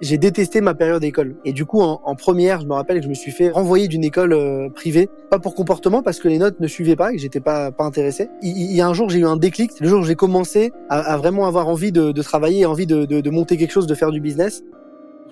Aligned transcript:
j'ai 0.00 0.18
détesté 0.18 0.60
ma 0.60 0.74
période 0.74 1.00
d'école. 1.00 1.36
Et 1.44 1.52
du 1.52 1.64
coup, 1.64 1.80
en, 1.80 2.14
première, 2.14 2.60
je 2.60 2.66
me 2.66 2.74
rappelle 2.74 2.98
que 2.98 3.04
je 3.04 3.08
me 3.08 3.14
suis 3.14 3.30
fait 3.30 3.50
renvoyer 3.50 3.88
d'une 3.88 4.04
école 4.04 4.32
euh, 4.32 4.68
privée, 4.68 5.08
pas 5.30 5.38
pour 5.38 5.54
comportement, 5.54 6.02
parce 6.02 6.18
que 6.18 6.28
les 6.28 6.38
notes 6.38 6.60
ne 6.60 6.66
suivaient 6.66 6.96
pas 6.96 7.12
et 7.12 7.16
que 7.16 7.22
j'étais 7.22 7.40
pas 7.40 7.70
pas 7.70 7.84
intéressé. 7.84 8.28
Il, 8.42 8.74
y 8.74 8.80
a 8.80 8.86
un 8.86 8.94
jour, 8.94 9.08
j'ai 9.08 9.20
eu 9.20 9.26
un 9.26 9.36
déclic. 9.36 9.72
Le 9.80 9.88
jour 9.88 10.00
où 10.00 10.04
j'ai 10.04 10.14
commencé 10.14 10.72
à, 10.88 11.16
vraiment 11.16 11.46
avoir 11.46 11.68
envie 11.68 11.92
de, 11.92 12.12
de 12.12 12.22
travailler, 12.22 12.66
envie 12.66 12.86
de 12.86 13.30
monter 13.30 13.56
quelque 13.56 13.72
chose, 13.72 13.86
de 13.86 13.94
faire 13.94 14.10
du 14.10 14.20
business. 14.20 14.62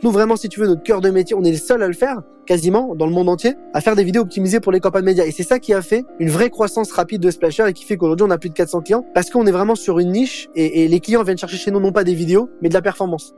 Nous, 0.02 0.10
vraiment, 0.10 0.36
si 0.36 0.48
tu 0.48 0.60
veux, 0.60 0.66
notre 0.66 0.82
cœur 0.82 1.00
de 1.00 1.08
métier, 1.08 1.34
on 1.34 1.42
est 1.44 1.50
les 1.50 1.56
seuls 1.56 1.82
à 1.82 1.86
le 1.86 1.94
faire, 1.94 2.22
quasiment, 2.46 2.94
dans 2.94 3.06
le 3.06 3.12
monde 3.12 3.28
entier, 3.28 3.54
à 3.72 3.80
faire 3.80 3.96
des 3.96 4.04
vidéos 4.04 4.22
optimisées 4.22 4.60
pour 4.60 4.72
les 4.72 4.80
campagnes 4.80 5.04
médias. 5.04 5.24
Et 5.24 5.30
c'est 5.30 5.44
ça 5.44 5.58
qui 5.58 5.72
a 5.72 5.80
fait 5.80 6.04
une 6.18 6.28
vraie 6.28 6.50
croissance 6.50 6.92
rapide 6.92 7.22
de 7.22 7.30
Splasher 7.30 7.64
et 7.68 7.72
qui 7.72 7.84
fait 7.84 7.96
qu'aujourd'hui, 7.96 8.26
on 8.28 8.30
a 8.30 8.38
plus 8.38 8.50
de 8.50 8.54
400 8.54 8.82
clients 8.82 9.06
parce 9.14 9.30
qu'on 9.30 9.46
est 9.46 9.52
vraiment 9.52 9.76
sur 9.76 9.98
une 9.98 10.12
niche 10.12 10.48
et, 10.54 10.84
et 10.84 10.88
les 10.88 11.00
clients 11.00 11.22
viennent 11.22 11.38
chercher 11.38 11.56
chez 11.56 11.70
nous 11.70 11.80
non 11.80 11.92
pas 11.92 12.04
des 12.04 12.14
vidéos, 12.14 12.50
mais 12.60 12.68
de 12.68 12.74
la 12.74 12.82
performance. 12.82 13.34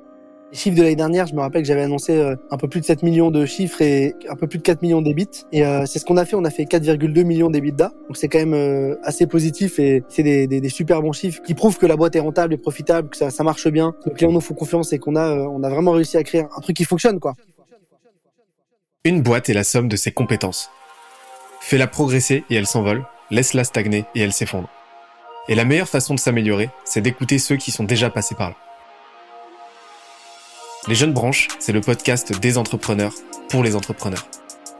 Les 0.52 0.56
chiffres 0.56 0.76
de 0.76 0.82
l'année 0.82 0.96
dernière, 0.96 1.26
je 1.26 1.34
me 1.34 1.40
rappelle 1.40 1.62
que 1.62 1.68
j'avais 1.68 1.82
annoncé 1.82 2.16
euh, 2.16 2.36
un 2.52 2.56
peu 2.56 2.68
plus 2.68 2.80
de 2.80 2.84
7 2.84 3.02
millions 3.02 3.32
de 3.32 3.46
chiffres 3.46 3.82
et 3.82 4.14
un 4.28 4.36
peu 4.36 4.46
plus 4.46 4.59
de 4.59 4.62
4 4.62 4.80
millions 4.80 5.02
d'ébits. 5.02 5.45
Et 5.50 5.66
euh, 5.66 5.86
c'est 5.86 5.98
ce 5.98 6.05
qu'on 6.05 6.16
a 6.16 6.24
fait. 6.24 6.36
On 6.36 6.45
a 6.45 6.50
fait 6.50 6.64
4,2 6.64 7.24
millions 7.24 7.50
d'EBITDA. 7.50 7.92
Donc 8.06 8.16
c'est 8.16 8.28
quand 8.28 8.38
même 8.38 8.55
euh, 8.55 8.95
assez 9.02 9.27
positif 9.27 9.80
et 9.80 10.05
c'est 10.09 10.22
des, 10.22 10.69
super 10.69 11.02
bons 11.02 11.12
chiffres 11.12 11.42
qui 11.42 11.55
prouvent 11.55 11.78
que 11.78 11.86
la 11.86 11.96
boîte 11.96 12.14
est 12.14 12.20
rentable 12.20 12.55
et 12.55 12.59
profitable, 12.59 13.09
que 13.09 13.16
ça, 13.16 13.30
ça 13.30 13.42
marche 13.42 13.66
bien, 13.69 13.92
que 14.05 14.10
les 14.10 14.14
clients 14.14 14.30
nous 14.30 14.41
font 14.41 14.55
confiance 14.55 14.92
et 14.92 14.98
qu'on 15.00 15.16
a, 15.16 15.36
on 15.36 15.64
a 15.64 15.69
vraiment 15.69 15.92
réussi 15.92 16.16
à 16.16 16.22
créer 16.22 16.42
un 16.42 16.60
truc 16.60 16.77
qui 16.77 16.84
fonctionne, 16.84 17.19
quoi. 17.19 17.34
Une 19.05 19.22
boîte 19.22 19.48
est 19.48 19.55
la 19.55 19.64
somme 19.64 19.88
de 19.88 19.97
ses 19.97 20.12
compétences. 20.12 20.70
Fais-la 21.60 21.86
progresser 21.86 22.44
et 22.50 22.55
elle 22.55 22.66
s'envole. 22.66 23.05
Laisse-la 23.30 23.64
stagner 23.64 24.05
et 24.14 24.20
elle 24.20 24.33
s'effondre. 24.33 24.69
Et 25.48 25.55
la 25.55 25.64
meilleure 25.64 25.88
façon 25.88 26.14
de 26.14 26.20
s'améliorer, 26.20 26.70
c'est 26.84 27.00
d'écouter 27.00 27.38
ceux 27.38 27.56
qui 27.56 27.70
sont 27.72 27.84
déjà 27.84 28.10
passés 28.10 28.34
par 28.34 28.50
là. 28.50 28.56
Les 30.88 30.95
Jeunes 30.95 31.12
Branches, 31.12 31.48
c'est 31.58 31.72
le 31.72 31.80
podcast 31.80 32.38
des 32.38 32.58
entrepreneurs 32.58 33.12
pour 33.48 33.64
les 33.64 33.74
entrepreneurs. 33.74 34.24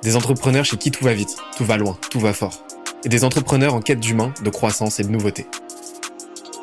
Des 0.05 0.14
entrepreneurs 0.14 0.64
chez 0.64 0.77
qui 0.77 0.92
tout 0.92 1.03
va 1.03 1.12
vite, 1.12 1.36
tout 1.56 1.64
va 1.64 1.78
loin, 1.78 1.98
tout 2.11 2.20
va 2.20 2.33
fort. 2.33 2.64
Et 3.05 3.08
des 3.08 3.25
entrepreneurs 3.25 3.75
en 3.75 3.81
quête 3.81 3.98
d'humain, 3.98 4.33
de 4.44 4.50
croissance 4.50 5.00
et 5.00 5.03
de 5.03 5.08
nouveauté. 5.08 5.47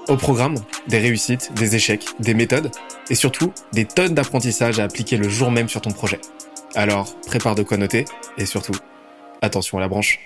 Au 0.07 0.15
programme, 0.15 0.55
des 0.87 0.99
réussites, 0.99 1.51
des 1.55 1.75
échecs, 1.75 2.05
des 2.19 2.33
méthodes 2.33 2.71
et 3.09 3.15
surtout 3.15 3.51
des 3.73 3.83
tonnes 3.83 4.13
d'apprentissages 4.13 4.79
à 4.79 4.85
appliquer 4.85 5.17
le 5.17 5.27
jour 5.27 5.51
même 5.51 5.67
sur 5.67 5.81
ton 5.81 5.91
projet. 5.91 6.21
Alors, 6.73 7.13
prépare 7.27 7.55
de 7.55 7.63
quoi 7.63 7.75
noter 7.75 8.05
et 8.37 8.45
surtout, 8.45 8.75
attention 9.41 9.77
à 9.77 9.81
la 9.81 9.89
branche. 9.89 10.19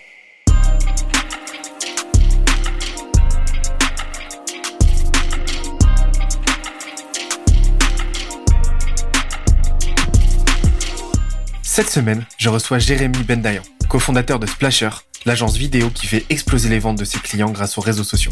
Cette 11.78 11.92
semaine, 11.92 12.26
je 12.40 12.50
reçois 12.50 12.80
Jérémy 12.80 13.22
Bendayan, 13.22 13.62
cofondateur 13.88 14.40
de 14.40 14.48
Splasher, 14.48 14.90
l'agence 15.28 15.58
vidéo 15.58 15.92
qui 15.92 16.08
fait 16.08 16.26
exploser 16.32 16.70
les 16.70 16.80
ventes 16.80 16.98
de 16.98 17.06
ses 17.06 17.20
clients 17.20 17.52
grâce 17.52 17.78
aux 17.78 17.82
réseaux 17.82 18.04
sociaux. 18.04 18.32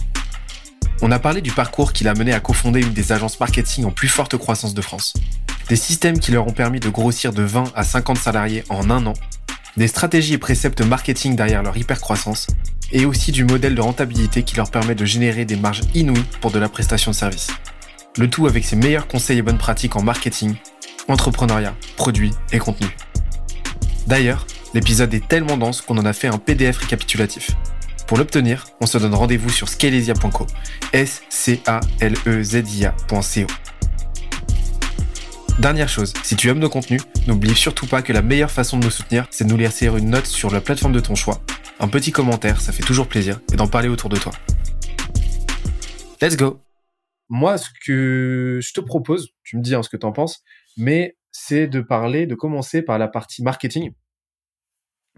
On 1.03 1.11
a 1.11 1.19
parlé 1.19 1.41
du 1.41 1.51
parcours 1.51 1.93
qui 1.93 2.03
l'a 2.03 2.15
mené 2.15 2.33
à 2.33 2.39
cofonder 2.39 2.81
une 2.81 2.93
des 2.93 3.11
agences 3.11 3.39
marketing 3.39 3.85
en 3.85 3.91
plus 3.91 4.07
forte 4.07 4.35
croissance 4.35 4.73
de 4.73 4.81
France. 4.81 5.13
Des 5.69 5.75
systèmes 5.75 6.17
qui 6.17 6.31
leur 6.31 6.47
ont 6.47 6.53
permis 6.53 6.79
de 6.79 6.89
grossir 6.89 7.33
de 7.33 7.43
20 7.43 7.65
à 7.75 7.83
50 7.83 8.17
salariés 8.17 8.63
en 8.69 8.89
un 8.89 9.05
an, 9.05 9.13
des 9.77 9.89
stratégies 9.89 10.33
et 10.33 10.39
préceptes 10.39 10.81
marketing 10.81 11.35
derrière 11.35 11.61
leur 11.61 11.77
hyper-croissance, 11.77 12.47
et 12.91 13.05
aussi 13.05 13.31
du 13.31 13.43
modèle 13.43 13.75
de 13.75 13.81
rentabilité 13.81 14.41
qui 14.41 14.55
leur 14.55 14.71
permet 14.71 14.95
de 14.95 15.05
générer 15.05 15.45
des 15.45 15.55
marges 15.55 15.81
inouïes 15.93 16.25
pour 16.41 16.49
de 16.49 16.57
la 16.57 16.67
prestation 16.67 17.11
de 17.11 17.15
service. 17.15 17.51
Le 18.17 18.27
tout 18.27 18.47
avec 18.47 18.65
ses 18.65 18.75
meilleurs 18.75 19.07
conseils 19.07 19.37
et 19.37 19.43
bonnes 19.43 19.59
pratiques 19.59 19.95
en 19.97 20.01
marketing, 20.01 20.55
entrepreneuriat, 21.07 21.75
produits 21.95 22.33
et 22.51 22.57
contenu. 22.57 22.87
D'ailleurs, 24.07 24.45
l'épisode 24.73 25.13
est 25.13 25.27
tellement 25.27 25.57
dense 25.57 25.81
qu'on 25.81 25.97
en 25.97 26.05
a 26.05 26.13
fait 26.13 26.27
un 26.27 26.37
PDF 26.37 26.77
récapitulatif. 26.77 27.51
Pour 28.07 28.17
l'obtenir, 28.17 28.67
on 28.81 28.85
se 28.85 28.99
donne 28.99 29.15
rendez-vous 29.15 29.49
sur 29.49 29.67
scalesia.co. 29.67 30.45
S 30.93 31.23
C 31.29 31.59
A 31.65 31.79
L 31.99 32.13
E 32.27 32.43
Z 32.43 32.63
I 32.75 32.85
A.co. 32.85 33.47
Dernière 35.59 35.89
chose, 35.89 36.13
si 36.23 36.35
tu 36.35 36.49
aimes 36.49 36.59
nos 36.59 36.69
contenus, 36.69 37.01
n'oublie 37.27 37.55
surtout 37.55 37.87
pas 37.87 38.01
que 38.01 38.13
la 38.13 38.21
meilleure 38.21 38.51
façon 38.51 38.77
de 38.77 38.83
nous 38.83 38.91
soutenir, 38.91 39.25
c'est 39.31 39.45
de 39.45 39.49
nous 39.49 39.57
laisser 39.57 39.87
une 39.87 40.09
note 40.09 40.25
sur 40.27 40.51
la 40.51 40.59
plateforme 40.59 40.93
de 40.93 40.99
ton 40.99 41.15
choix, 41.15 41.41
un 41.79 41.87
petit 41.87 42.11
commentaire, 42.11 42.59
ça 42.59 42.73
fait 42.73 42.83
toujours 42.83 43.07
plaisir, 43.07 43.39
et 43.53 43.55
d'en 43.55 43.67
parler 43.67 43.87
autour 43.87 44.09
de 44.09 44.17
toi. 44.17 44.33
Let's 46.21 46.35
go 46.35 46.59
Moi, 47.29 47.57
ce 47.57 47.69
que 47.85 48.59
je 48.61 48.73
te 48.73 48.81
propose, 48.81 49.29
tu 49.43 49.55
me 49.55 49.61
dis 49.61 49.73
hein, 49.75 49.81
ce 49.81 49.89
que 49.89 49.97
tu 49.97 50.05
en 50.05 50.11
penses, 50.11 50.43
mais 50.75 51.15
c'est 51.37 51.67
de 51.67 51.81
parler, 51.81 52.27
de 52.27 52.35
commencer 52.35 52.81
par 52.81 52.97
la 52.97 53.09
partie 53.09 53.43
marketing. 53.43 53.91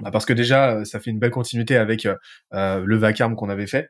Bah, 0.02 0.10
parce 0.12 0.26
que 0.26 0.34
déjà, 0.34 0.78
euh, 0.78 0.84
ça 0.84 1.00
fait 1.00 1.12
une 1.12 1.20
belle 1.20 1.32
continuité 1.32 1.78
avec 1.78 2.06
euh, 2.06 2.16
euh, 2.54 2.84
le 2.84 2.98
vacarme 2.98 3.36
qu'on 3.36 3.50
avait 3.50 3.68
fait. 3.68 3.88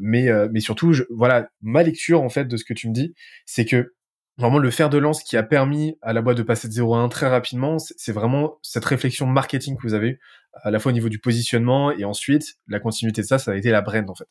mais, 0.00 0.28
mais 0.52 0.60
surtout, 0.60 0.94
voilà, 1.10 1.48
ma 1.62 1.82
lecture 1.82 2.22
en 2.22 2.28
fait 2.28 2.44
de 2.44 2.56
ce 2.56 2.64
que 2.64 2.74
tu 2.74 2.88
me 2.88 2.94
dis, 2.94 3.14
c'est 3.44 3.64
que 3.64 3.94
vraiment 4.38 4.58
le 4.58 4.70
fer 4.70 4.88
de 4.88 4.98
lance 4.98 5.22
qui 5.22 5.36
a 5.36 5.42
permis 5.42 5.96
à 6.00 6.12
la 6.12 6.22
boîte 6.22 6.36
de 6.36 6.42
passer 6.42 6.68
de 6.68 6.72
0 6.72 6.94
à 6.94 6.98
1 6.98 7.08
très 7.08 7.28
rapidement, 7.28 7.78
c'est 7.78 8.12
vraiment 8.12 8.58
cette 8.62 8.84
réflexion 8.84 9.26
marketing 9.26 9.76
que 9.76 9.82
vous 9.82 9.94
avez 9.94 10.18
à 10.62 10.70
la 10.70 10.78
fois 10.78 10.90
au 10.90 10.92
niveau 10.92 11.08
du 11.08 11.18
positionnement 11.18 11.92
et 11.92 12.04
ensuite 12.04 12.54
la 12.68 12.80
continuité 12.80 13.22
de 13.22 13.26
ça, 13.26 13.38
ça 13.38 13.52
a 13.52 13.56
été 13.56 13.70
la 13.70 13.80
brand 13.80 14.08
en 14.08 14.14
fait. 14.14 14.28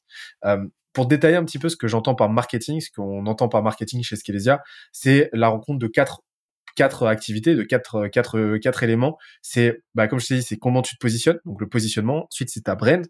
pour 0.94 1.08
détailler 1.08 1.36
un 1.36 1.46
petit 1.46 1.60
peu 1.60 1.70
ce 1.70 1.78
que 1.78 1.88
j'entends 1.88 2.16
par 2.16 2.30
marketing, 2.30 2.82
ce 2.82 2.92
qu'on 2.92 3.26
entend 3.28 3.50
par 3.50 3.64
marketing 3.64 4.04
chez 4.04 4.16
Skelesia, 4.16 4.62
c'est 4.92 5.30
la 5.34 5.48
rencontre 5.50 5.80
de 5.80 5.88
quatre 5.88 6.22
quatre 6.76 7.08
activités, 7.08 7.56
de 7.56 7.64
quatre, 7.64 8.08
quatre, 8.08 8.58
quatre 8.58 8.84
éléments. 8.84 9.18
C'est, 9.42 9.82
bah, 9.96 10.08
comme 10.08 10.20
je 10.20 10.28
t'ai 10.28 10.36
dit, 10.36 10.44
c'est 10.44 10.58
comment 10.58 10.82
tu 10.82 10.96
te 10.96 11.00
positionnes, 11.00 11.40
donc 11.46 11.62
le 11.62 11.68
positionnement. 11.68 12.28
Ensuite, 12.32 12.50
c'est 12.50 12.62
ta 12.62 12.76
brand, 12.76 13.06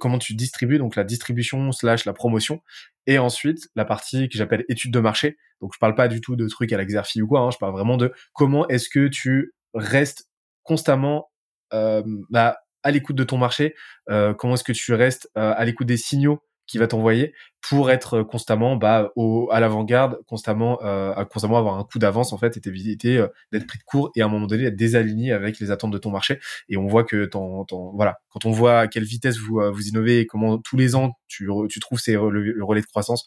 comment 0.00 0.18
tu 0.18 0.34
distribues, 0.34 0.78
donc 0.78 0.96
la 0.96 1.04
distribution 1.04 1.72
slash 1.72 2.04
la 2.04 2.12
promotion. 2.12 2.60
Et 3.06 3.18
ensuite, 3.18 3.68
la 3.74 3.84
partie 3.84 4.28
que 4.28 4.38
j'appelle 4.38 4.64
étude 4.68 4.92
de 4.92 5.00
marché. 5.00 5.36
Donc, 5.60 5.72
je 5.74 5.78
parle 5.78 5.94
pas 5.94 6.08
du 6.08 6.20
tout 6.20 6.36
de 6.36 6.48
trucs 6.48 6.72
à 6.72 6.78
l'exercice 6.78 7.22
ou 7.22 7.26
quoi. 7.26 7.40
Hein, 7.40 7.50
je 7.50 7.58
parle 7.58 7.72
vraiment 7.72 7.96
de 7.96 8.12
comment 8.32 8.66
est-ce 8.68 8.88
que 8.88 9.08
tu 9.08 9.52
restes 9.74 10.28
constamment 10.62 11.30
euh, 11.72 12.02
bah, 12.30 12.58
à 12.82 12.90
l'écoute 12.90 13.16
de 13.16 13.24
ton 13.24 13.38
marché. 13.38 13.74
Euh, 14.10 14.34
comment 14.34 14.54
est-ce 14.54 14.64
que 14.64 14.72
tu 14.72 14.94
restes 14.94 15.28
euh, 15.36 15.54
à 15.56 15.64
l'écoute 15.64 15.86
des 15.86 15.96
signaux 15.96 16.42
qui 16.66 16.78
va 16.78 16.86
t'envoyer 16.86 17.34
pour 17.60 17.90
être 17.90 18.22
constamment 18.22 18.76
bah, 18.76 19.10
au, 19.16 19.48
à 19.50 19.60
l'avant-garde, 19.60 20.18
constamment, 20.26 20.78
euh, 20.82 21.24
constamment 21.26 21.58
avoir 21.58 21.78
un 21.78 21.84
coup 21.84 21.98
d'avance 21.98 22.32
en 22.32 22.38
fait 22.38 22.56
et 22.56 22.60
t'éviter 22.60 23.18
euh, 23.18 23.28
d'être 23.52 23.66
pris 23.66 23.78
de 23.78 23.84
court 23.84 24.10
et 24.14 24.22
à 24.22 24.26
un 24.26 24.28
moment 24.28 24.46
donné 24.46 24.64
être 24.64 24.76
désaligné 24.76 25.32
avec 25.32 25.58
les 25.60 25.70
attentes 25.70 25.92
de 25.92 25.98
ton 25.98 26.10
marché. 26.10 26.40
Et 26.68 26.76
on 26.76 26.86
voit 26.86 27.04
que 27.04 27.24
ton, 27.24 27.64
ton, 27.64 27.92
voilà, 27.94 28.18
quand 28.28 28.44
on 28.44 28.50
voit 28.50 28.80
à 28.80 28.88
quelle 28.88 29.04
vitesse 29.04 29.38
vous 29.38 29.60
euh, 29.60 29.70
vous 29.70 29.88
innovez 29.88 30.20
et 30.20 30.26
comment 30.26 30.58
tous 30.58 30.76
les 30.76 30.94
ans 30.94 31.12
tu, 31.28 31.48
tu 31.68 31.80
trouves 31.80 31.98
ces, 31.98 32.12
le, 32.12 32.64
relais 32.64 32.82
de 32.82 32.86
croissance, 32.86 33.26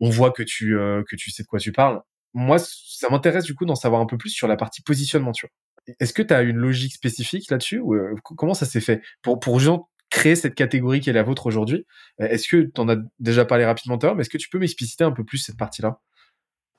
on 0.00 0.10
voit 0.10 0.32
que 0.32 0.42
tu 0.42 0.76
euh, 0.78 1.02
que 1.08 1.16
tu 1.16 1.30
sais 1.30 1.42
de 1.42 1.48
quoi 1.48 1.58
tu 1.58 1.72
parles. 1.72 2.00
Moi, 2.34 2.58
ça 2.58 3.10
m'intéresse 3.10 3.44
du 3.44 3.54
coup 3.54 3.66
d'en 3.66 3.74
savoir 3.74 4.00
un 4.00 4.06
peu 4.06 4.16
plus 4.16 4.30
sur 4.30 4.48
la 4.48 4.56
partie 4.56 4.82
positionnement. 4.82 5.32
Tu 5.32 5.46
vois. 5.46 5.94
Est-ce 6.00 6.12
que 6.12 6.22
tu 6.22 6.32
as 6.32 6.42
une 6.42 6.56
logique 6.56 6.94
spécifique 6.94 7.50
là-dessus 7.50 7.78
ou 7.78 7.94
comment 8.36 8.54
ça 8.54 8.66
s'est 8.66 8.80
fait? 8.80 9.02
Pour 9.20 9.38
pour 9.40 9.60
gens 9.60 9.88
créer 10.12 10.36
cette 10.36 10.54
catégorie 10.54 11.00
qui 11.00 11.10
est 11.10 11.14
la 11.14 11.22
vôtre 11.22 11.46
aujourd'hui. 11.46 11.86
Euh, 12.20 12.28
est-ce 12.28 12.46
que 12.46 12.70
tu 12.70 12.80
en 12.80 12.88
as 12.88 12.96
déjà 13.18 13.44
parlé 13.46 13.64
rapidement 13.64 13.96
tout 13.96 14.06
à 14.06 14.08
l'heure, 14.08 14.16
mais 14.16 14.20
est-ce 14.20 14.30
que 14.30 14.38
tu 14.38 14.50
peux 14.50 14.58
m'expliciter 14.58 15.02
un 15.04 15.10
peu 15.10 15.24
plus 15.24 15.38
cette 15.38 15.56
partie-là? 15.56 16.00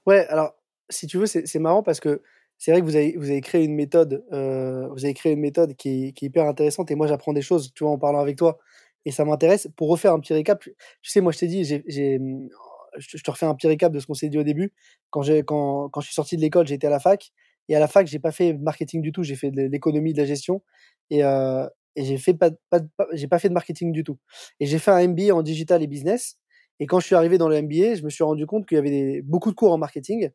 Ouais, 0.06 0.26
alors 0.28 0.54
si 0.90 1.08
tu 1.08 1.18
veux, 1.18 1.26
c'est 1.26 1.60
marrant 1.60 1.82
parce 1.82 2.00
que 2.00 2.22
c'est 2.60 2.72
vrai 2.72 2.82
que 2.82 2.86
vous 2.86 2.96
avez, 2.96 3.16
vous 3.18 3.32
avez 3.32 3.42
créé 3.42 3.64
une 3.64 3.74
méthode, 3.74 4.24
euh, 4.32 4.88
vous 4.90 5.04
avez 5.04 5.16
créé 5.16 5.34
une 5.34 5.40
méthode 5.40 5.76
qui 5.76 6.14
qui 6.14 6.26
est 6.26 6.28
hyper 6.28 6.46
intéressante 6.46 6.92
et 6.92 6.96
moi 6.96 7.08
j'apprends 7.08 7.34
des 7.34 7.42
choses, 7.42 7.74
tu 7.74 7.84
vois, 7.84 7.92
en 7.94 7.98
parlant 7.98 8.20
avec 8.20 8.38
toi 8.38 8.60
et 9.06 9.12
ça 9.12 9.26
m'intéresse. 9.26 9.68
Pour 9.76 9.90
refaire 9.90 10.14
un 10.14 10.20
petit 10.20 10.34
récap, 10.34 10.62
tu 10.62 10.72
sais, 11.02 11.20
moi 11.20 11.32
je 11.32 11.40
t'ai 11.40 11.48
dit, 11.48 11.66
je 11.66 13.24
te 13.24 13.32
refais 13.32 13.48
un 13.48 13.56
petit 13.56 13.68
récap 13.68 13.92
de 13.92 14.00
ce 14.00 14.06
qu'on 14.06 14.14
s'est 14.14 14.30
dit 14.30 14.38
au 14.38 14.44
début. 14.44 14.72
Quand, 15.10 15.24
quand, 15.48 15.90
quand 15.90 16.02
je 16.02 16.06
suis 16.06 16.16
sorti 16.16 16.38
de 16.38 16.42
l'école, 16.42 16.68
j'étais 16.68 16.88
à 16.88 16.92
la 16.92 17.00
fac 17.00 17.32
et 17.68 17.76
à 17.76 17.80
la 17.80 17.88
fac, 17.88 18.06
j'ai 18.06 18.20
pas 18.20 18.32
fait 18.32 18.54
marketing 18.54 19.02
du 19.02 19.12
tout, 19.12 19.24
j'ai 19.24 19.36
fait 19.36 19.50
de 19.50 19.64
l'économie, 19.64 20.14
de 20.14 20.20
la 20.20 20.28
gestion 20.28 20.62
et, 21.10 21.24
euh, 21.24 21.66
et 21.96 22.06
j'ai 22.06 22.18
fait 22.18 22.34
pas, 22.34 22.52
pas, 22.70 22.80
j'ai 23.14 23.28
pas 23.28 23.40
fait 23.40 23.50
de 23.50 23.54
marketing 23.54 23.92
du 23.92 24.04
tout. 24.04 24.18
Et 24.60 24.66
j'ai 24.66 24.80
fait 24.80 24.92
un 24.92 25.08
MBA 25.08 25.34
en 25.34 25.42
digital 25.42 25.84
et 25.84 25.88
business. 25.88 26.38
Et 26.80 26.88
quand 26.88 27.00
je 27.00 27.06
suis 27.06 27.16
arrivé 27.16 27.38
dans 27.38 27.48
le 27.48 27.62
MBA, 27.62 27.96
je 27.96 28.04
me 28.04 28.10
suis 28.10 28.24
rendu 28.24 28.46
compte 28.46 28.68
qu'il 28.68 28.76
y 28.76 28.80
avait 28.80 29.22
beaucoup 29.22 29.52
de 29.52 29.56
cours 29.56 29.72
en 29.72 29.78
marketing. 29.78 30.30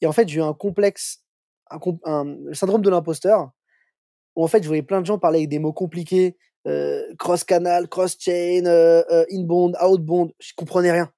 Et 0.00 0.06
en 0.06 0.12
fait, 0.12 0.28
j'ai 0.28 0.38
eu 0.38 0.42
un 0.42 0.54
complexe, 0.54 1.22
un, 1.70 1.78
un, 2.04 2.36
syndrome 2.52 2.82
de 2.82 2.90
l'imposteur, 2.90 3.50
où 4.34 4.44
en 4.44 4.48
fait, 4.48 4.62
je 4.62 4.68
voyais 4.68 4.82
plein 4.82 5.00
de 5.00 5.06
gens 5.06 5.18
parler 5.18 5.40
avec 5.40 5.48
des 5.48 5.58
mots 5.58 5.72
compliqués, 5.72 6.36
euh, 6.66 7.02
cross-canal, 7.18 7.88
cross-chain, 7.88 8.66
euh, 8.66 9.02
euh, 9.10 9.24
inbound, 9.30 9.76
outbound. 9.82 10.32
Je 10.40 10.52
comprenais 10.56 10.92
rien. 10.92 11.12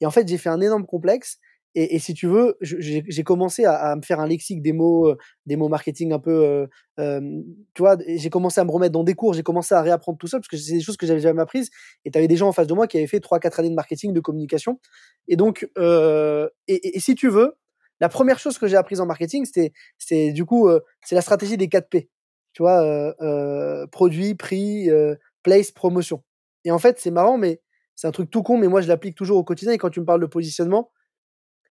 Et 0.00 0.06
en 0.06 0.10
fait, 0.10 0.26
j'ai 0.26 0.38
fait 0.38 0.48
un 0.48 0.60
énorme 0.60 0.86
complexe. 0.86 1.38
Et, 1.78 1.98
si 1.98 2.14
tu 2.14 2.26
veux, 2.26 2.56
j'ai 2.62 3.22
commencé 3.22 3.66
à, 3.66 3.94
me 3.96 4.00
faire 4.00 4.18
un 4.18 4.26
lexique 4.26 4.62
des 4.62 4.72
mots, 4.72 5.10
euh, 5.10 5.18
des 5.44 5.56
mots 5.56 5.68
marketing 5.68 6.10
un 6.10 6.18
peu, 6.18 6.30
euh, 6.42 6.66
euh, 6.98 7.20
tu 7.74 7.82
vois. 7.82 7.98
J'ai 8.08 8.30
commencé 8.30 8.58
à 8.58 8.64
me 8.64 8.70
remettre 8.70 8.92
dans 8.92 9.04
des 9.04 9.12
cours, 9.12 9.34
j'ai 9.34 9.42
commencé 9.42 9.74
à 9.74 9.82
réapprendre 9.82 10.16
tout 10.16 10.26
ça 10.26 10.38
parce 10.38 10.48
que 10.48 10.56
c'est 10.56 10.72
des 10.72 10.80
choses 10.80 10.96
que 10.96 11.06
j'avais 11.06 11.20
jamais 11.20 11.42
apprises. 11.42 11.68
Et 12.06 12.10
tu 12.10 12.16
avais 12.16 12.28
des 12.28 12.36
gens 12.38 12.48
en 12.48 12.52
face 12.52 12.66
de 12.66 12.72
moi 12.72 12.86
qui 12.86 12.96
avaient 12.96 13.06
fait 13.06 13.20
trois, 13.20 13.38
quatre 13.40 13.60
années 13.60 13.68
de 13.68 13.74
marketing, 13.74 14.14
de 14.14 14.20
communication. 14.20 14.80
Et 15.28 15.36
donc, 15.36 15.68
et, 15.76 16.98
si 16.98 17.14
tu 17.14 17.28
veux, 17.28 17.58
la 18.00 18.08
première 18.08 18.38
chose 18.38 18.56
que 18.56 18.66
j'ai 18.68 18.76
apprise 18.76 19.02
en 19.02 19.06
marketing, 19.06 19.44
c'était, 19.44 20.32
du 20.32 20.46
coup, 20.46 20.70
c'est 21.04 21.14
la 21.14 21.20
stratégie 21.20 21.58
des 21.58 21.68
4 21.68 21.90
P. 21.90 22.08
Tu 22.54 22.62
vois, 22.62 23.14
produit, 23.92 24.34
prix, 24.34 24.88
place, 25.42 25.72
promotion. 25.72 26.22
Et 26.64 26.70
en 26.70 26.78
fait, 26.78 26.98
c'est 26.98 27.10
marrant, 27.10 27.36
mais 27.36 27.60
c'est 27.96 28.06
un 28.06 28.12
truc 28.12 28.30
tout 28.30 28.42
con, 28.42 28.56
mais 28.56 28.68
moi, 28.68 28.80
je 28.80 28.88
l'applique 28.88 29.14
toujours 29.14 29.36
au 29.36 29.44
quotidien. 29.44 29.74
Et 29.74 29.78
quand 29.78 29.90
tu 29.90 30.00
me 30.00 30.06
parles 30.06 30.22
de 30.22 30.26
positionnement, 30.26 30.90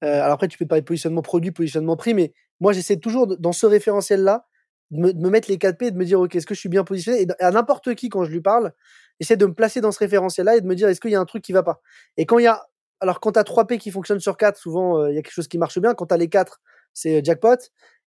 alors 0.03 0.33
après, 0.33 0.49
tu 0.49 0.59
peux 0.59 0.67
parler 0.67 0.83
de 0.83 0.87
positionnement 0.87 1.23
produit, 1.23 1.50
positionnement 1.50 1.97
prix, 1.97 2.15
mais 2.15 2.33
moi, 2.61 2.73
j'essaie 2.73 2.97
toujours, 2.97 3.27
dans 3.27 3.53
ce 3.53 3.67
référentiel-là, 3.67 4.47
de 4.91 5.12
me, 5.12 5.31
mettre 5.31 5.50
les 5.50 5.59
4 5.59 5.77
P 5.77 5.87
et 5.87 5.91
de 5.91 5.97
me 5.97 6.05
dire, 6.05 6.21
OK, 6.21 6.35
est-ce 6.35 6.47
que 6.47 6.55
je 6.55 6.61
suis 6.61 6.69
bien 6.69 6.85
positionné? 6.85 7.23
Et 7.23 7.27
à 7.43 7.50
n'importe 7.50 7.95
qui, 7.95 8.09
quand 8.09 8.25
je 8.25 8.31
lui 8.31 8.41
parle, 8.41 8.73
j'essaie 9.21 9.37
de 9.37 9.47
me 9.47 9.53
placer 9.53 9.81
dans 9.81 9.93
ce 9.93 9.99
référentiel-là 9.99 10.56
et 10.56 10.61
de 10.61 10.67
me 10.67 10.75
dire, 10.75 10.89
est-ce 10.89 11.00
qu'il 11.00 11.11
y 11.11 11.15
a 11.15 11.21
un 11.21 11.27
truc 11.27 11.43
qui 11.43 11.53
va 11.53 11.62
pas? 11.62 11.81
Et 12.17 12.25
quand 12.25 12.39
il 12.39 12.45
y 12.45 12.49
a 12.49 12.69
alors 13.00 13.21
quand 13.21 13.33
tu 13.33 13.39
as 13.39 13.45
3 13.45 13.67
P 13.67 13.79
qui 13.79 13.91
fonctionnent 13.91 14.21
sur 14.21 14.37
4, 14.37 14.56
souvent 14.56 14.99
euh, 14.99 15.11
il 15.11 15.15
y 15.15 15.19
a 15.19 15.23
quelque 15.23 15.33
chose 15.33 15.49
qui 15.49 15.59
marche 15.59 15.79
bien. 15.79 15.95
Quand 15.95 16.06
tu 16.06 16.15
as 16.15 16.17
les 16.17 16.29
4, 16.29 16.61
c'est 16.95 17.19
euh, 17.19 17.21
jackpot. 17.23 17.56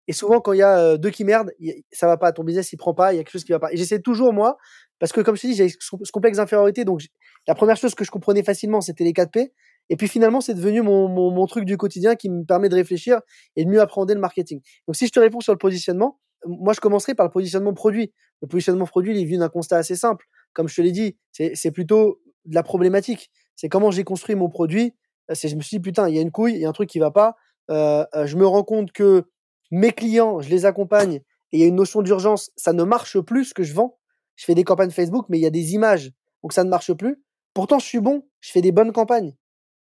Et 0.07 0.13
souvent 0.13 0.41
quand 0.41 0.53
il 0.53 0.59
y 0.59 0.63
a 0.63 0.77
euh, 0.79 0.97
deux 0.97 1.11
qui 1.11 1.23
merdent, 1.23 1.51
ça 1.91 2.07
va 2.07 2.17
pas, 2.17 2.31
ton 2.31 2.43
business 2.43 2.73
il 2.73 2.77
prend 2.77 2.93
pas, 2.93 3.13
il 3.13 3.17
y 3.17 3.19
a 3.19 3.23
quelque 3.23 3.31
chose 3.31 3.43
qui 3.43 3.51
va 3.51 3.59
pas. 3.59 3.71
Et 3.71 3.77
j'essaie 3.77 3.99
toujours 3.99 4.33
moi, 4.33 4.57
parce 4.99 5.11
que 5.11 5.21
comme 5.21 5.35
je 5.35 5.41
te 5.41 5.47
dis, 5.47 5.55
j'ai 5.55 5.69
ce 5.69 6.11
complexe 6.11 6.37
d'infériorité, 6.37 6.83
donc 6.83 7.01
la 7.47 7.55
première 7.55 7.77
chose 7.77 7.95
que 7.95 8.03
je 8.03 8.11
comprenais 8.11 8.43
facilement, 8.43 8.81
c'était 8.81 9.03
les 9.03 9.13
4 9.13 9.31
P. 9.31 9.53
Et 9.91 9.95
puis 9.97 10.07
finalement, 10.07 10.41
c'est 10.41 10.55
devenu 10.55 10.81
mon, 10.81 11.45
truc 11.45 11.65
du 11.65 11.77
quotidien 11.77 12.15
qui 12.15 12.29
me 12.29 12.43
permet 12.43 12.69
de 12.69 12.75
réfléchir 12.75 13.19
et 13.55 13.65
de 13.65 13.69
mieux 13.69 13.81
apprendre 13.81 14.11
le 14.13 14.19
marketing. 14.19 14.61
Donc 14.87 14.95
si 14.95 15.05
je 15.05 15.11
te 15.11 15.19
réponds 15.19 15.41
sur 15.41 15.53
le 15.53 15.59
positionnement, 15.59 16.19
moi 16.47 16.73
je 16.73 16.79
commencerai 16.79 17.13
par 17.13 17.25
le 17.25 17.31
positionnement 17.31 17.73
produit. 17.73 18.11
Le 18.41 18.47
positionnement 18.47 18.87
produit, 18.87 19.13
il 19.13 19.21
est 19.21 19.25
venu 19.25 19.37
d'un 19.37 19.49
constat 19.49 19.77
assez 19.77 19.95
simple. 19.95 20.25
Comme 20.53 20.67
je 20.67 20.75
te 20.75 20.81
l'ai 20.81 20.91
dit, 20.91 21.17
c'est 21.31 21.71
plutôt 21.71 22.19
de 22.45 22.55
la 22.55 22.63
problématique 22.63 23.29
c'est 23.61 23.69
comment 23.69 23.91
j'ai 23.91 24.03
construit 24.03 24.33
mon 24.33 24.49
produit. 24.49 24.95
C'est, 25.33 25.47
je 25.47 25.55
me 25.55 25.61
suis 25.61 25.77
dit, 25.77 25.81
putain, 25.81 26.09
il 26.09 26.15
y 26.15 26.17
a 26.17 26.21
une 26.21 26.31
couille, 26.31 26.53
il 26.53 26.61
y 26.61 26.65
a 26.65 26.69
un 26.69 26.73
truc 26.73 26.89
qui 26.89 26.97
va 26.97 27.11
pas. 27.11 27.35
Euh, 27.69 28.03
euh, 28.15 28.25
je 28.25 28.35
me 28.35 28.47
rends 28.47 28.63
compte 28.63 28.91
que 28.91 29.25
mes 29.69 29.91
clients, 29.91 30.41
je 30.41 30.49
les 30.49 30.65
accompagne 30.65 31.21
et 31.51 31.57
il 31.57 31.59
y 31.59 31.63
a 31.63 31.67
une 31.67 31.75
notion 31.75 32.01
d'urgence. 32.01 32.49
Ça 32.55 32.73
ne 32.73 32.83
marche 32.83 33.19
plus 33.19 33.45
ce 33.45 33.53
que 33.53 33.61
je 33.61 33.75
vends. 33.75 33.99
Je 34.35 34.45
fais 34.45 34.55
des 34.55 34.63
campagnes 34.63 34.89
Facebook, 34.89 35.27
mais 35.29 35.37
il 35.37 35.41
y 35.41 35.45
a 35.45 35.51
des 35.51 35.75
images, 35.75 36.11
donc 36.41 36.53
ça 36.53 36.63
ne 36.63 36.69
marche 36.69 36.91
plus. 36.93 37.23
Pourtant, 37.53 37.77
je 37.77 37.85
suis 37.85 37.99
bon, 37.99 38.23
je 38.39 38.51
fais 38.51 38.61
des 38.61 38.71
bonnes 38.71 38.91
campagnes. 38.91 39.35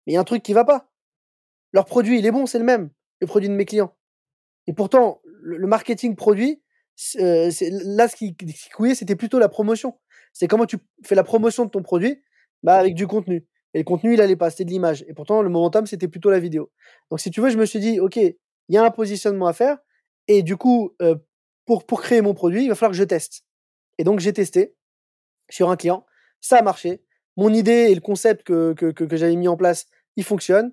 Mais 0.06 0.12
il 0.12 0.14
y 0.14 0.16
a 0.16 0.20
un 0.20 0.24
truc 0.24 0.42
qui 0.42 0.52
va 0.52 0.64
pas. 0.64 0.90
Leur 1.72 1.84
produit, 1.84 2.18
il 2.18 2.26
est 2.26 2.30
bon, 2.30 2.46
c'est 2.46 2.58
le 2.58 2.64
même, 2.64 2.90
le 3.20 3.26
produit 3.26 3.48
de 3.48 3.54
mes 3.54 3.64
clients. 3.64 3.96
Et 4.66 4.72
pourtant, 4.72 5.20
le, 5.24 5.66
marketing 5.66 6.16
produit, 6.16 6.62
euh, 7.16 7.50
là, 7.84 8.08
ce 8.08 8.16
qui, 8.16 8.36
qui 8.36 8.70
couillait, 8.74 8.94
c'était 8.94 9.16
plutôt 9.16 9.38
la 9.38 9.48
promotion. 9.48 9.98
C'est 10.32 10.48
comment 10.48 10.66
tu 10.66 10.78
fais 11.04 11.14
la 11.14 11.24
promotion 11.24 11.64
de 11.64 11.70
ton 11.70 11.82
produit 11.82 12.22
bah, 12.62 12.76
avec 12.76 12.94
du 12.94 13.06
contenu. 13.06 13.46
Et 13.74 13.78
le 13.78 13.84
contenu, 13.84 14.14
il 14.14 14.20
allait 14.20 14.36
pas, 14.36 14.50
c'était 14.50 14.64
de 14.64 14.70
l'image. 14.70 15.04
Et 15.08 15.14
pourtant, 15.14 15.42
le 15.42 15.48
momentum, 15.48 15.86
c'était 15.86 16.08
plutôt 16.08 16.30
la 16.30 16.40
vidéo. 16.40 16.70
Donc, 17.10 17.20
si 17.20 17.30
tu 17.30 17.40
veux, 17.40 17.50
je 17.50 17.58
me 17.58 17.66
suis 17.66 17.78
dit, 17.78 18.00
OK, 18.00 18.16
il 18.16 18.36
y 18.68 18.76
a 18.76 18.84
un 18.84 18.90
positionnement 18.90 19.46
à 19.46 19.52
faire. 19.52 19.78
Et 20.26 20.42
du 20.42 20.56
coup, 20.56 20.94
euh, 21.00 21.16
pour, 21.66 21.86
pour 21.86 22.02
créer 22.02 22.20
mon 22.20 22.34
produit, 22.34 22.64
il 22.64 22.68
va 22.68 22.74
falloir 22.74 22.92
que 22.92 22.96
je 22.96 23.04
teste. 23.04 23.44
Et 23.98 24.04
donc, 24.04 24.20
j'ai 24.20 24.32
testé 24.32 24.74
sur 25.48 25.70
un 25.70 25.76
client. 25.76 26.04
Ça 26.40 26.58
a 26.58 26.62
marché. 26.62 27.02
Mon 27.36 27.52
idée 27.52 27.88
et 27.90 27.94
le 27.94 28.00
concept 28.00 28.42
que, 28.42 28.72
que, 28.72 29.16
j'avais 29.16 29.36
mis 29.36 29.48
en 29.48 29.56
place, 29.56 29.86
il 30.16 30.24
fonctionne. 30.24 30.72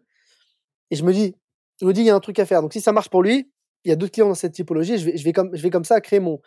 Et 0.91 0.95
je 0.95 1.03
me 1.03 1.13
dis, 1.13 1.35
je 1.79 1.85
me 1.85 1.93
dis, 1.93 2.01
il 2.01 2.07
y 2.07 2.09
a 2.09 2.15
un 2.15 2.19
truc 2.19 2.39
à 2.39 2.45
faire. 2.45 2.61
Donc, 2.61 2.73
si 2.73 2.81
ça 2.81 2.91
marche 2.91 3.09
pour 3.09 3.21
lui, 3.21 3.51
il 3.83 3.89
y 3.89 3.91
a 3.91 3.95
d'autres 3.95 4.11
clients 4.11 4.27
dans 4.27 4.35
cette 4.35 4.53
typologie. 4.53 4.97
Je 4.97 5.23
vais, 5.23 5.33
comme, 5.33 5.55
je 5.55 5.61
vais 5.61 5.69
comme 5.69 5.85
ça 5.85 6.01
créer 6.01 6.19
mon, 6.19 6.41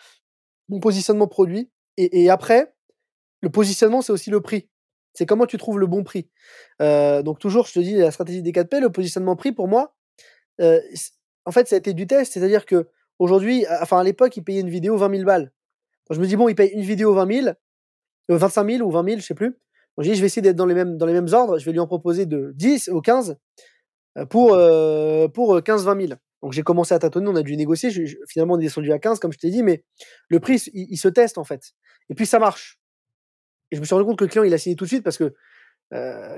positionnement 0.81 1.27
produit. 1.27 1.71
Et, 1.97 2.31
après, 2.31 2.75
le 3.41 3.51
positionnement, 3.51 4.03
c'est 4.03 4.13
aussi 4.13 4.31
le 4.31 4.41
prix. 4.41 4.69
C'est 5.13 5.27
comment 5.27 5.47
tu 5.47 5.59
trouves 5.59 5.79
le 5.79 5.87
bon 5.87 6.05
prix. 6.05 6.31
Euh, 6.81 7.23
donc 7.23 7.39
toujours, 7.39 7.67
je 7.67 7.73
te 7.73 7.81
dis, 7.81 7.97
la 7.97 8.11
stratégie 8.11 8.43
des 8.43 8.53
4P, 8.53 8.81
le 8.81 8.91
positionnement 8.91 9.35
prix, 9.35 9.53
pour 9.53 9.67
moi, 9.67 9.95
euh, 10.61 10.81
en 11.45 11.51
fait, 11.51 11.67
ça 11.69 11.75
a 11.75 11.79
été 11.79 11.95
du 11.95 12.07
test. 12.07 12.33
C'est-à-dire 12.33 12.65
que 12.65 12.89
aujourd'hui, 13.19 13.67
enfin 13.81 13.99
à 13.99 14.05
l'époque, 14.05 14.37
il 14.37 14.45
payait 14.45 14.61
une 14.61 14.71
vidéo 14.71 14.97
20 14.97 15.11
000 15.11 15.25
balles. 15.25 15.53
Je 16.11 16.21
me 16.21 16.27
dis, 16.27 16.37
bon, 16.37 16.49
il 16.49 16.55
paye 16.55 16.71
une 16.71 16.83
vidéo 16.83 17.15
20 17.15 17.43
000, 17.43 17.55
25 18.29 18.71
000 18.71 18.89
ou 18.89 18.91
20 18.91 19.05
000, 19.05 19.21
je 19.21 19.27
sais 19.27 19.35
plus. 19.35 19.57
Je 20.01 20.11
dis, 20.11 20.15
je 20.15 20.21
vais 20.21 20.27
essayer 20.27 20.43
d'être 20.43 20.57
dans 20.57 20.67
les 20.67 20.75
mêmes, 20.75 20.97
dans 20.97 21.07
les 21.07 21.13
mêmes 21.13 21.29
ordres. 21.33 21.59
Je 21.59 21.65
vais 21.65 21.73
lui 21.73 21.81
en 21.81 21.87
proposer 21.87 22.27
de 22.27 22.53
10 22.55 22.89
ou 22.89 23.01
15 23.01 23.37
euh, 24.19 24.27
pour, 24.27 24.49
pour 25.33 25.59
15-20 25.59 26.07
000. 26.07 26.19
Donc 26.43 26.53
j'ai 26.53 26.63
commencé 26.63 26.95
à 26.95 26.99
tâtonner, 26.99 27.29
on 27.29 27.37
a 27.37 27.43
dû 27.43 27.57
négocier. 27.57 27.91
finalement, 28.27 28.55
on 28.55 28.59
est 28.59 28.63
descendu 28.63 28.91
à 28.93 28.99
15, 28.99 29.19
comme 29.19 29.33
je 29.33 29.39
t'ai 29.39 29.51
dit, 29.51 29.63
mais 29.63 29.85
le 30.29 30.41
prix, 30.41 30.63
il, 30.73 30.97
se 30.97 31.09
teste 31.09 31.37
en 31.37 31.45
fait. 31.45 31.73
Et 32.09 32.15
puis 32.15 32.25
ça 32.25 32.39
marche. 32.39 32.81
Et 33.71 33.77
je 33.77 33.81
me 33.81 33.85
suis 33.85 33.95
rendu 33.95 34.07
compte 34.07 34.19
que 34.19 34.25
le 34.25 34.31
client, 34.31 34.45
il 34.45 34.55
a 34.55 34.59
signé 34.59 34.75
tout 34.75 34.85
de 34.85 34.89
suite 34.89 35.05
parce 35.05 35.19
que 35.19 35.35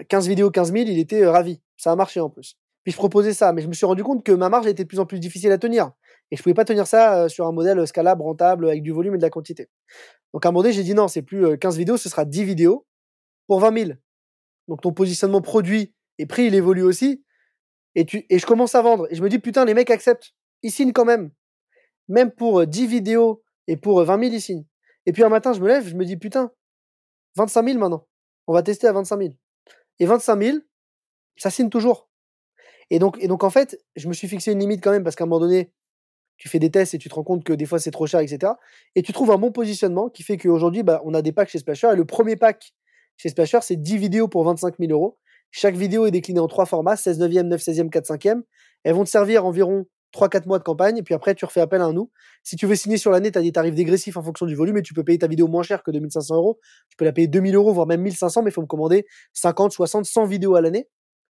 15 0.08 0.26
vidéos, 0.26 0.50
15 0.50 0.73
000, 0.73 0.87
il 0.88 0.99
était 0.99 1.25
ravi. 1.25 1.61
Ça 1.76 1.93
a 1.93 1.97
marché 1.97 2.19
en 2.19 2.31
plus. 2.31 2.56
Puis 2.82 2.91
je 2.91 2.97
proposais 2.97 3.32
ça, 3.32 3.53
mais 3.53 3.62
je 3.62 3.69
me 3.69 3.75
suis 3.75 3.87
rendu 3.87 4.03
compte 4.03 4.25
que 4.25 4.32
ma 4.32 4.49
marge 4.49 4.67
était 4.67 4.82
de 4.82 4.88
plus 4.88 4.99
en 4.99 5.06
plus 5.06 5.20
difficile 5.20 5.53
à 5.53 5.58
tenir. 5.58 5.93
Et 6.32 6.37
je 6.37 6.43
pouvais 6.43 6.55
pas 6.55 6.65
tenir 6.65 6.88
ça 6.88 7.29
sur 7.29 7.47
un 7.47 7.53
modèle 7.53 7.87
scalable, 7.87 8.23
rentable, 8.23 8.67
avec 8.67 8.82
du 8.82 8.91
volume 8.91 9.15
et 9.15 9.19
de 9.19 9.23
la 9.23 9.31
quantité. 9.31 9.69
Donc 10.35 10.44
à 10.44 10.49
un 10.49 10.53
moment 10.53 10.62
donné, 10.62 10.73
j'ai 10.73 10.82
dit 10.82 10.94
non, 10.94 11.06
c'est 11.06 11.23
plus 11.23 11.56
15 11.58 11.76
vidéos, 11.76 11.97
ce 11.97 12.08
sera 12.08 12.25
10 12.25 12.43
vidéos 12.43 12.87
pour 13.53 13.61
20 13.61 13.85
000. 13.85 13.91
Donc 14.67 14.81
ton 14.81 14.95
positionnement 14.95 15.43
produit 15.43 15.95
et 16.17 16.25
prix, 16.25 16.47
il 16.47 16.55
évolue 16.55 16.83
aussi. 16.83 17.23
Et, 17.95 18.07
tu, 18.07 18.25
et 18.31 18.39
je 18.39 18.47
commence 18.47 18.75
à 18.75 18.81
vendre. 18.81 19.07
Et 19.11 19.15
je 19.15 19.23
me 19.23 19.29
dis, 19.29 19.39
putain, 19.39 19.67
les 19.67 19.75
mecs 19.75 19.91
acceptent. 19.91 20.33
Ils 20.63 20.71
signent 20.71 20.95
quand 20.95 21.05
même. 21.05 21.33
Même 22.09 22.31
pour 22.31 22.67
10 22.67 22.87
vidéos 22.87 23.43
et 23.67 23.77
pour 23.77 24.03
20 24.03 24.19
000, 24.21 24.35
ils 24.35 24.41
signent. 24.41 24.65
Et 25.05 25.13
puis 25.13 25.23
un 25.23 25.29
matin, 25.29 25.53
je 25.53 25.61
me 25.61 25.69
lève, 25.69 25.87
je 25.87 25.95
me 25.95 26.07
dis, 26.07 26.17
putain, 26.17 26.51
25 27.37 27.63
000 27.67 27.79
maintenant. 27.79 28.07
On 28.47 28.55
va 28.55 28.63
tester 28.63 28.87
à 28.87 28.93
25 28.93 29.19
000. 29.19 29.35
Et 29.99 30.07
25 30.07 30.43
000, 30.43 30.59
ça 31.37 31.51
signe 31.51 31.69
toujours. 31.69 32.09
Et 32.89 32.99
donc, 32.99 33.19
et 33.21 33.29
donc, 33.29 33.45
en 33.45 33.51
fait, 33.51 33.79
je 33.97 34.09
me 34.09 34.15
suis 34.15 34.29
fixé 34.29 34.53
une 34.53 34.61
limite 34.61 34.83
quand 34.83 34.93
même 34.93 35.05
parce 35.05 35.15
qu'à 35.15 35.25
un 35.25 35.27
moment 35.27 35.41
donné, 35.41 35.75
tu 36.39 36.49
fais 36.49 36.59
des 36.59 36.71
tests 36.71 36.95
et 36.95 36.99
tu 36.99 37.11
te 37.11 37.15
rends 37.15 37.23
compte 37.23 37.45
que 37.45 37.53
des 37.53 37.67
fois 37.67 37.79
c'est 37.79 37.91
trop 37.91 38.07
cher, 38.07 38.21
etc. 38.21 38.55
Et 38.95 39.03
tu 39.03 39.13
trouves 39.13 39.31
un 39.31 39.37
bon 39.37 39.53
positionnement 39.53 40.09
qui 40.09 40.23
fait 40.23 40.39
qu'aujourd'hui, 40.39 40.83
bah, 40.83 41.03
on 41.05 41.13
a 41.13 41.21
des 41.21 41.33
packs 41.33 41.51
chez 41.51 41.59
Splasher. 41.59 41.91
Et 41.93 41.97
le 41.97 42.07
premier 42.07 42.37
pack 42.37 42.73
chez 43.17 43.29
Splasher, 43.29 43.59
c'est 43.62 43.76
10 43.76 43.99
vidéos 43.99 44.29
pour 44.29 44.44
25 44.44 44.75
000 44.79 44.93
euros. 44.93 45.19
Chaque 45.50 45.75
vidéo 45.75 46.06
est 46.06 46.11
déclinée 46.11 46.41
en 46.41 46.49
trois 46.49 46.67
formats 46.67 46.97
16 46.97 47.20
9e, 47.20 47.43
9 47.43 47.61
16e, 47.61 47.91
4 47.91 48.06
5e. 48.06 48.43
Elles 48.85 48.94
vont 48.94 49.05
te 49.05 49.11
servir 49.11 49.44
environ 49.44 49.87
3-4 50.12 50.47
mois 50.47 50.59
de 50.59 50.64
campagne, 50.64 50.99
et 50.99 51.03
puis 51.03 51.14
après, 51.14 51.35
tu 51.35 51.44
refais 51.44 51.61
appel 51.61 51.81
à 51.81 51.91
nous. 51.93 52.11
Si 52.43 52.56
tu 52.56 52.67
veux 52.67 52.75
signer 52.75 52.99
sur 52.99 53.11
l'année, 53.11 53.32
tu 53.32 53.38
as 53.38 53.43
des 53.43 53.53
tarifs 53.53 53.75
dégressifs 53.75 54.17
en 54.17 54.23
fonction 54.23 54.47
du 54.47 54.55
volume, 54.55 54.76
et 54.76 54.82
tu 54.82 54.94
peux 54.94 55.05
payer 55.05 55.19
ta 55.19 55.26
vidéo 55.26 55.49
moins 55.49 55.62
cher 55.62 55.82
que 55.82 55.91
2500 55.91 56.37
euros. 56.37 56.59
Tu 56.91 56.97
peux 56.97 57.05
la 57.05 57.12
payer 57.12 57.29
2000 57.29 57.55
euros, 57.55 57.73
voire 57.73 57.87
même 57.87 58.03
1500, 58.03 58.43
mais 58.43 58.50
il 58.50 58.53
faut 58.53 58.62
me 58.62 58.67
commander 58.67 59.06
50, 59.32 59.73
60, 59.73 60.05
100 60.05 60.26
vidéos 60.26 60.55
à 60.55 60.61
l'année, 60.61 60.88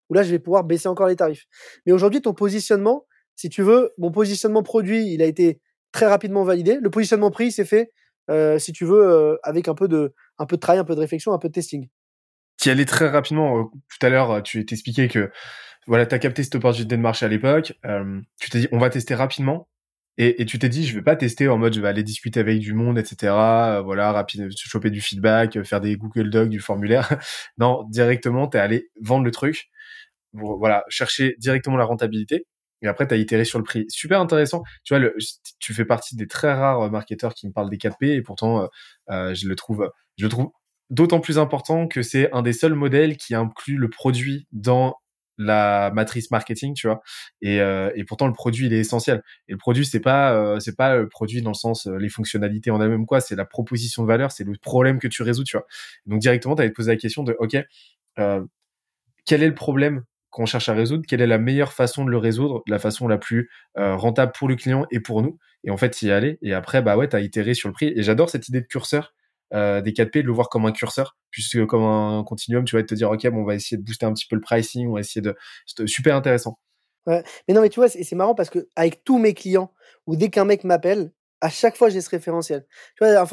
où 0.09 0.13
là, 0.13 0.23
je 0.23 0.31
vais 0.31 0.39
pouvoir 0.39 0.63
baisser 0.63 0.87
encore 0.87 1.07
les 1.07 1.15
tarifs. 1.15 1.45
Mais 1.85 1.93
aujourd'hui, 1.93 2.21
ton 2.21 2.33
positionnement, 2.33 3.05
si 3.35 3.49
tu 3.49 3.63
veux, 3.63 3.93
mon 3.97 4.11
positionnement 4.11 4.63
produit, 4.63 5.13
il 5.13 5.21
a 5.21 5.25
été 5.25 5.61
très 5.91 6.07
rapidement 6.07 6.43
validé. 6.43 6.77
Le 6.81 6.89
positionnement 6.89 7.31
prix, 7.31 7.51
c'est 7.51 7.65
fait, 7.65 7.91
euh, 8.29 8.59
si 8.59 8.71
tu 8.71 8.85
veux, 8.85 9.03
euh, 9.03 9.37
avec 9.43 9.67
un 9.67 9.75
peu, 9.75 9.87
de, 9.87 10.13
un 10.37 10.45
peu 10.45 10.55
de 10.55 10.61
travail, 10.61 10.79
un 10.79 10.85
peu 10.85 10.95
de 10.95 10.99
réflexion, 10.99 11.33
un 11.33 11.39
peu 11.39 11.49
de 11.49 11.53
testing. 11.53 11.89
Tu 12.59 12.69
y 12.69 12.71
allais 12.71 12.85
très 12.85 13.09
rapidement. 13.09 13.59
Euh, 13.59 13.63
tout 13.63 14.05
à 14.05 14.09
l'heure, 14.09 14.43
tu 14.43 14.65
t'expliquais 14.65 15.07
que 15.07 15.31
voilà, 15.87 16.05
tu 16.05 16.15
as 16.15 16.19
capté 16.19 16.43
cette 16.43 16.55
opportunité 16.55 16.95
de 16.95 17.01
marché 17.01 17.25
à 17.25 17.29
l'époque, 17.29 17.73
tu 18.39 18.49
t'es 18.49 18.59
dit 18.59 18.67
on 18.71 18.77
va 18.77 18.89
tester 18.89 19.15
rapidement 19.15 19.67
et, 20.17 20.45
tu 20.45 20.59
t'es 20.59 20.69
dit 20.69 20.85
je 20.85 20.95
vais 20.95 21.01
pas 21.01 21.17
tester 21.17 21.49
en 21.49 21.57
mode 21.57 21.73
je 21.73 21.81
vais 21.81 21.89
aller 21.89 22.03
discuter 22.03 22.39
avec 22.39 22.59
du 22.59 22.73
monde, 22.73 22.97
etc. 22.97 23.33
Voilà, 23.83 24.13
rapide, 24.13 24.49
choper 24.55 24.91
du 24.91 25.01
feedback, 25.01 25.61
faire 25.63 25.81
des 25.81 25.97
Google 25.97 26.29
Docs, 26.29 26.49
du 26.49 26.59
formulaire. 26.59 27.09
non, 27.57 27.83
directement, 27.89 28.47
tu 28.47 28.57
es 28.57 28.61
allé 28.61 28.89
vendre 29.01 29.25
le 29.25 29.31
truc, 29.31 29.69
voilà, 30.33 30.85
chercher 30.87 31.35
directement 31.39 31.75
la 31.77 31.85
rentabilité. 31.85 32.45
Et 32.83 32.87
après, 32.87 33.07
tu 33.07 33.13
as 33.13 33.17
itéré 33.17 33.45
sur 33.45 33.57
le 33.57 33.63
prix. 33.63 33.85
Super 33.89 34.19
intéressant. 34.19 34.63
Tu 34.83 34.95
vois, 34.95 35.09
tu 35.59 35.73
fais 35.73 35.85
partie 35.85 36.15
des 36.15 36.27
très 36.27 36.53
rares 36.53 36.91
marketeurs 36.91 37.33
qui 37.33 37.47
me 37.47 37.53
parlent 37.53 37.69
des 37.69 37.77
4P 37.77 38.15
et 38.15 38.21
pourtant, 38.21 38.69
euh, 39.09 39.33
je 39.33 39.47
le 39.47 39.55
trouve, 39.55 39.89
je 40.17 40.25
le 40.25 40.29
trouve 40.29 40.51
d'autant 40.89 41.19
plus 41.19 41.39
important 41.39 41.87
que 41.87 42.01
c'est 42.03 42.31
un 42.33 42.41
des 42.41 42.53
seuls 42.53 42.75
modèles 42.75 43.17
qui 43.17 43.35
inclut 43.35 43.77
le 43.77 43.89
produit 43.89 44.47
dans 44.51 44.97
la 45.37 45.91
matrice 45.93 46.29
marketing, 46.31 46.73
tu 46.75 46.87
vois. 46.87 47.01
Et, 47.41 47.59
euh, 47.59 47.91
et 47.95 48.03
pourtant 48.03 48.27
le 48.27 48.33
produit 48.33 48.67
il 48.67 48.73
est 48.73 48.79
essentiel. 48.79 49.23
Et 49.47 49.53
le 49.53 49.57
produit 49.57 49.85
c'est 49.85 49.99
pas 49.99 50.33
euh, 50.35 50.59
c'est 50.59 50.75
pas 50.75 50.95
le 50.95 51.09
produit 51.09 51.41
dans 51.41 51.51
le 51.51 51.55
sens 51.55 51.87
euh, 51.87 51.97
les 51.97 52.09
fonctionnalités 52.09 52.71
en 52.71 52.81
elles-mêmes 52.81 53.05
quoi, 53.07 53.21
c'est 53.21 53.35
la 53.35 53.45
proposition 53.45 54.03
de 54.03 54.07
valeur, 54.07 54.31
c'est 54.31 54.43
le 54.43 54.53
problème 54.61 54.99
que 54.99 55.07
tu 55.07 55.23
résous, 55.23 55.43
tu 55.43 55.57
vois. 55.57 55.65
Donc 56.05 56.19
directement 56.19 56.55
tu 56.55 56.61
avais 56.61 56.71
posé 56.71 56.91
la 56.91 56.97
question 56.97 57.23
de 57.23 57.35
ok 57.39 57.57
quel 59.25 59.41
est 59.41 59.47
le 59.47 59.55
problème 59.55 60.03
qu'on 60.33 60.45
cherche 60.45 60.67
à 60.67 60.73
résoudre, 60.73 61.03
quelle 61.07 61.21
est 61.21 61.27
la 61.27 61.37
meilleure 61.37 61.73
façon 61.73 62.03
de 62.03 62.09
le 62.09 62.17
résoudre, 62.17 62.63
la 62.67 62.79
façon 62.79 63.07
la 63.07 63.17
plus 63.17 63.49
rentable 63.75 64.31
pour 64.37 64.47
le 64.47 64.55
client 64.55 64.85
et 64.91 64.99
pour 64.99 65.21
nous. 65.21 65.37
Et 65.63 65.71
en 65.71 65.77
fait, 65.77 66.01
y 66.01 66.11
aller. 66.11 66.37
Et 66.41 66.53
après, 66.53 66.81
bah 66.81 66.97
ouais, 66.97 67.07
t'as 67.07 67.21
itéré 67.21 67.53
sur 67.53 67.69
le 67.69 67.73
prix. 67.73 67.93
Et 67.95 68.03
j'adore 68.03 68.29
cette 68.29 68.49
idée 68.49 68.61
de 68.61 68.67
curseur 68.67 69.13
euh, 69.53 69.81
des 69.81 69.91
4P, 69.91 70.23
de 70.23 70.27
le 70.27 70.33
voir 70.33 70.49
comme 70.49 70.65
un 70.65 70.71
curseur, 70.71 71.15
puisque 71.29 71.63
comme 71.67 71.83
un 71.83 72.23
continuum, 72.23 72.65
tu 72.65 72.75
vas 72.75 72.81
te 72.81 72.95
dire, 72.95 73.11
OK, 73.11 73.27
bon, 73.27 73.41
on 73.41 73.45
va 73.45 73.53
essayer 73.53 73.77
de 73.77 73.83
booster 73.83 74.05
un 74.05 74.13
petit 74.13 74.25
peu 74.27 74.35
le 74.35 74.41
pricing, 74.41 74.87
on 74.89 74.93
va 74.93 75.01
essayer 75.01 75.21
de. 75.21 75.35
C'est 75.67 75.87
super 75.87 76.15
intéressant. 76.15 76.57
Ouais. 77.05 77.23
Mais 77.47 77.53
non, 77.53 77.61
mais 77.61 77.69
tu 77.69 77.79
vois, 77.79 77.87
c'est 77.87 78.15
marrant 78.15 78.33
parce 78.33 78.49
que 78.49 78.67
avec 78.75 79.03
tous 79.03 79.19
mes 79.19 79.33
clients, 79.35 79.71
ou 80.07 80.15
dès 80.15 80.29
qu'un 80.29 80.45
mec 80.45 80.63
m'appelle, 80.63 81.11
à 81.39 81.49
chaque 81.49 81.75
fois 81.75 81.89
j'ai 81.89 82.01
ce 82.01 82.09
référentiel. 82.09 82.65
Tu 82.95 83.05
vois, 83.05 83.27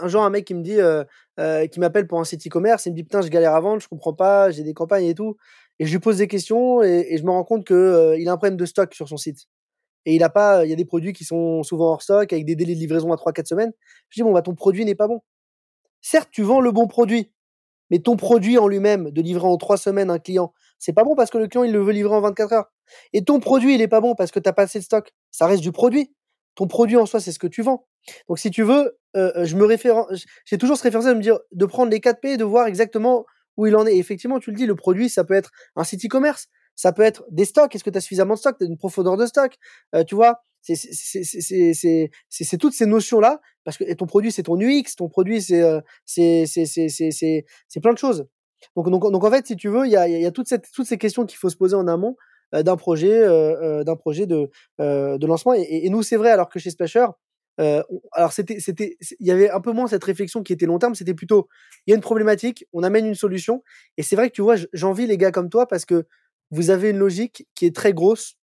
un 0.00 0.08
jour 0.08 0.24
un 0.24 0.30
mec 0.30 0.46
qui 0.46 0.54
me 0.54 0.62
dit, 0.62 0.80
euh, 0.80 1.04
euh, 1.38 1.66
qui 1.66 1.78
m'appelle 1.78 2.06
pour 2.06 2.18
un 2.18 2.24
site 2.24 2.44
e-commerce, 2.46 2.86
il 2.86 2.90
me 2.90 2.96
dit 2.96 3.04
putain, 3.04 3.20
je 3.20 3.28
galère 3.28 3.54
à 3.54 3.60
vendre, 3.60 3.80
je 3.80 3.88
comprends 3.88 4.14
pas, 4.14 4.50
j'ai 4.50 4.64
des 4.64 4.74
campagnes 4.74 5.04
et 5.04 5.14
tout, 5.14 5.36
et 5.80 5.86
je 5.86 5.92
lui 5.92 5.98
pose 5.98 6.18
des 6.18 6.28
questions 6.28 6.82
et, 6.82 7.16
je 7.18 7.24
me 7.24 7.30
rends 7.30 7.42
compte 7.42 7.64
que 7.64 8.14
il 8.18 8.28
a 8.28 8.32
un 8.32 8.36
problème 8.36 8.56
de 8.56 8.66
stock 8.66 8.94
sur 8.94 9.08
son 9.08 9.16
site. 9.16 9.46
et 10.06 10.14
il 10.14 10.22
a 10.22 10.30
pas, 10.30 10.64
il 10.64 10.70
y 10.70 10.72
a 10.72 10.76
des 10.76 10.84
produits 10.84 11.12
qui 11.12 11.24
sont 11.24 11.62
souvent 11.62 11.86
hors 11.92 12.02
stock 12.02 12.32
avec 12.32 12.44
des 12.44 12.54
délais 12.54 12.74
de 12.74 12.80
livraison 12.80 13.12
à 13.12 13.16
3-4 13.16 13.46
semaines. 13.46 13.72
Je 14.10 14.20
dis, 14.20 14.22
bon, 14.22 14.32
bah, 14.32 14.42
ton 14.42 14.54
produit 14.54 14.84
n'est 14.84 14.94
pas 14.94 15.08
bon. 15.08 15.20
Certes, 16.02 16.28
tu 16.30 16.42
vends 16.42 16.60
le 16.60 16.70
bon 16.72 16.86
produit, 16.86 17.32
mais 17.90 17.98
ton 17.98 18.16
produit 18.16 18.58
en 18.58 18.68
lui-même, 18.68 19.10
de 19.10 19.22
livrer 19.22 19.46
en 19.46 19.56
3 19.56 19.78
semaines 19.78 20.10
un 20.10 20.18
client, 20.18 20.52
c'est 20.78 20.92
pas 20.92 21.04
bon 21.04 21.14
parce 21.14 21.30
que 21.30 21.38
le 21.38 21.48
client, 21.48 21.64
il 21.64 21.72
le 21.72 21.80
veut 21.80 21.92
livrer 21.92 22.14
en 22.14 22.20
24 22.20 22.52
heures. 22.52 22.72
Et 23.12 23.22
ton 23.22 23.40
produit, 23.40 23.74
il 23.74 23.82
est 23.82 23.88
pas 23.88 24.00
bon 24.00 24.14
parce 24.14 24.30
que 24.30 24.38
tu 24.38 24.48
n'as 24.48 24.52
pas 24.52 24.62
assez 24.62 24.78
de 24.78 24.84
stock. 24.84 25.12
Ça 25.30 25.46
reste 25.46 25.62
du 25.62 25.72
produit. 25.72 26.12
Ton 26.56 26.66
produit 26.66 26.96
en 26.96 27.06
soi, 27.06 27.20
c'est 27.20 27.32
ce 27.32 27.38
que 27.38 27.46
tu 27.46 27.62
vends. 27.62 27.86
Donc, 28.28 28.38
si 28.38 28.50
tu 28.50 28.62
veux, 28.62 28.98
euh, 29.16 29.44
je 29.44 29.56
me 29.56 29.64
réfère, 29.64 30.06
j'ai 30.44 30.58
toujours 30.58 30.76
ce 30.76 30.82
référentiel 30.82 31.14
de 31.14 31.18
me 31.18 31.22
dire, 31.22 31.38
de 31.52 31.66
prendre 31.66 31.90
les 31.90 32.00
4 32.00 32.20
P 32.20 32.32
et 32.32 32.36
de 32.36 32.44
voir 32.44 32.66
exactement 32.66 33.24
où 33.60 33.66
il 33.66 33.76
en 33.76 33.86
est. 33.86 33.96
effectivement, 33.96 34.38
tu 34.38 34.50
le 34.50 34.56
dis, 34.56 34.66
le 34.66 34.74
produit, 34.74 35.10
ça 35.10 35.22
peut 35.22 35.34
être 35.34 35.50
un 35.76 35.84
site 35.84 36.04
e-commerce, 36.04 36.46
ça 36.74 36.92
peut 36.92 37.02
être 37.02 37.24
des 37.30 37.44
stocks. 37.44 37.74
Est-ce 37.74 37.84
que 37.84 37.90
tu 37.90 37.98
as 37.98 38.00
suffisamment 38.00 38.34
de 38.34 38.38
stock 38.38 38.56
Tu 38.58 38.64
as 38.64 38.66
une 38.66 38.78
profondeur 38.78 39.18
de 39.18 39.26
stock 39.26 39.54
euh, 39.94 40.02
Tu 40.02 40.14
vois, 40.14 40.40
c'est 40.62 40.76
toutes 42.58 42.72
ces 42.72 42.86
notions-là. 42.86 43.40
Parce 43.64 43.76
que 43.76 43.92
ton 43.92 44.06
produit, 44.06 44.32
c'est 44.32 44.44
ton 44.44 44.58
UX, 44.58 44.96
ton 44.96 45.08
produit, 45.08 45.42
c'est 45.42 45.62
euh, 45.62 45.80
plein 47.82 47.92
de 47.92 47.98
choses. 47.98 48.26
Donc, 48.76 48.90
donc, 48.90 49.12
donc, 49.12 49.24
en 49.24 49.30
fait, 49.30 49.46
si 49.46 49.56
tu 49.56 49.68
veux, 49.68 49.84
il 49.84 49.92
y 49.92 49.96
a, 49.96 50.08
y 50.08 50.24
a 50.24 50.30
toutes, 50.30 50.48
cette, 50.48 50.66
toutes 50.72 50.86
ces 50.86 50.96
questions 50.96 51.26
qu'il 51.26 51.38
faut 51.38 51.50
se 51.50 51.56
poser 51.56 51.76
en 51.76 51.86
amont 51.86 52.16
euh, 52.54 52.62
d'un 52.62 52.76
projet, 52.76 53.26
d'un 53.84 53.96
projet 53.96 54.26
de, 54.26 54.50
de 54.78 55.26
lancement. 55.26 55.52
Et, 55.52 55.84
et 55.84 55.90
nous, 55.90 56.02
c'est 56.02 56.16
vrai, 56.16 56.30
alors 56.30 56.48
que 56.48 56.58
chez 56.58 56.70
Splasher, 56.70 57.06
euh, 57.60 57.82
alors 58.12 58.32
c'était, 58.32 58.58
c'était, 58.58 58.96
il 59.18 59.26
y 59.26 59.30
avait 59.30 59.50
un 59.50 59.60
peu 59.60 59.72
moins 59.72 59.86
cette 59.86 60.04
réflexion 60.04 60.42
qui 60.42 60.52
était 60.52 60.66
long 60.66 60.78
terme. 60.78 60.94
C'était 60.94 61.14
plutôt, 61.14 61.48
il 61.86 61.90
y 61.90 61.92
a 61.92 61.96
une 61.96 62.02
problématique, 62.02 62.64
on 62.72 62.82
amène 62.82 63.06
une 63.06 63.14
solution. 63.14 63.62
Et 63.98 64.02
c'est 64.02 64.16
vrai 64.16 64.30
que 64.30 64.34
tu 64.34 64.42
vois, 64.42 64.56
j'envie 64.72 65.06
les 65.06 65.18
gars 65.18 65.30
comme 65.30 65.50
toi 65.50 65.66
parce 65.66 65.84
que 65.84 66.06
vous 66.50 66.70
avez 66.70 66.90
une 66.90 66.98
logique 66.98 67.46
qui 67.54 67.66
est 67.66 67.74
très 67.74 67.92
grosse 67.92 68.36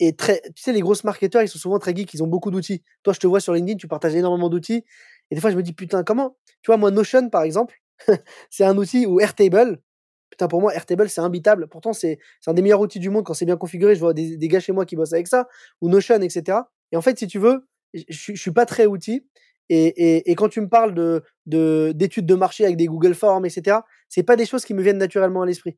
et 0.00 0.14
très. 0.14 0.42
Tu 0.54 0.62
sais, 0.62 0.72
les 0.72 0.80
grosses 0.80 1.04
marketeurs, 1.04 1.42
ils 1.42 1.48
sont 1.48 1.58
souvent 1.58 1.78
très 1.78 1.96
geeks, 1.96 2.12
ils 2.14 2.22
ont 2.22 2.26
beaucoup 2.26 2.50
d'outils. 2.50 2.82
Toi, 3.02 3.14
je 3.14 3.20
te 3.20 3.26
vois 3.26 3.40
sur 3.40 3.54
LinkedIn, 3.54 3.78
tu 3.78 3.88
partages 3.88 4.14
énormément 4.14 4.50
d'outils. 4.50 4.84
Et 5.30 5.34
des 5.34 5.40
fois, 5.40 5.50
je 5.50 5.56
me 5.56 5.62
dis 5.62 5.72
putain, 5.72 6.04
comment? 6.04 6.36
Tu 6.62 6.68
vois, 6.68 6.76
moi, 6.76 6.90
Notion, 6.90 7.30
par 7.30 7.42
exemple, 7.42 7.74
c'est 8.50 8.64
un 8.64 8.76
outil 8.76 9.06
ou 9.06 9.20
Airtable. 9.20 9.80
Putain, 10.30 10.48
pour 10.48 10.60
moi, 10.60 10.74
Airtable, 10.74 11.08
c'est 11.08 11.22
imbitable. 11.22 11.68
Pourtant, 11.68 11.94
c'est 11.94 12.18
un 12.46 12.52
des 12.52 12.62
meilleurs 12.62 12.80
outils 12.80 12.98
du 12.98 13.08
monde 13.08 13.24
quand 13.24 13.34
c'est 13.34 13.46
bien 13.46 13.56
configuré. 13.56 13.94
Je 13.94 14.00
vois 14.00 14.12
des, 14.12 14.36
des, 14.36 14.48
gars 14.48 14.60
chez 14.60 14.72
moi 14.72 14.84
qui 14.84 14.96
bossent 14.96 15.14
avec 15.14 15.28
ça, 15.28 15.48
ou 15.80 15.88
Notion, 15.88 16.20
etc. 16.20 16.58
Et 16.92 16.96
en 16.96 17.02
fait, 17.02 17.18
si 17.18 17.26
tu 17.26 17.38
veux, 17.38 17.66
je, 18.08 18.32
je 18.34 18.40
suis 18.40 18.50
pas 18.52 18.66
très 18.66 18.86
outil. 18.86 19.24
Et, 19.68 20.34
quand 20.36 20.48
tu 20.48 20.60
me 20.60 20.68
parles 20.68 20.94
de 20.94 21.22
d'études 21.92 22.26
de, 22.26 22.34
marché 22.34 22.64
avec 22.64 22.76
des 22.76 22.86
Google 22.86 23.14
Forms, 23.14 23.46
etc., 23.46 23.78
c'est 24.08 24.22
pas 24.22 24.36
des 24.36 24.46
choses 24.46 24.64
qui 24.64 24.74
me 24.74 24.82
viennent 24.82 24.98
naturellement 24.98 25.42
à 25.42 25.46
l'esprit. 25.46 25.76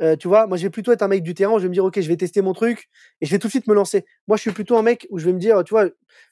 Euh, 0.00 0.16
tu 0.16 0.28
vois, 0.28 0.46
moi 0.46 0.56
je 0.56 0.62
vais 0.62 0.70
plutôt 0.70 0.92
être 0.92 1.02
un 1.02 1.08
mec 1.08 1.22
du 1.22 1.34
terrain, 1.34 1.58
je 1.58 1.62
vais 1.64 1.68
me 1.68 1.74
dire 1.74 1.84
ok, 1.84 2.00
je 2.00 2.08
vais 2.08 2.16
tester 2.16 2.40
mon 2.40 2.54
truc 2.54 2.88
et 3.20 3.26
je 3.26 3.30
vais 3.30 3.38
tout 3.38 3.48
de 3.48 3.52
suite 3.52 3.66
me 3.66 3.74
lancer. 3.74 4.06
Moi 4.26 4.38
je 4.38 4.42
suis 4.42 4.52
plutôt 4.52 4.78
un 4.78 4.82
mec 4.82 5.06
où 5.10 5.18
je 5.18 5.26
vais 5.26 5.34
me 5.34 5.38
dire, 5.38 5.62
tu 5.62 5.74
vois, 5.74 5.88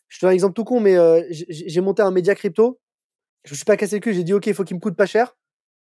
je 0.09 0.19
te 0.19 0.25
donne 0.25 0.31
un 0.31 0.35
exemple 0.35 0.55
tout 0.55 0.65
con, 0.65 0.81
mais 0.81 0.97
euh, 0.97 1.23
j'ai 1.31 1.81
monté 1.83 2.01
un 2.01 2.11
média 2.11 2.35
crypto, 2.35 2.81
je 3.45 3.53
me 3.53 3.57
suis 3.57 3.67
pas 3.67 3.77
cassé 3.77 3.97
le 3.97 4.01
cul, 4.01 4.15
j'ai 4.15 4.25
dit 4.25 4.33
ok, 4.33 4.47
il 4.47 4.55
faut 4.55 4.65
qu'il 4.65 4.77
me 4.77 4.81
coûte 4.81 4.97
pas 4.97 5.05
cher 5.05 5.37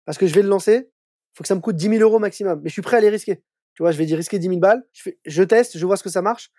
parce 0.04 0.18
que 0.18 0.26
je 0.26 0.34
vais 0.34 0.42
le 0.42 0.48
lancer, 0.48 0.90
faut 1.34 1.42
que 1.44 1.48
ça 1.48 1.54
me 1.54 1.60
coûte 1.60 1.76
10 1.76 1.90
000 1.90 2.02
euros 2.02 2.18
maximum, 2.18 2.60
mais 2.62 2.68
je 2.68 2.72
suis 2.72 2.82
prêt 2.82 2.96
à 2.96 3.00
les 3.00 3.10
risquer. 3.10 3.40
Tu 3.74 3.84
vois, 3.84 3.92
je 3.92 3.98
vais 3.98 4.06
dire 4.06 4.16
risquer 4.16 4.40
10 4.40 4.48
000 4.48 4.58
balles, 4.58 4.82
je 5.24 5.42
teste, 5.44 5.78
je 5.78 5.86
vois 5.86 5.96
ce 5.96 6.02
que 6.02 6.10
ça 6.10 6.22
marche 6.22 6.50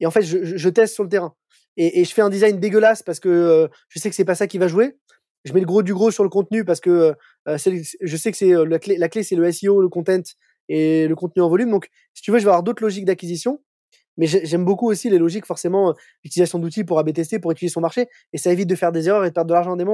et 0.00 0.06
en 0.06 0.10
fait 0.10 0.22
je, 0.22 0.68
teste 0.68 0.94
sur 0.94 1.04
le 1.04 1.08
terrain 1.08 1.34
et, 1.76 2.04
je 2.04 2.12
fais 2.12 2.22
un 2.22 2.30
design 2.30 2.58
dégueulasse 2.58 3.02
parce 3.02 3.20
que 3.20 3.28
euh, 3.28 3.68
je 3.88 3.98
sais 3.98 4.10
que 4.10 4.16
c'est 4.16 4.24
pas 4.24 4.34
ça 4.34 4.46
qui 4.46 4.58
va 4.58 4.68
jouer. 4.68 4.98
Je 5.44 5.54
mets 5.54 5.60
le 5.60 5.66
gros 5.66 5.82
du 5.82 5.94
gros 5.94 6.10
sur 6.10 6.24
le 6.24 6.28
contenu 6.28 6.64
parce 6.64 6.80
que 6.80 7.14
euh, 7.48 7.56
je 7.56 8.16
sais 8.16 8.30
que 8.30 8.36
c'est 8.36 8.52
la 8.52 8.78
clé, 8.78 8.98
la 8.98 9.08
clé 9.08 9.22
c'est 9.22 9.36
le 9.36 9.50
SEO, 9.50 9.80
le 9.80 9.88
content 9.88 10.22
et 10.70 11.08
le 11.08 11.16
contenu 11.16 11.42
en 11.42 11.48
volume. 11.48 11.70
Donc, 11.70 11.88
si 12.14 12.22
tu 12.22 12.30
veux, 12.30 12.38
je 12.38 12.44
vais 12.44 12.50
avoir 12.50 12.62
d'autres 12.62 12.82
logiques 12.82 13.04
d'acquisition. 13.04 13.60
Mais 14.16 14.26
j'aime 14.26 14.64
beaucoup 14.64 14.88
aussi 14.88 15.08
les 15.10 15.18
logiques, 15.18 15.46
forcément, 15.46 15.94
l'utilisation 16.24 16.58
d'outils 16.58 16.84
pour 16.84 16.98
AB 16.98 17.12
tester, 17.12 17.38
pour 17.38 17.52
étudier 17.52 17.68
son 17.68 17.80
marché. 17.80 18.06
Et 18.32 18.38
ça 18.38 18.52
évite 18.52 18.68
de 18.68 18.74
faire 18.74 18.92
des 18.92 19.08
erreurs 19.08 19.24
et 19.24 19.30
de 19.30 19.34
perdre 19.34 19.48
de 19.48 19.54
l'argent 19.54 19.72
en 19.72 19.76
des. 19.76 19.84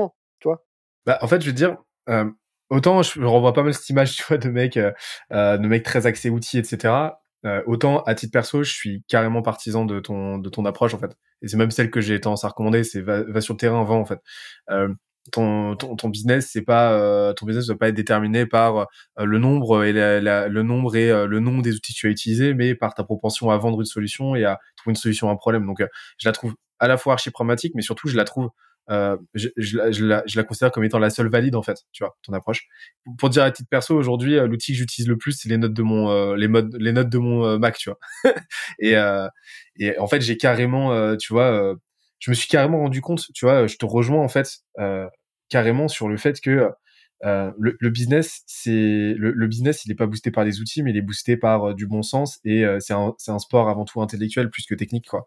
Tu 0.40 0.48
vois 0.48 0.64
bah, 1.04 1.18
En 1.22 1.28
fait, 1.28 1.40
je 1.40 1.46
veux 1.46 1.52
dire, 1.52 1.76
euh, 2.08 2.28
autant 2.68 3.02
je 3.02 3.22
renvoie 3.22 3.52
pas 3.52 3.62
mal 3.62 3.72
cette 3.72 3.88
image 3.88 4.24
de 4.30 4.48
mecs, 4.48 4.76
euh, 4.76 4.92
de 5.30 5.66
mecs 5.66 5.84
très 5.84 6.06
axés 6.06 6.30
outils, 6.30 6.58
etc. 6.58 6.92
Euh, 7.46 7.62
autant 7.66 8.02
à 8.04 8.14
titre 8.14 8.32
perso, 8.32 8.62
je 8.62 8.72
suis 8.72 9.04
carrément 9.08 9.42
partisan 9.42 9.84
de 9.84 10.00
ton 10.00 10.38
de 10.38 10.48
ton 10.50 10.64
approche 10.64 10.94
en 10.94 10.98
fait. 10.98 11.16
Et 11.42 11.48
c'est 11.48 11.56
même 11.56 11.70
celle 11.70 11.90
que 11.90 12.00
j'ai 12.00 12.20
tendance 12.20 12.44
à 12.44 12.48
recommander, 12.48 12.84
c'est 12.84 13.00
va, 13.00 13.22
va, 13.24 13.40
sur 13.40 13.54
le 13.54 13.58
terrain, 13.58 13.84
vend 13.84 14.00
en 14.00 14.04
fait. 14.04 14.20
Euh, 14.70 14.88
ton, 15.32 15.76
ton, 15.76 15.96
ton, 15.96 16.08
business 16.08 16.50
c'est 16.52 16.62
pas 16.62 16.92
euh, 16.92 17.32
ton 17.32 17.46
business 17.46 17.64
ne 17.64 17.72
doit 17.72 17.78
pas 17.78 17.88
être 17.88 17.94
déterminé 17.94 18.46
par 18.46 18.78
euh, 18.78 18.84
le 19.24 19.38
nombre 19.38 19.84
et 19.84 19.92
la, 19.92 20.48
le 20.48 20.62
nombre 20.62 20.96
et 20.96 21.10
euh, 21.10 21.26
le 21.26 21.40
nom 21.40 21.58
des 21.58 21.74
outils 21.74 21.94
que 21.94 21.98
tu 21.98 22.06
as 22.06 22.10
utilisés 22.10 22.54
mais 22.54 22.74
par 22.74 22.94
ta 22.94 23.04
propension 23.04 23.50
à 23.50 23.56
vendre 23.58 23.80
une 23.80 23.86
solution 23.86 24.36
et 24.36 24.44
à 24.44 24.58
trouver 24.76 24.92
une 24.92 24.96
solution 24.96 25.28
à 25.28 25.32
un 25.32 25.36
problème 25.36 25.66
donc 25.66 25.82
je 26.18 26.28
la 26.28 26.32
trouve 26.32 26.54
à 26.78 26.88
la 26.88 26.96
fois 26.96 27.14
archi 27.14 27.30
pragmatique 27.30 27.72
mais 27.74 27.82
surtout 27.82 28.08
je 28.08 28.16
la 28.16 28.24
trouve 28.24 28.50
euh, 28.90 29.16
je, 29.34 29.48
je, 29.56 29.76
la, 29.76 29.90
je, 30.26 30.36
la, 30.36 30.44
considère 30.44 30.70
comme 30.70 30.84
étant 30.84 30.98
la 30.98 31.10
seule 31.10 31.28
valide 31.28 31.56
en 31.56 31.62
fait, 31.62 31.78
tu 31.92 32.04
vois, 32.04 32.16
ton 32.22 32.32
approche. 32.32 32.66
Pour 33.18 33.30
dire 33.30 33.42
à 33.42 33.50
titre 33.50 33.68
perso, 33.68 33.96
aujourd'hui, 33.96 34.36
l'outil 34.40 34.72
que 34.72 34.78
j'utilise 34.78 35.08
le 35.08 35.16
plus, 35.16 35.32
c'est 35.32 35.48
les 35.48 35.58
notes 35.58 35.74
de 35.74 35.82
mon, 35.82 36.10
euh, 36.10 36.36
les 36.36 36.48
modes, 36.48 36.74
les 36.78 36.92
notes 36.92 37.08
de 37.08 37.18
mon 37.18 37.58
Mac, 37.58 37.76
tu 37.78 37.90
vois. 37.90 37.98
et, 38.78 38.94
et 39.78 39.98
en 39.98 40.06
fait, 40.06 40.20
j'ai 40.20 40.36
carrément, 40.36 41.16
tu 41.16 41.32
vois, 41.32 41.76
je 42.18 42.30
me 42.30 42.34
suis 42.34 42.48
carrément 42.48 42.78
rendu 42.78 43.00
compte, 43.00 43.26
tu 43.34 43.44
vois, 43.44 43.66
je 43.66 43.76
te 43.76 43.86
rejoins 43.86 44.22
en 44.22 44.28
fait 44.28 44.58
euh, 44.78 45.06
carrément 45.48 45.88
sur 45.88 46.08
le 46.08 46.16
fait 46.16 46.40
que 46.40 46.70
euh, 47.24 47.50
le, 47.58 47.76
le, 47.80 47.90
business, 47.90 48.42
c'est 48.46 49.14
le, 49.16 49.32
le, 49.32 49.46
business, 49.46 49.84
il 49.84 49.88
n'est 49.88 49.94
pas 49.94 50.06
boosté 50.06 50.30
par 50.30 50.44
des 50.44 50.60
outils, 50.60 50.82
mais 50.82 50.90
il 50.90 50.96
est 50.98 51.02
boosté 51.02 51.38
par 51.38 51.70
euh, 51.70 51.74
du 51.74 51.86
bon 51.86 52.02
sens 52.02 52.40
et 52.44 52.64
euh, 52.64 52.78
c'est 52.78 52.92
un, 52.92 53.14
un, 53.28 53.38
sport 53.38 53.70
avant 53.70 53.86
tout 53.86 54.02
intellectuel 54.02 54.50
plus 54.50 54.66
que 54.66 54.74
technique, 54.74 55.06
quoi. 55.08 55.26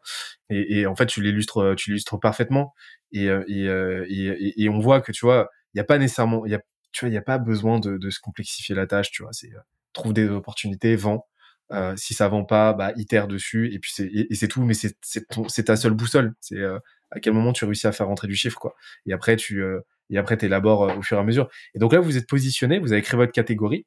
Et, 0.51 0.81
et 0.81 0.85
en 0.85 0.95
fait, 0.95 1.07
tu 1.07 1.21
l'illustres, 1.21 1.73
tu 1.77 1.89
l'illustres 1.89 2.19
parfaitement 2.19 2.73
et, 3.11 3.25
et, 3.25 3.65
et, 3.65 4.63
et, 4.63 4.69
on 4.69 4.79
voit 4.79 5.01
que 5.01 5.11
tu 5.11 5.25
vois, 5.25 5.49
il 5.73 5.77
n'y 5.77 5.81
a 5.81 5.85
pas 5.85 5.97
nécessairement, 5.97 6.45
y 6.45 6.55
a, 6.55 6.61
tu 6.91 7.05
vois, 7.05 7.09
il 7.09 7.13
y 7.13 7.17
a 7.17 7.21
pas 7.21 7.37
besoin 7.37 7.79
de, 7.79 7.97
de, 7.97 8.09
se 8.09 8.19
complexifier 8.19 8.75
la 8.75 8.87
tâche, 8.87 9.11
tu 9.11 9.23
vois. 9.23 9.33
C'est 9.33 9.49
trouve 9.93 10.13
des 10.13 10.29
opportunités, 10.29 10.95
vends. 10.95 11.25
Euh, 11.71 11.95
si 11.95 12.15
ça 12.15 12.27
vend 12.27 12.45
pas, 12.45 12.73
bah 12.73 12.93
itère 12.95 13.27
dessus 13.27 13.71
et 13.71 13.77
puis 13.79 13.91
c'est 13.93 14.09
et, 14.11 14.33
c'est 14.35 14.47
tout. 14.47 14.63
Mais 14.63 14.73
c'est 14.73 14.97
c'est 15.01 15.63
ta 15.65 15.75
seule 15.75 15.93
boussole. 15.93 16.33
C'est 16.39 16.57
euh, 16.57 16.79
à 17.11 17.19
quel 17.19 17.33
moment 17.33 17.53
tu 17.53 17.65
réussis 17.65 17.87
à 17.87 17.91
faire 17.91 18.07
rentrer 18.07 18.27
du 18.27 18.35
chiffre 18.35 18.57
quoi. 18.59 18.75
Et 19.05 19.13
après 19.13 19.35
tu 19.35 19.61
euh, 19.61 19.81
et 20.09 20.17
après 20.17 20.37
t'élabores 20.37 20.97
au 20.97 21.01
fur 21.03 21.17
et 21.17 21.19
à 21.19 21.23
mesure. 21.23 21.47
Et 21.75 21.79
donc 21.79 21.93
là 21.93 21.99
vous 21.99 22.17
êtes 22.17 22.27
positionné, 22.27 22.79
vous 22.79 22.91
avez 22.91 23.03
créé 23.03 23.17
votre 23.17 23.31
catégorie. 23.31 23.85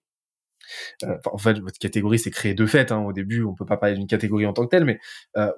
en 1.27 1.39
fait, 1.39 1.59
votre 1.59 1.79
catégorie 1.79 2.21
c'est 2.21 2.31
créé 2.31 2.55
de 2.55 2.67
fait. 2.67 2.93
Hein. 2.93 3.01
Au 3.01 3.13
début, 3.13 3.43
on 3.43 3.55
peut 3.55 3.67
pas 3.67 3.77
parler 3.77 3.97
d'une 3.97 4.07
catégorie 4.07 4.47
en 4.47 4.53
tant 4.53 4.65
que 4.65 4.71
telle, 4.71 4.85
mais 4.85 5.01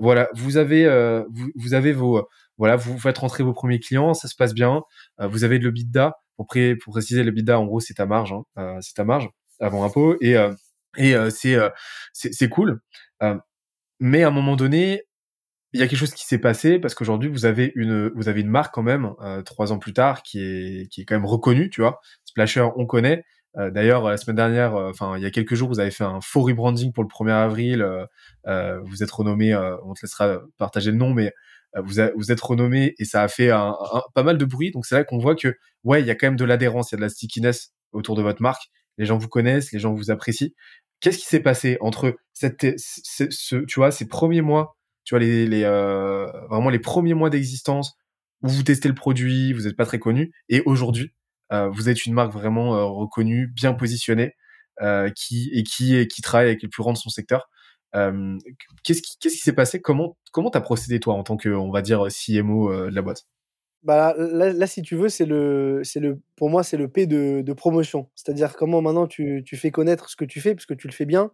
voilà, 0.00 0.28
vous 0.34 0.56
avez 0.56 0.86
vous, 1.30 1.50
vous, 1.56 1.74
avez 1.74 1.92
vos 1.92 2.26
voilà, 2.58 2.76
vous 2.76 2.98
faites 2.98 3.18
rentrer 3.18 3.42
vos 3.42 3.52
premiers 3.52 3.80
clients, 3.80 4.14
ça 4.14 4.28
se 4.28 4.36
passe 4.36 4.54
bien. 4.54 4.82
vous 5.18 5.44
avez 5.44 5.58
de 5.58 5.64
l'EBITDA. 5.64 6.16
Pour, 6.36 6.46
pré 6.46 6.74
pour 6.74 6.92
préciser, 6.92 7.22
l'EBITDA 7.22 7.58
en 7.58 7.64
gros 7.64 7.80
c'est 7.80 7.94
ta 7.94 8.06
marge, 8.06 8.32
hein. 8.32 8.78
c'est 8.80 8.94
ta 8.94 9.04
marge 9.04 9.28
avant 9.60 9.84
impôt 9.84 10.16
et 10.20 10.36
et 10.96 11.14
euh, 11.14 11.30
c'est 11.30 11.54
euh, 11.54 11.70
c'est 12.12 12.48
cool. 12.48 12.80
Euh, 13.22 13.36
mais 14.00 14.24
à 14.24 14.28
un 14.28 14.30
moment 14.30 14.56
donné, 14.56 15.02
il 15.72 15.80
y 15.80 15.82
a 15.82 15.88
quelque 15.88 15.98
chose 15.98 16.14
qui 16.14 16.26
s'est 16.26 16.38
passé 16.38 16.78
parce 16.78 16.94
qu'aujourd'hui 16.94 17.28
vous 17.30 17.46
avez 17.46 17.72
une 17.76 18.10
vous 18.14 18.28
avez 18.28 18.42
une 18.42 18.48
marque 18.50 18.74
quand 18.74 18.82
même 18.82 19.14
trois 19.44 19.72
ans 19.72 19.78
plus 19.78 19.92
tard 19.92 20.22
qui 20.22 20.40
est 20.40 20.88
qui 20.90 21.02
est 21.02 21.04
quand 21.04 21.16
même 21.16 21.26
reconnue, 21.26 21.70
tu 21.70 21.82
vois. 21.82 22.00
Splasher, 22.24 22.68
on 22.76 22.86
connaît. 22.86 23.24
D'ailleurs, 23.56 24.02
la 24.08 24.16
semaine 24.16 24.36
dernière, 24.36 24.74
enfin 24.74 25.16
il 25.16 25.22
y 25.22 25.26
a 25.26 25.30
quelques 25.30 25.54
jours, 25.54 25.68
vous 25.68 25.80
avez 25.80 25.92
fait 25.92 26.04
un 26.04 26.20
faux 26.20 26.42
rebranding 26.42 26.92
pour 26.92 27.04
le 27.04 27.08
1er 27.08 27.32
avril. 27.32 27.86
vous 28.84 29.02
êtes 29.02 29.10
renommé, 29.10 29.54
on 29.56 29.94
te 29.94 30.00
laissera 30.02 30.40
partager 30.58 30.90
le 30.90 30.96
nom, 30.96 31.14
mais 31.14 31.32
vous, 31.82 32.00
vous 32.16 32.32
êtes 32.32 32.40
renommé 32.40 32.94
et 32.98 33.04
ça 33.04 33.22
a 33.22 33.28
fait 33.28 33.50
un, 33.50 33.74
pas 34.14 34.22
mal 34.22 34.38
de 34.38 34.44
bruit. 34.44 34.70
Donc 34.70 34.86
c'est 34.86 34.94
là 34.94 35.04
qu'on 35.04 35.18
voit 35.18 35.34
que 35.34 35.56
ouais, 35.84 36.00
il 36.00 36.06
y 36.06 36.10
a 36.10 36.14
quand 36.14 36.26
même 36.26 36.36
de 36.36 36.44
l'adhérence, 36.44 36.90
il 36.90 36.94
y 36.94 36.96
a 36.96 36.98
de 36.98 37.02
la 37.02 37.08
stickiness 37.08 37.72
autour 37.92 38.16
de 38.16 38.22
votre 38.22 38.42
marque. 38.42 38.62
Les 38.98 39.06
gens 39.06 39.18
vous 39.18 39.28
connaissent, 39.28 39.72
les 39.72 39.80
gens 39.80 39.92
vous 39.92 40.10
apprécient. 40.10 40.50
Qu'est-ce 41.00 41.18
qui 41.18 41.26
s'est 41.26 41.40
passé 41.40 41.76
entre 41.80 42.16
cette, 42.32 42.78
ce, 42.78 43.54
tu 43.64 43.80
vois, 43.80 43.90
ces 43.90 44.06
premiers 44.06 44.40
mois, 44.40 44.76
tu 45.04 45.14
vois, 45.14 45.20
les, 45.20 45.46
les 45.46 45.64
euh, 45.64 46.26
vraiment 46.48 46.70
les 46.70 46.78
premiers 46.78 47.14
mois 47.14 47.30
d'existence 47.30 47.96
où 48.42 48.48
vous 48.48 48.62
testez 48.62 48.88
le 48.88 48.94
produit, 48.94 49.52
vous 49.52 49.62
n'êtes 49.62 49.76
pas 49.76 49.86
très 49.86 49.98
connu, 49.98 50.32
et 50.48 50.62
aujourd'hui, 50.66 51.12
euh, 51.52 51.68
vous 51.68 51.88
êtes 51.88 52.06
une 52.06 52.14
marque 52.14 52.32
vraiment 52.32 52.76
euh, 52.76 52.84
reconnue, 52.84 53.48
bien 53.48 53.74
positionnée, 53.74 54.32
euh, 54.82 55.10
qui 55.14 55.50
et 55.52 55.62
qui 55.62 55.96
et 55.96 56.08
qui 56.08 56.22
travaille 56.22 56.48
avec 56.48 56.62
les 56.62 56.68
plus 56.68 56.82
grands 56.82 56.92
de 56.92 56.98
son 56.98 57.10
secteur. 57.10 57.48
Euh, 57.94 58.38
qu'est-ce 58.82 59.02
qui 59.02 59.28
s'est 59.30 59.52
passé? 59.52 59.80
Comment 59.80 60.16
comment 60.32 60.50
t'as 60.50 60.60
procédé 60.60 61.00
toi 61.00 61.14
en 61.14 61.22
tant 61.22 61.36
que 61.36 61.48
on 61.48 61.70
va 61.70 61.82
dire 61.82 62.06
CMO 62.08 62.72
de 62.72 62.94
la 62.94 63.02
boîte? 63.02 63.26
Bah 63.84 64.14
là, 64.16 64.66
si 64.66 64.80
tu 64.80 64.96
veux, 64.96 65.10
c'est 65.10 65.26
le, 65.26 65.82
c'est 65.84 66.00
le, 66.00 66.18
pour 66.36 66.48
moi, 66.48 66.62
c'est 66.62 66.78
le 66.78 66.88
P 66.88 67.06
de, 67.06 67.52
promotion. 67.52 68.08
C'est-à-dire 68.14 68.56
comment 68.56 68.80
maintenant 68.80 69.06
tu, 69.06 69.44
fais 69.56 69.70
connaître 69.70 70.08
ce 70.08 70.16
que 70.16 70.24
tu 70.24 70.40
fais, 70.40 70.54
parce 70.54 70.64
que 70.64 70.72
tu 70.72 70.88
le 70.88 70.92
fais 70.94 71.04
bien. 71.04 71.32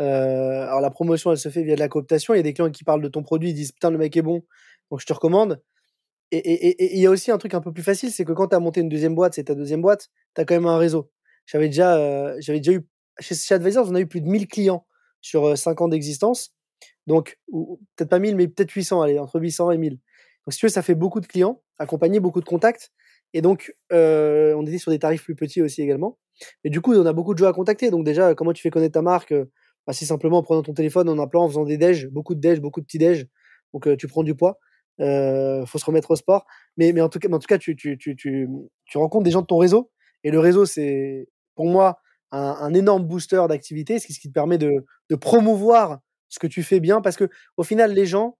Euh, 0.00 0.62
alors 0.62 0.80
la 0.80 0.90
promotion, 0.90 1.30
elle 1.30 1.38
se 1.38 1.50
fait 1.50 1.62
via 1.62 1.74
de 1.74 1.80
la 1.80 1.88
cooptation. 1.88 2.32
Il 2.32 2.38
y 2.38 2.40
a 2.40 2.42
des 2.42 2.54
clients 2.54 2.70
qui 2.70 2.84
parlent 2.84 3.02
de 3.02 3.08
ton 3.08 3.22
produit, 3.22 3.50
ils 3.50 3.54
disent 3.54 3.72
putain 3.72 3.90
le 3.90 3.98
mec 3.98 4.16
est 4.16 4.22
bon, 4.22 4.42
donc 4.90 5.00
je 5.00 5.06
te 5.06 5.12
recommande. 5.12 5.62
Et 6.32 6.96
il 6.96 7.02
y 7.02 7.06
a 7.06 7.10
aussi 7.10 7.30
un 7.30 7.38
truc 7.38 7.54
un 7.54 7.60
peu 7.60 7.72
plus 7.72 7.82
facile, 7.82 8.10
c'est 8.12 8.24
que 8.24 8.32
quand 8.32 8.48
tu 8.48 8.56
as 8.56 8.60
monté 8.60 8.80
une 8.80 8.88
deuxième 8.88 9.14
boîte, 9.14 9.34
c'est 9.34 9.44
ta 9.44 9.54
deuxième 9.54 9.82
boîte, 9.82 10.08
tu 10.34 10.40
as 10.40 10.44
quand 10.44 10.54
même 10.54 10.66
un 10.66 10.78
réseau. 10.78 11.10
J'avais 11.46 11.66
déjà, 11.66 11.96
euh, 11.96 12.36
j'avais 12.40 12.60
déjà 12.60 12.72
eu, 12.72 12.86
chez, 13.18 13.34
chez 13.34 13.54
Advisors, 13.54 13.90
on 13.90 13.94
a 13.94 14.00
eu 14.00 14.06
plus 14.06 14.20
de 14.20 14.28
1000 14.28 14.46
clients 14.46 14.86
sur 15.20 15.46
euh, 15.46 15.56
5 15.56 15.80
ans 15.80 15.88
d'existence. 15.88 16.54
Donc, 17.06 17.38
peut-être 17.96 18.10
pas 18.10 18.18
1000, 18.18 18.36
mais 18.36 18.48
peut-être 18.48 18.70
800, 18.70 19.02
allez, 19.02 19.18
entre 19.18 19.40
800 19.40 19.72
et 19.72 19.78
1000. 19.78 19.92
Donc, 19.92 20.00
si 20.52 20.58
tu 20.58 20.66
veux, 20.66 20.70
ça 20.70 20.82
fait 20.82 20.94
beaucoup 20.94 21.20
de 21.20 21.26
clients, 21.26 21.62
accompagner 21.78 22.20
beaucoup 22.20 22.40
de 22.40 22.46
contacts. 22.46 22.92
Et 23.32 23.42
donc, 23.42 23.74
on 23.90 24.66
était 24.66 24.78
sur 24.78 24.90
des 24.90 24.98
tarifs 24.98 25.24
plus 25.24 25.34
petits 25.34 25.62
aussi 25.62 25.82
également. 25.82 26.18
Mais 26.64 26.70
du 26.70 26.80
coup, 26.80 26.94
on 26.94 27.06
a 27.06 27.12
beaucoup 27.12 27.34
de 27.34 27.38
gens 27.38 27.48
à 27.48 27.52
contacter. 27.52 27.90
Donc, 27.90 28.04
déjà, 28.04 28.34
comment 28.34 28.52
tu 28.52 28.62
fais 28.62 28.70
connaître 28.70 28.94
ta 28.94 29.02
marque 29.02 29.34
bah, 29.86 29.92
C'est 29.92 30.04
simplement 30.04 30.38
en 30.38 30.42
prenant 30.42 30.62
ton 30.62 30.72
téléphone, 30.72 31.08
en 31.08 31.18
appelant, 31.18 31.44
en 31.44 31.48
faisant 31.48 31.64
des 31.64 31.78
déj, 31.78 32.08
beaucoup 32.08 32.34
de 32.34 32.40
déj, 32.40 32.60
beaucoup 32.60 32.80
de 32.80 32.86
petits 32.86 32.98
déj. 32.98 33.26
Donc, 33.72 33.88
tu 33.96 34.06
prends 34.06 34.22
du 34.22 34.34
poids. 34.34 34.58
Euh, 35.00 35.64
faut 35.64 35.78
se 35.78 35.84
remettre 35.84 36.10
au 36.10 36.16
sport. 36.16 36.46
Mais, 36.76 36.92
mais 36.92 37.00
en 37.00 37.08
tout 37.08 37.18
cas, 37.18 37.28
en 37.30 37.38
tout 37.38 37.46
cas 37.46 37.58
tu, 37.58 37.74
tu, 37.74 37.96
tu, 37.96 38.16
tu, 38.16 38.48
rencontres 38.94 39.24
des 39.24 39.30
gens 39.30 39.40
de 39.40 39.46
ton 39.46 39.58
réseau. 39.58 39.90
Et 40.24 40.30
le 40.30 40.38
réseo, 40.38 40.66
c'est 40.66 41.28
pour 41.54 41.66
moi 41.66 41.98
un, 42.32 42.74
énorme 42.74 43.04
booster 43.04 43.42
d'activité, 43.48 43.98
ce 43.98 44.06
qui, 44.06 44.28
te 44.28 44.32
permet 44.32 44.58
de, 44.58 44.84
promouvoir 45.20 46.00
ce 46.28 46.38
que 46.38 46.46
tu 46.46 46.62
fais 46.62 46.80
bien. 46.80 47.00
Parce 47.00 47.16
que 47.16 47.28
au 47.56 47.62
final, 47.62 47.92
les 47.92 48.06
gens, 48.06 48.38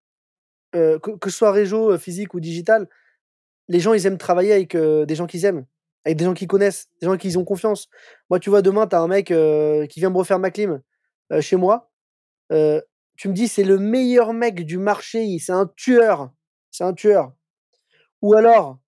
euh, 0.74 0.98
que, 0.98 1.10
que, 1.12 1.30
ce 1.30 1.36
soit 1.36 1.52
réseau, 1.52 1.92
euh, 1.92 1.98
physique 1.98 2.34
ou 2.34 2.40
digital, 2.40 2.88
les 3.68 3.80
gens, 3.80 3.92
ils 3.92 4.06
aiment 4.06 4.18
travailler 4.18 4.52
avec 4.52 4.74
euh, 4.74 5.04
des 5.06 5.14
gens 5.14 5.26
qu'ils 5.26 5.44
aiment, 5.44 5.66
avec 6.04 6.16
des 6.16 6.24
gens 6.24 6.34
qu'ils 6.34 6.48
connaissent, 6.48 6.88
des 7.00 7.06
gens 7.06 7.16
qui 7.16 7.36
ont 7.36 7.44
confiance. 7.44 7.88
Moi, 8.28 8.38
tu 8.38 8.50
vois, 8.50 8.62
demain, 8.62 8.86
tu 8.86 8.96
as 8.96 9.00
un 9.00 9.08
mec 9.08 9.26
qui 9.26 10.00
vient 10.00 10.10
me 10.10 10.16
refaire 10.16 10.38
ma 10.38 10.50
clim 10.50 10.80
chez 11.40 11.56
moi. 11.56 11.90
tu 12.50 13.28
me 13.28 13.34
dis, 13.34 13.48
c'est 13.48 13.64
le 13.64 13.78
meilleur 13.78 14.32
mec 14.32 14.64
du 14.64 14.78
marché, 14.78 15.38
c'est 15.38 15.52
un 15.52 15.66
tueur 15.76 16.30
c'est 16.70 16.84
un 16.84 16.94
tueur. 16.94 17.32
Ou 18.22 18.34
alors, 18.34 18.78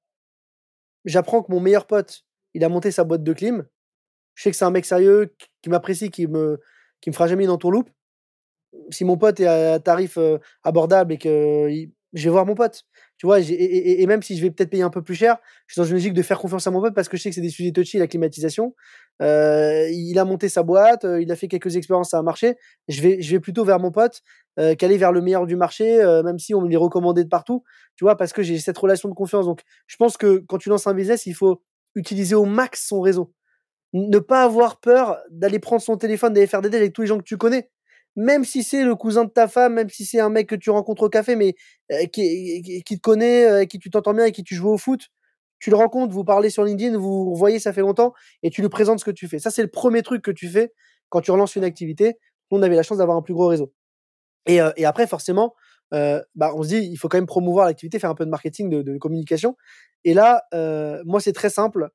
j'apprends 1.04 1.42
que 1.42 1.52
mon 1.52 1.60
meilleur 1.60 1.86
pote, 1.86 2.24
il 2.54 2.64
a 2.64 2.68
monté 2.68 2.90
sa 2.90 3.04
boîte 3.04 3.24
de 3.24 3.32
clim. 3.32 3.66
Je 4.34 4.42
sais 4.44 4.50
que 4.50 4.56
c'est 4.56 4.64
un 4.64 4.70
mec 4.70 4.84
sérieux, 4.84 5.34
qui 5.62 5.70
m'apprécie, 5.70 6.10
qui 6.10 6.26
me, 6.26 6.60
qui 7.00 7.10
me 7.10 7.14
fera 7.14 7.26
jamais 7.26 7.44
une 7.44 7.50
entourloupe. 7.50 7.90
Si 8.90 9.04
mon 9.04 9.18
pote 9.18 9.40
est 9.40 9.46
à 9.46 9.78
tarif 9.78 10.16
euh, 10.16 10.38
abordable 10.64 11.12
et 11.12 11.18
que 11.18 11.68
je 12.14 12.24
vais 12.24 12.30
voir 12.30 12.46
mon 12.46 12.54
pote. 12.54 12.84
Tu 13.18 13.26
vois, 13.26 13.38
et, 13.40 14.04
même 14.06 14.22
si 14.22 14.36
je 14.36 14.42
vais 14.42 14.50
peut-être 14.50 14.70
payer 14.70 14.82
un 14.82 14.90
peu 14.90 15.02
plus 15.02 15.14
cher, 15.14 15.36
je 15.66 15.74
suis 15.74 15.80
dans 15.80 15.86
une 15.86 15.94
logique 15.94 16.14
de 16.14 16.22
faire 16.22 16.38
confiance 16.38 16.66
à 16.66 16.70
mon 16.70 16.80
pote 16.80 16.94
parce 16.94 17.08
que 17.08 17.16
je 17.16 17.22
sais 17.22 17.28
que 17.28 17.34
c'est 17.34 17.40
des 17.40 17.50
sujets 17.50 17.70
touchy, 17.70 17.98
la 17.98 18.08
climatisation. 18.08 18.74
Euh, 19.20 19.88
il 19.90 20.18
a 20.18 20.24
monté 20.24 20.48
sa 20.48 20.62
boîte, 20.62 21.04
euh, 21.04 21.22
il 21.22 21.30
a 21.30 21.36
fait 21.36 21.48
quelques 21.48 21.76
expériences, 21.76 22.10
ça 22.10 22.18
a 22.18 22.22
marché. 22.22 22.56
Je 22.88 23.00
vais, 23.00 23.22
je 23.22 23.30
vais 23.30 23.40
plutôt 23.40 23.64
vers 23.64 23.78
mon 23.78 23.90
pote 23.92 24.22
qu'aller 24.56 24.98
vers 24.98 25.12
le 25.12 25.22
meilleur 25.22 25.46
du 25.46 25.56
marché, 25.56 25.98
même 26.24 26.38
si 26.38 26.54
on 26.54 26.60
me 26.60 26.68
les 26.68 26.76
recommandé 26.76 27.24
de 27.24 27.28
partout. 27.28 27.64
Tu 27.96 28.04
vois, 28.04 28.16
parce 28.16 28.34
que 28.34 28.42
j'ai 28.42 28.58
cette 28.58 28.76
relation 28.76 29.08
de 29.08 29.14
confiance. 29.14 29.46
Donc, 29.46 29.62
je 29.86 29.96
pense 29.96 30.18
que 30.18 30.44
quand 30.46 30.58
tu 30.58 30.68
lances 30.68 30.86
un 30.86 30.92
business, 30.94 31.24
il 31.24 31.34
faut 31.34 31.62
utiliser 31.94 32.34
au 32.34 32.44
max 32.44 32.86
son 32.86 33.00
réseau. 33.00 33.32
Ne 33.92 34.18
pas 34.18 34.42
avoir 34.42 34.80
peur 34.80 35.18
d'aller 35.30 35.58
prendre 35.58 35.82
son 35.82 35.96
téléphone, 35.96 36.32
d'aller 36.32 36.46
faire 36.46 36.62
des 36.62 36.74
avec 36.76 36.92
tous 36.92 37.02
les 37.02 37.08
gens 37.08 37.18
que 37.18 37.24
tu 37.24 37.36
connais 37.36 37.70
même 38.16 38.44
si 38.44 38.62
c'est 38.62 38.84
le 38.84 38.94
cousin 38.94 39.24
de 39.24 39.30
ta 39.30 39.48
femme, 39.48 39.74
même 39.74 39.88
si 39.88 40.04
c'est 40.04 40.20
un 40.20 40.28
mec 40.28 40.48
que 40.48 40.54
tu 40.54 40.70
rencontres 40.70 41.04
au 41.04 41.08
café, 41.08 41.36
mais 41.36 41.54
euh, 41.92 42.06
qui, 42.06 42.82
qui, 42.84 42.96
te 42.96 43.00
connaît, 43.00 43.46
euh, 43.46 43.64
qui 43.64 43.78
tu 43.78 43.90
t'entends 43.90 44.14
bien 44.14 44.26
et 44.26 44.32
qui 44.32 44.44
tu 44.44 44.54
joues 44.54 44.68
au 44.70 44.78
foot, 44.78 45.08
tu 45.58 45.70
le 45.70 45.76
rencontres, 45.76 46.12
vous 46.12 46.24
parlez 46.24 46.50
sur 46.50 46.64
LinkedIn, 46.64 46.98
vous, 46.98 47.34
voyez, 47.34 47.58
ça 47.58 47.72
fait 47.72 47.80
longtemps, 47.80 48.12
et 48.42 48.50
tu 48.50 48.62
lui 48.62 48.68
présentes 48.68 48.98
ce 49.00 49.04
que 49.04 49.10
tu 49.10 49.28
fais. 49.28 49.38
Ça, 49.38 49.50
c'est 49.50 49.62
le 49.62 49.70
premier 49.70 50.02
truc 50.02 50.22
que 50.22 50.30
tu 50.30 50.48
fais 50.48 50.72
quand 51.08 51.20
tu 51.20 51.30
relances 51.30 51.56
une 51.56 51.64
activité. 51.64 52.18
On 52.50 52.62
avait 52.62 52.76
la 52.76 52.82
chance 52.82 52.98
d'avoir 52.98 53.16
un 53.16 53.22
plus 53.22 53.32
gros 53.32 53.46
réseau. 53.46 53.72
Et, 54.46 54.60
euh, 54.60 54.72
et 54.76 54.84
après, 54.84 55.06
forcément, 55.06 55.54
euh, 55.94 56.20
bah, 56.34 56.52
on 56.56 56.64
se 56.64 56.68
dit, 56.68 56.78
il 56.78 56.96
faut 56.96 57.08
quand 57.08 57.16
même 57.16 57.26
promouvoir 57.26 57.66
l'activité, 57.66 57.98
faire 57.98 58.10
un 58.10 58.14
peu 58.14 58.24
de 58.24 58.30
marketing, 58.30 58.68
de, 58.70 58.82
de 58.82 58.98
communication. 58.98 59.56
Et 60.04 60.14
là, 60.14 60.42
euh, 60.52 61.02
moi, 61.06 61.20
c'est 61.20 61.32
très 61.32 61.50
simple. 61.50 61.90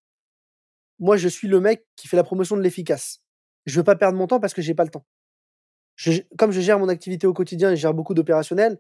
Moi, 1.00 1.18
je 1.18 1.28
suis 1.28 1.48
le 1.48 1.60
mec 1.60 1.86
qui 1.96 2.08
fait 2.08 2.18
la 2.18 2.24
promotion 2.24 2.58
de 2.58 2.62
l'efficace. 2.62 3.22
Je 3.66 3.78
veux 3.78 3.84
pas 3.84 3.96
perdre 3.96 4.18
mon 4.18 4.28
temps 4.28 4.40
parce 4.40 4.54
que 4.54 4.62
j'ai 4.62 4.74
pas 4.74 4.84
le 4.84 4.90
temps 4.90 5.06
comme 6.38 6.52
je 6.52 6.62
gère 6.62 6.80
mon 6.80 6.90
activité 6.90 7.28
au 7.28 7.34
quotidien 7.34 7.72
et 7.72 7.76
je 7.76 7.82
gère 7.82 7.94
beaucoup 7.94 8.14
d'opérationnels, 8.14 8.80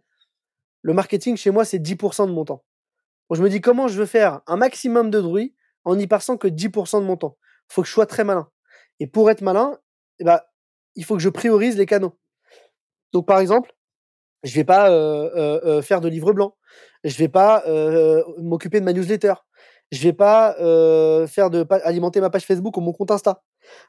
le 0.82 0.94
marketing 0.94 1.36
chez 1.36 1.52
moi, 1.52 1.66
c'est 1.66 1.80
10% 1.80 2.28
de 2.28 2.32
mon 2.32 2.46
temps. 2.46 2.64
je 3.32 3.42
me 3.42 3.50
dis 3.50 3.62
comment 3.62 3.88
je 3.88 3.98
veux 3.98 4.06
faire 4.06 4.42
un 4.48 4.58
maximum 4.58 5.10
de 5.10 5.20
bruit 5.20 5.56
en 5.84 5.96
n'y 5.96 6.08
passant 6.08 6.38
que 6.38 6.48
10% 6.48 7.02
de 7.02 7.06
mon 7.06 7.18
temps? 7.18 7.38
Il 7.70 7.74
faut 7.74 7.82
que 7.82 7.88
je 7.88 7.94
sois 7.94 8.06
très 8.06 8.24
malin. 8.24 8.50
Et 9.00 9.08
pour 9.08 9.30
être 9.30 9.42
malin, 9.42 9.78
eh 10.20 10.24
ben, 10.24 10.40
il 10.96 11.04
faut 11.04 11.16
que 11.16 11.22
je 11.22 11.30
priorise 11.30 11.78
les 11.78 11.86
canaux. 11.86 12.18
Donc, 13.14 13.28
par 13.28 13.40
exemple, 13.40 13.74
je 14.44 14.54
vais 14.54 14.64
pas 14.64 14.92
euh, 14.92 15.30
euh, 15.36 15.60
euh 15.66 15.82
faire 15.82 16.02
de 16.02 16.08
livre 16.08 16.34
blanc. 16.34 16.56
Je 17.04 17.18
vais 17.18 17.28
pas 17.28 17.64
m'occuper 18.38 18.80
de 18.80 18.86
ma 18.86 18.94
newsletter. 18.94 19.34
Je 19.92 20.02
vais 20.04 20.14
pas 20.14 20.56
euh, 20.60 21.28
faire 21.28 21.50
de 21.50 21.66
alimenter 21.84 22.20
ma 22.20 22.30
page 22.30 22.46
Facebook 22.46 22.76
ou 22.78 22.82
mon 22.82 22.94
compte 22.94 23.12
Insta. 23.12 23.44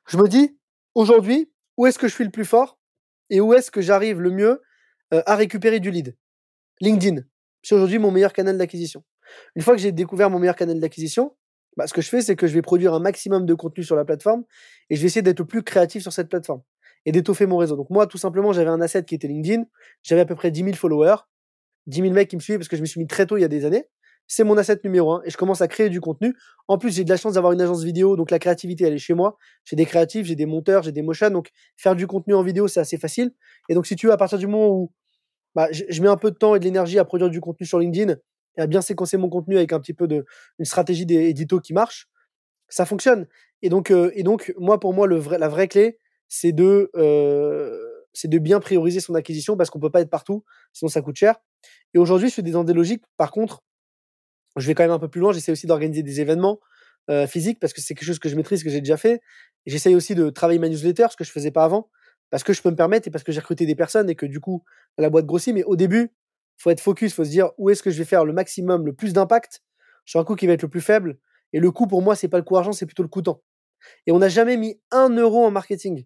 Je 0.07 0.17
me 0.17 0.29
dis 0.29 0.57
aujourd'hui 0.95 1.51
où 1.77 1.87
est-ce 1.87 1.99
que 1.99 2.09
je 2.09 2.15
suis 2.15 2.25
le 2.25 2.31
plus 2.31 2.45
fort 2.45 2.79
et 3.31 3.41
où 3.41 3.53
est-ce 3.53 3.71
que 3.71 3.81
j'arrive 3.81 4.21
le 4.21 4.31
mieux 4.31 4.63
euh, 5.13 5.23
à 5.27 5.37
récupérer 5.37 5.81
du 5.81 5.91
lead? 5.91 6.17
LinkedIn. 6.81 7.23
C'est 7.63 7.75
aujourd'hui 7.75 7.99
mon 7.99 8.11
meilleur 8.11 8.33
canal 8.33 8.57
d'acquisition. 8.57 9.05
Une 9.57 9.63
fois 9.63 9.75
que 9.75 9.81
j'ai 9.81 9.93
découvert 9.93 10.31
mon 10.31 10.39
meilleur 10.39 10.57
canal 10.57 10.79
d'acquisition, 10.79 11.37
bah, 11.77 11.87
ce 11.87 11.93
que 11.93 12.01
je 12.01 12.09
fais, 12.09 12.23
c'est 12.23 12.37
que 12.37 12.47
je 12.47 12.55
vais 12.55 12.63
produire 12.63 12.95
un 12.95 13.01
maximum 13.01 13.47
de 13.47 13.55
contenu 13.55 13.85
sur 13.85 13.97
la 13.97 14.05
plateforme 14.05 14.45
et 14.91 14.97
je 14.97 15.01
vais 15.01 15.07
essayer 15.07 15.23
d'être 15.23 15.41
le 15.41 15.47
plus 15.47 15.63
créatif 15.63 16.03
sur 16.03 16.13
cette 16.13 16.29
plateforme 16.29 16.63
et 17.07 17.13
d'étoffer 17.13 17.47
mon 17.47 17.57
réseau. 17.57 17.77
Donc 17.77 17.91
moi, 17.91 18.07
tout 18.07 18.19
simplement, 18.19 18.53
j'avais 18.53 18.71
un 18.71 18.81
asset 18.81 19.05
qui 19.05 19.15
était 19.15 19.29
LinkedIn. 19.29 19.65
J'avais 20.03 20.23
à 20.23 20.25
peu 20.25 20.35
près 20.35 20.51
10 20.51 20.65
000 20.65 20.75
followers, 20.75 21.17
10 21.87 22.01
000 22.03 22.13
mecs 22.13 22.29
qui 22.29 22.37
me 22.37 22.41
suivaient 22.41 22.59
parce 22.59 22.69
que 22.69 22.77
je 22.77 22.81
me 22.81 22.87
suis 22.87 23.01
mis 23.01 23.07
très 23.07 23.27
tôt 23.27 23.37
il 23.37 23.43
y 23.43 23.45
a 23.45 23.49
des 23.49 23.65
années. 23.65 23.89
C'est 24.29 24.45
mon 24.45 24.57
asset 24.57 24.79
numéro 24.85 25.13
un 25.15 25.23
et 25.25 25.31
je 25.31 25.37
commence 25.37 25.63
à 25.63 25.69
créer 25.69 25.89
du 25.89 26.01
contenu. 26.01 26.37
En 26.69 26.79
plus, 26.79 26.95
j'ai 26.95 27.03
de 27.03 27.09
la 27.09 27.17
chance 27.17 27.35
d'avoir 27.35 27.53
une 27.53 27.61
agence 27.61 27.83
vidéo, 27.83 28.15
donc 28.15 28.31
la 28.31 28.39
créativité, 28.39 28.85
elle 28.85 28.93
est 28.93 28.99
chez 28.99 29.15
moi. 29.15 29.39
J'ai 29.65 29.75
des 29.75 29.87
créatifs, 29.87 30.27
j'ai 30.27 30.37
des 30.37 30.47
monteurs, 30.47 30.83
j'ai 30.83 30.93
des 30.93 31.03
motion, 31.03 31.31
donc 31.31 31.49
faire 31.77 31.97
du 31.97 32.07
contenu 32.07 32.35
en 32.35 32.43
vidéo, 32.43 32.69
c'est 32.69 32.81
assez 32.81 32.99
facile. 32.99 33.33
Et 33.69 33.75
donc, 33.75 33.87
si 33.87 33.97
tu 33.97 34.07
veux, 34.07 34.13
à 34.13 34.17
partir 34.19 34.39
du 34.39 34.47
moment 34.47 34.69
où 34.69 34.93
bah, 35.55 35.69
je 35.73 36.03
mets 36.03 36.09
un 36.09 36.17
peu 36.17 36.31
de 36.31 36.37
temps 36.37 36.55
et 36.55 36.61
de 36.61 36.65
l'énergie 36.65 36.99
à 36.99 37.05
produire 37.05 37.31
du 37.31 37.41
contenu 37.41 37.67
sur 37.67 37.79
LinkedIn 37.79 38.17
et 38.59 38.61
à 38.61 38.67
bien 38.67 38.83
séquencer 38.83 39.17
mon 39.17 39.29
contenu 39.29 39.57
avec 39.57 39.73
un 39.73 39.81
petit 39.81 39.95
peu 39.95 40.07
de 40.07 40.27
une 40.59 40.65
stratégie 40.65 41.07
d'édito 41.07 41.59
qui 41.61 41.73
marche, 41.73 42.09
ça 42.69 42.85
fonctionne. 42.85 43.27
Et 43.63 43.71
donc, 43.71 43.91
euh, 43.91 44.11
et 44.15 44.23
donc, 44.23 44.55
moi, 44.59 44.79
pour 44.79 44.93
moi, 44.93 45.07
le 45.07 45.17
vrai, 45.17 45.39
la 45.39 45.49
vraie 45.49 45.69
clé, 45.69 45.99
c'est 46.29 46.53
de, 46.53 46.91
euh, 46.97 47.79
de 48.23 48.39
bien 48.39 48.61
prioriser 48.61 49.01
son 49.01 49.15
acquisition 49.15 49.57
parce 49.57 49.71
qu'on 49.71 49.81
peut 49.81 49.91
pas 49.91 50.01
être 50.01 50.11
partout, 50.11 50.45
sinon 50.73 50.89
ça 50.89 51.01
coûte 51.01 51.17
cher. 51.17 51.37
Et 51.95 51.99
aujourd'hui, 51.99 52.29
je 52.29 52.35
suis 52.35 52.43
dans 52.43 52.65
des 52.65 52.75
logiques, 52.75 53.05
par 53.17 53.31
contre, 53.31 53.63
je 54.61 54.67
vais 54.67 54.75
quand 54.75 54.83
même 54.85 54.93
un 54.93 54.99
peu 54.99 55.09
plus 55.09 55.21
loin. 55.21 55.33
J'essaie 55.33 55.53
aussi 55.53 55.67
d'organiser 55.67 56.03
des 56.03 56.21
événements 56.21 56.61
euh, 57.11 57.27
physiques 57.27 57.59
parce 57.61 57.73
que 57.73 57.81
c'est 57.81 57.95
quelque 57.95 58.07
chose 58.07 58.19
que 58.19 58.29
je 58.29 58.37
maîtrise, 58.37 58.63
que 58.63 58.71
j'ai 58.71 58.81
déjà 58.81 58.97
fait. 58.97 59.21
J'essaye 59.67 59.95
aussi 59.95 60.15
de 60.15 60.31
travailler 60.31 60.59
ma 60.59 60.69
newsletter, 60.69 61.07
ce 61.11 61.17
que 61.17 61.25
je 61.25 61.31
faisais 61.31 61.51
pas 61.51 61.65
avant, 61.65 61.91
parce 62.31 62.43
que 62.43 62.53
je 62.53 62.63
peux 62.63 62.71
me 62.71 62.77
permettre 62.77 63.09
et 63.09 63.11
parce 63.11 63.25
que 63.25 63.33
j'ai 63.33 63.41
recruté 63.41 63.67
des 63.67 63.75
personnes 63.75 64.09
et 64.11 64.15
que 64.15 64.27
du 64.27 64.41
coup, 64.41 64.65
la 64.99 65.11
boîte 65.11 65.27
grossit. 65.27 65.55
Mais 65.55 65.65
au 65.65 65.77
début, 65.77 66.13
faut 66.59 66.71
être 66.71 66.81
focus, 66.81 67.15
faut 67.15 67.25
se 67.25 67.31
dire 67.31 67.51
où 67.59 67.71
est-ce 67.71 67.83
que 67.83 67.91
je 67.91 67.99
vais 67.99 68.05
faire 68.05 68.25
le 68.25 68.33
maximum, 68.33 68.85
le 68.85 68.93
plus 68.93 69.13
d'impact 69.13 69.63
sur 70.05 70.21
un 70.21 70.25
coût 70.25 70.35
qui 70.35 70.47
va 70.47 70.55
être 70.55 70.63
le 70.63 70.69
plus 70.69 70.81
faible. 70.81 71.19
Et 71.53 71.61
le 71.61 71.71
coût, 71.71 71.87
pour 71.87 72.03
moi, 72.03 72.17
c'est 72.17 72.29
pas 72.29 72.39
le 72.39 72.45
coût 72.45 72.57
argent, 72.57 72.73
c'est 72.73 72.87
plutôt 72.87 73.03
le 73.03 73.09
coût 73.09 73.23
temps. 73.23 73.43
Et 74.07 74.13
on 74.13 74.19
n'a 74.19 74.29
jamais 74.29 74.57
mis 74.57 74.81
un 74.91 75.09
euro 75.11 75.45
en 75.45 75.51
marketing. 75.51 76.05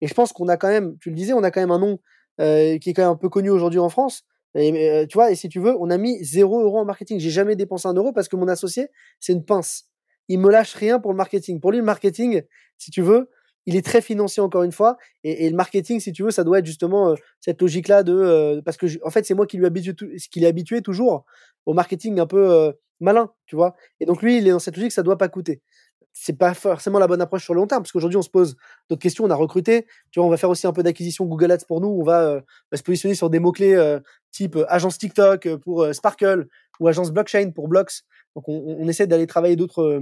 Et 0.00 0.06
je 0.06 0.14
pense 0.14 0.32
qu'on 0.32 0.48
a 0.48 0.56
quand 0.56 0.68
même, 0.68 0.96
tu 0.98 1.10
le 1.10 1.16
disais, 1.16 1.32
on 1.32 1.42
a 1.42 1.50
quand 1.50 1.60
même 1.60 1.70
un 1.70 1.78
nom 1.78 1.98
euh, 2.40 2.78
qui 2.78 2.90
est 2.90 2.94
quand 2.94 3.02
même 3.02 3.10
un 3.12 3.16
peu 3.16 3.28
connu 3.28 3.50
aujourd'hui 3.50 3.78
en 3.78 3.88
France. 3.88 4.24
Et, 4.54 4.90
euh, 4.90 5.06
tu 5.06 5.14
vois, 5.14 5.30
et 5.30 5.34
si 5.34 5.48
tu 5.48 5.60
veux, 5.60 5.76
on 5.78 5.90
a 5.90 5.98
mis 5.98 6.22
0 6.24 6.62
euro 6.62 6.78
en 6.78 6.84
marketing. 6.84 7.20
J'ai 7.20 7.30
jamais 7.30 7.56
dépensé 7.56 7.86
un 7.88 7.94
euro 7.94 8.12
parce 8.12 8.28
que 8.28 8.36
mon 8.36 8.48
associé, 8.48 8.88
c'est 9.20 9.32
une 9.32 9.44
pince. 9.44 9.86
Il 10.28 10.40
me 10.40 10.50
lâche 10.50 10.74
rien 10.74 11.00
pour 11.00 11.12
le 11.12 11.16
marketing. 11.16 11.60
Pour 11.60 11.72
lui, 11.72 11.78
le 11.78 11.84
marketing, 11.84 12.42
si 12.78 12.90
tu 12.90 13.02
veux, 13.02 13.30
il 13.66 13.76
est 13.76 13.84
très 13.84 14.00
financier 14.00 14.42
encore 14.42 14.62
une 14.62 14.72
fois. 14.72 14.96
Et, 15.24 15.48
le 15.48 15.56
marketing, 15.56 16.00
si 16.00 16.12
tu 16.12 16.22
veux, 16.22 16.30
ça 16.30 16.44
doit 16.44 16.58
être 16.58 16.66
justement 16.66 17.10
euh, 17.10 17.14
cette 17.40 17.60
logique-là 17.60 18.02
de, 18.02 18.14
euh, 18.14 18.62
parce 18.62 18.76
que 18.76 18.86
en 19.04 19.10
fait, 19.10 19.24
c'est 19.24 19.34
moi 19.34 19.46
qui 19.46 19.58
lui 19.58 19.66
habitue, 19.66 19.94
qui 19.94 20.40
l'ai 20.40 20.46
habitué 20.46 20.82
toujours 20.82 21.24
au 21.66 21.74
marketing 21.74 22.18
un 22.20 22.26
peu 22.26 22.72
malin, 23.00 23.32
tu 23.46 23.56
vois. 23.56 23.74
Et 24.00 24.06
donc 24.06 24.22
lui, 24.22 24.38
il 24.38 24.48
est 24.48 24.50
dans 24.50 24.58
cette 24.58 24.76
logique, 24.76 24.92
ça 24.92 25.02
doit 25.02 25.18
pas 25.18 25.28
coûter 25.28 25.62
c'est 26.12 26.36
pas 26.36 26.54
forcément 26.54 26.98
la 26.98 27.06
bonne 27.06 27.20
approche 27.20 27.44
sur 27.44 27.54
le 27.54 27.60
long 27.60 27.66
terme, 27.66 27.82
parce 27.82 27.92
qu'aujourd'hui, 27.92 28.16
on 28.16 28.22
se 28.22 28.30
pose 28.30 28.56
d'autres 28.88 29.02
questions, 29.02 29.24
on 29.24 29.30
a 29.30 29.34
recruté, 29.34 29.86
tu 30.10 30.20
vois, 30.20 30.26
on 30.26 30.30
va 30.30 30.36
faire 30.36 30.50
aussi 30.50 30.66
un 30.66 30.72
peu 30.72 30.82
d'acquisition 30.82 31.24
Google 31.24 31.52
Ads 31.52 31.64
pour 31.66 31.80
nous, 31.80 31.88
on 31.88 32.02
va, 32.02 32.22
euh, 32.22 32.40
se 32.72 32.82
positionner 32.82 33.14
sur 33.14 33.30
des 33.30 33.38
mots-clés 33.38 33.74
euh, 33.74 34.00
type 34.30 34.56
euh, 34.56 34.64
agence 34.68 34.98
TikTok 34.98 35.56
pour 35.56 35.86
Sparkle 35.94 36.46
ou 36.78 36.88
agence 36.88 37.10
blockchain 37.10 37.50
pour 37.54 37.68
Blocks. 37.68 38.02
Donc, 38.34 38.48
on, 38.48 38.86
essaie 38.88 39.06
d'aller 39.06 39.26
travailler 39.26 39.56
d'autres 39.56 40.00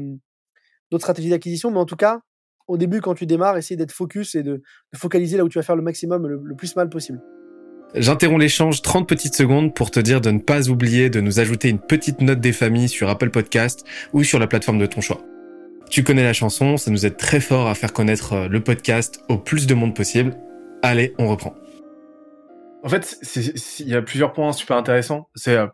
stratégies 0.98 1.30
d'acquisition, 1.30 1.70
mais 1.70 1.78
en 1.78 1.86
tout 1.86 1.96
cas, 1.96 2.20
au 2.66 2.76
début, 2.76 3.00
quand 3.00 3.14
tu 3.14 3.24
démarres, 3.24 3.56
essayer 3.56 3.76
d'être 3.76 3.92
focus 3.92 4.34
et 4.34 4.42
de, 4.42 4.62
de, 4.92 4.98
focaliser 4.98 5.38
là 5.38 5.44
où 5.44 5.48
tu 5.48 5.58
vas 5.58 5.62
faire 5.62 5.76
le 5.76 5.82
maximum, 5.82 6.26
le, 6.26 6.40
le 6.42 6.54
plus 6.54 6.76
mal 6.76 6.90
possible. 6.90 7.22
J'interromps 7.94 8.40
l'échange 8.40 8.82
30 8.82 9.08
petites 9.08 9.34
secondes 9.34 9.74
pour 9.74 9.90
te 9.90 9.98
dire 9.98 10.20
de 10.20 10.30
ne 10.30 10.40
pas 10.40 10.68
oublier 10.68 11.08
de 11.08 11.20
nous 11.20 11.40
ajouter 11.40 11.70
une 11.70 11.78
petite 11.78 12.20
note 12.20 12.40
des 12.40 12.52
familles 12.52 12.90
sur 12.90 13.08
Apple 13.08 13.30
Podcast 13.30 13.86
ou 14.12 14.22
sur 14.24 14.38
la 14.38 14.46
plateforme 14.46 14.78
de 14.78 14.86
ton 14.86 15.00
choix. 15.00 15.22
Tu 15.90 16.04
connais 16.04 16.22
la 16.22 16.34
chanson, 16.34 16.76
ça 16.76 16.90
nous 16.90 17.06
aide 17.06 17.16
très 17.16 17.40
fort 17.40 17.66
à 17.66 17.74
faire 17.74 17.94
connaître 17.94 18.34
euh, 18.34 18.48
le 18.48 18.62
podcast 18.62 19.24
au 19.30 19.38
plus 19.38 19.66
de 19.66 19.74
monde 19.74 19.96
possible. 19.96 20.36
Allez, 20.82 21.14
on 21.18 21.28
reprend. 21.28 21.54
En 22.84 22.88
fait, 22.90 23.18
il 23.80 23.88
y 23.88 23.94
a 23.94 24.02
plusieurs 24.02 24.34
points 24.34 24.52
super 24.52 24.76
intéressants. 24.76 25.30
C'est 25.34 25.56
euh, 25.56 25.66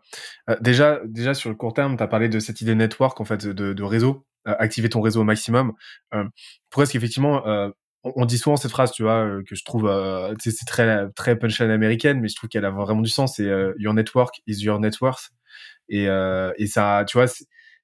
euh, 0.49 0.55
déjà, 0.61 1.01
déjà 1.05 1.33
sur 1.33 1.49
le 1.49 1.55
court 1.55 1.73
terme, 1.73 1.97
tu 1.97 2.03
as 2.03 2.07
parlé 2.07 2.29
de 2.29 2.39
cette 2.39 2.61
idée 2.61 2.75
network 2.75 3.19
en 3.19 3.25
fait 3.25 3.45
de, 3.45 3.83
réseau, 3.83 4.25
activer 4.45 4.89
ton 4.89 5.01
réseau 5.01 5.21
au 5.21 5.23
maximum. 5.25 5.73
pour 6.69 6.81
est-ce 6.81 6.93
qu'effectivement, 6.93 7.43
on, 8.03 8.25
dit 8.25 8.37
souvent 8.37 8.55
cette 8.55 8.71
phrase, 8.71 8.91
tu 8.91 9.03
vois, 9.03 9.27
que 9.47 9.55
je 9.55 9.63
trouve, 9.63 9.91
c'est 10.39 10.65
très 10.65 11.09
très 11.11 11.37
punchline 11.37 11.69
américaine, 11.69 12.19
mais 12.21 12.27
je 12.27 12.35
trouve 12.35 12.49
qu'elle 12.49 12.65
a 12.65 12.71
vraiment 12.71 13.01
du 13.01 13.09
sens. 13.09 13.35
C'est 13.35 13.49
your 13.77 13.93
network 13.93 14.41
is 14.47 14.63
your 14.63 14.79
net 14.79 14.99
worth. 14.99 15.29
Et 15.89 16.07
ça, 16.67 17.05
tu 17.07 17.17
vois, 17.17 17.27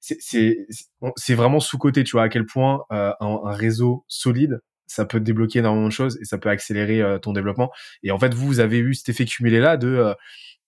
c'est 0.02 1.34
vraiment 1.34 1.60
sous 1.60 1.78
côté, 1.78 2.04
tu 2.04 2.12
vois, 2.12 2.24
à 2.24 2.28
quel 2.28 2.44
point 2.44 2.80
un, 2.90 3.14
un, 3.20 3.52
réseau 3.52 4.04
solide 4.08 4.60
ça 4.86 5.06
peut 5.06 5.20
débloquer 5.20 5.60
énormément 5.60 5.86
de 5.86 5.92
choses 5.92 6.18
et 6.20 6.26
ça 6.26 6.36
peut 6.36 6.50
accélérer 6.50 7.02
ton 7.22 7.32
développement. 7.32 7.70
Et 8.02 8.10
en 8.10 8.18
fait, 8.18 8.34
vous, 8.34 8.46
vous 8.46 8.60
avez 8.60 8.78
eu 8.78 8.92
cet 8.92 9.08
effet 9.08 9.24
cumulé 9.24 9.58
là 9.58 9.78
de 9.78 10.14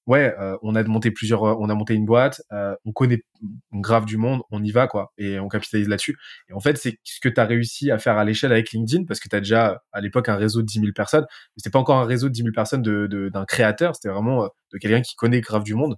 ouais, 0.07 0.35
euh, 0.39 0.57
on 0.63 0.75
a 0.75 0.83
monté 0.85 1.11
plusieurs, 1.11 1.45
euh, 1.45 1.55
on 1.59 1.69
a 1.69 1.75
monté 1.75 1.95
une 1.95 2.05
boîte, 2.05 2.43
euh, 2.53 2.75
on 2.85 2.93
connaît 2.93 3.23
grave 3.73 4.05
du 4.05 4.17
monde, 4.17 4.43
on 4.51 4.63
y 4.63 4.71
va 4.71 4.87
quoi, 4.87 5.13
et 5.19 5.39
on 5.39 5.49
capitalise 5.49 5.89
là-dessus. 5.89 6.17
Et 6.49 6.53
en 6.53 6.61
fait, 6.61 6.77
c'est 6.77 6.99
ce 7.05 7.21
que 7.21 7.29
tu 7.29 7.41
as 7.41 7.45
réussi 7.45 7.91
à 7.91 7.99
faire 7.99 8.19
à 8.19 8.25
l'échelle 8.25 8.53
avec 8.53 8.71
LinkedIn, 8.73 9.05
parce 9.05 9.21
que 9.21 9.29
tu 9.29 9.37
as 9.37 9.41
déjà 9.41 9.83
à 9.93 10.01
l'époque 10.01 10.29
un 10.29 10.37
réseau 10.37 10.61
de 10.63 10.67
10 10.67 10.81
000 10.81 10.93
personnes, 10.95 11.25
mais 11.31 11.55
c'était 11.59 11.71
pas 11.71 11.79
encore 11.79 11.99
un 11.99 12.05
réseau 12.05 12.29
de 12.29 12.35
10 12.35 12.43
000 12.43 12.53
personnes 12.55 12.83
de, 12.83 13.29
d'un 13.33 13.45
créateur, 13.45 13.95
c'était 13.95 14.09
vraiment 14.11 14.49
de 14.73 14.79
quelqu'un 14.79 15.03
qui 15.03 15.15
connaît 15.15 15.41
grave 15.41 15.63
du 15.63 15.75
monde 15.75 15.97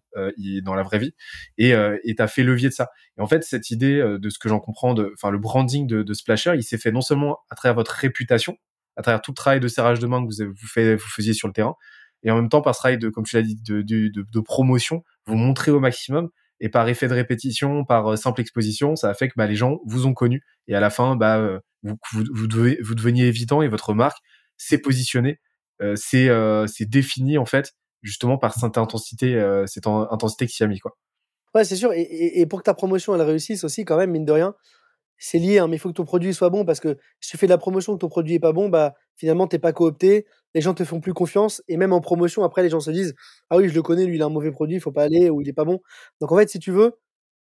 dans 0.63 0.75
la 0.75 0.83
vraie 0.83 0.99
vie, 0.99 1.15
et 1.59 1.73
et 2.05 2.15
t'as 2.15 2.29
fait 2.29 2.43
levier 2.43 2.69
de 2.69 2.75
ça. 2.75 2.89
Et 3.19 3.23
en 3.23 3.27
fait, 3.27 3.43
cette 3.45 3.71
idée 3.71 4.01
de 4.19 4.31
ce 4.31 4.39
que 4.39 4.49
j'en 4.49 4.61
comprends, 4.61 4.95
de, 4.95 5.13
enfin 5.15 5.31
le 5.31 5.39
branding 5.39 5.87
de, 5.87 6.03
de 6.03 6.15
Splasher, 6.15 6.53
il 6.57 6.63
s'est 6.63 6.79
fait 6.79 6.93
non 6.93 7.01
seulement 7.01 7.39
à 7.51 7.55
travers 7.57 7.75
votre 7.75 7.93
réputation, 7.93 8.57
à 8.97 9.03
travers 9.03 9.21
tout 9.23 9.31
le 9.33 9.37
travail 9.37 9.61
de 9.61 9.69
serrage 9.69 9.99
de 10.01 10.07
main 10.07 10.27
que 10.27 10.33
vous, 10.33 10.53
vous, 10.53 10.67
fait, 10.67 10.97
vous 10.97 11.09
faisiez 11.09 11.33
sur 11.35 11.49
le 11.49 11.55
terrain, 11.55 11.75
et 12.23 12.31
en 12.31 12.37
même 12.37 12.49
temps 12.49 12.63
par 12.63 12.75
ce 12.75 12.81
travail 12.81 12.99
de 12.99 13.09
comme 13.09 13.25
tu 13.25 13.37
l'as 13.37 13.43
dit 13.43 13.57
de, 13.57 14.41
promotion 14.41 15.03
vous 15.27 15.37
montrez 15.37 15.71
au 15.71 15.81
maximum. 15.81 16.29
Et 16.59 16.71
par 16.71 16.89
effet 16.89 17.07
de 17.07 17.13
répétition 17.13 17.85
par 17.85 18.13
euh, 18.13 18.17
simple 18.17 18.41
exposition 18.41 18.97
ça 18.97 19.11
a 19.11 19.15
fait 19.15 19.29
que 19.29 19.35
bah, 19.37 19.47
les 19.47 19.57
gens 19.57 19.79
vous 19.85 20.07
ont 20.07 20.15
connu. 20.15 20.43
Et 20.69 20.75
à 20.75 20.81
la 20.81 20.91
fin 20.91 21.15
bah 21.15 21.39
euh, 21.39 21.61
vous, 22.13 22.47
deveniez 22.47 23.27
évident 23.27 23.61
et 23.61 23.69
votre 23.69 23.93
marque 23.93 24.19
s'est 24.57 24.79
positionnée 24.79 25.39
euh, 25.83 25.95
c'est 25.97 26.29
euh, 26.29 26.67
défini 26.81 27.37
en 27.37 27.45
fait 27.45 27.75
justement 28.03 28.39
par 28.39 28.55
cette 28.55 28.79
intensité 28.79 29.39
cette 29.67 29.87
intensité 29.87 30.47
qui 30.47 30.55
s'y 30.55 30.65
a 30.65 30.67
mis 30.67 30.79
quoi. 30.79 30.97
Ouais 31.55 31.65
c'est 31.65 31.77
sûr. 31.77 31.93
Et, 31.95 32.47
pour 32.47 32.61
que 32.61 32.65
ta 32.65 32.75
promotion 32.75 33.15
elle 33.15 33.23
réussisse 33.23 33.65
aussi 33.65 33.85
quand 33.85 33.97
même 33.97 34.11
mine 34.11 34.25
de 34.25 34.33
rien 34.33 34.55
c'est 35.19 35.39
lié, 35.39 35.59
hein, 35.59 35.69
mais 35.69 35.77
il 35.77 35.79
faut 35.79 35.89
que 35.89 35.95
ton 35.95 36.05
produit 36.05 36.35
soit 36.35 36.51
bon 36.51 36.65
parce 36.65 36.81
que 36.81 36.99
si 37.21 37.31
tu 37.31 37.39
fais 37.39 37.47
de 37.47 37.53
la 37.53 37.59
promotion 37.59 37.95
que 37.95 37.99
ton 37.99 38.09
produit 38.09 38.35
est 38.35 38.41
pas 38.41 38.53
bon, 38.53 38.69
bah 38.69 38.95
finalement 39.17 39.47
t'es 39.47 39.59
pas 39.59 39.73
coopté, 39.73 40.27
les 40.57 40.63
gens 40.63 40.73
te 40.73 40.85
font 40.85 41.01
plus 41.01 41.13
confiance 41.13 41.63
et 41.69 41.77
même 41.77 41.93
en 41.93 42.01
promotion 42.01 42.43
après 42.43 42.63
les 42.63 42.71
gens 42.71 42.81
se 42.81 42.91
disent 42.91 43.15
ah 43.51 43.59
oui 43.59 43.69
je 43.69 43.75
le 43.75 43.83
connais 43.83 44.07
lui 44.07 44.17
il 44.17 44.23
a 44.23 44.25
un 44.25 44.31
mauvais 44.31 44.51
produit, 44.51 44.77
il 44.77 44.81
faut 44.81 44.91
pas 44.91 45.03
aller 45.03 45.29
ou 45.29 45.43
il 45.43 45.49
est 45.51 45.53
pas 45.53 45.67
bon. 45.67 45.81
Donc 46.23 46.33
en 46.33 46.37
fait 46.39 46.49
si 46.49 46.59
tu 46.59 46.73
veux, 46.73 46.93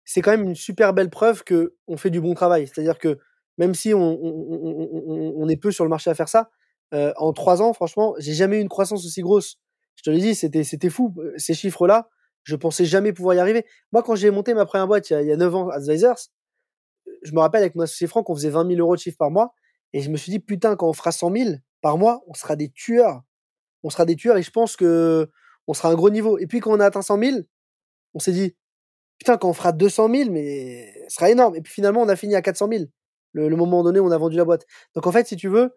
c'est 0.04 0.20
quand 0.20 0.30
même 0.30 0.44
une 0.44 0.54
super 0.54 0.92
belle 0.92 1.08
preuve 1.08 1.42
que 1.42 1.74
on 1.86 1.96
fait 1.96 2.10
du 2.10 2.20
bon 2.20 2.34
travail. 2.34 2.66
C'est-à-dire 2.66 2.98
que 2.98 3.18
même 3.56 3.72
si 3.72 3.94
on, 3.94 4.18
on, 4.22 5.48
est 5.48 5.56
peu 5.56 5.72
sur 5.72 5.84
le 5.84 5.90
marché 5.90 6.10
à 6.10 6.14
faire 6.14 6.28
ça, 6.28 6.50
euh, 6.92 7.14
en 7.16 7.32
trois 7.32 7.62
ans 7.62 7.72
franchement 7.72 8.14
j'ai 8.18 8.34
jamais 8.34 8.58
eu 8.58 8.60
une 8.60 8.68
croissance 8.68 9.06
aussi 9.06 9.22
grosse. 9.22 9.56
Je 9.96 10.02
te 10.02 10.10
l'ai 10.10 10.20
dit 10.20 10.34
c'était 10.34 10.62
c'était 10.62 10.90
fou 10.90 11.14
ces 11.38 11.54
chiffres 11.54 11.86
là. 11.86 12.10
Je 12.42 12.56
pensais 12.56 12.84
jamais 12.84 13.14
pouvoir 13.14 13.36
y 13.36 13.38
arriver. 13.38 13.64
Moi 13.90 14.02
quand 14.02 14.16
j'ai 14.16 14.30
monté 14.30 14.52
ma 14.52 14.66
première 14.66 14.86
boîte 14.86 15.08
il 15.08 15.14
y 15.14 15.16
a, 15.16 15.22
il 15.22 15.28
y 15.28 15.32
a 15.32 15.36
9 15.38 15.54
ans, 15.54 15.68
Advisors, 15.70 16.18
je 17.22 17.32
me 17.32 17.40
rappelle 17.40 17.62
avec 17.62 17.74
mon 17.74 17.84
associé 17.84 18.06
Franck, 18.06 18.28
on 18.28 18.34
faisait 18.34 18.50
20 18.50 18.68
000 18.68 18.80
euros 18.80 18.96
de 18.96 19.00
chiffre 19.00 19.16
par 19.18 19.30
mois. 19.30 19.54
Et 19.94 20.02
je 20.02 20.10
me 20.10 20.16
suis 20.16 20.30
dit, 20.30 20.38
putain, 20.38 20.76
quand 20.76 20.88
on 20.88 20.92
fera 20.92 21.12
100 21.12 21.32
000 21.34 21.50
par 21.80 21.98
mois, 21.98 22.22
on 22.26 22.34
sera 22.34 22.56
des 22.56 22.70
tueurs. 22.70 23.22
On 23.82 23.90
sera 23.90 24.04
des 24.04 24.16
tueurs 24.16 24.36
et 24.36 24.42
je 24.42 24.50
pense 24.50 24.76
que 24.76 25.30
on 25.66 25.74
sera 25.74 25.88
à 25.88 25.92
un 25.92 25.94
gros 25.94 26.10
niveau. 26.10 26.38
Et 26.38 26.46
puis 26.46 26.60
quand 26.60 26.72
on 26.72 26.80
a 26.80 26.86
atteint 26.86 27.02
100 27.02 27.18
000, 27.22 27.38
on 28.14 28.18
s'est 28.18 28.32
dit, 28.32 28.56
putain, 29.18 29.36
quand 29.36 29.48
on 29.48 29.52
fera 29.52 29.72
200 29.72 30.08
000, 30.14 30.30
mais 30.30 30.92
ce 31.08 31.16
sera 31.16 31.30
énorme. 31.30 31.56
Et 31.56 31.60
puis 31.60 31.72
finalement, 31.72 32.02
on 32.02 32.08
a 32.08 32.16
fini 32.16 32.34
à 32.34 32.42
400 32.42 32.68
000. 32.70 32.84
Le, 33.32 33.56
moment 33.56 33.84
donné, 33.84 34.00
on 34.00 34.10
a 34.10 34.18
vendu 34.18 34.36
la 34.36 34.44
boîte. 34.44 34.66
Donc 34.94 35.06
en 35.06 35.12
fait, 35.12 35.26
si 35.26 35.36
tu 35.36 35.48
veux, 35.48 35.76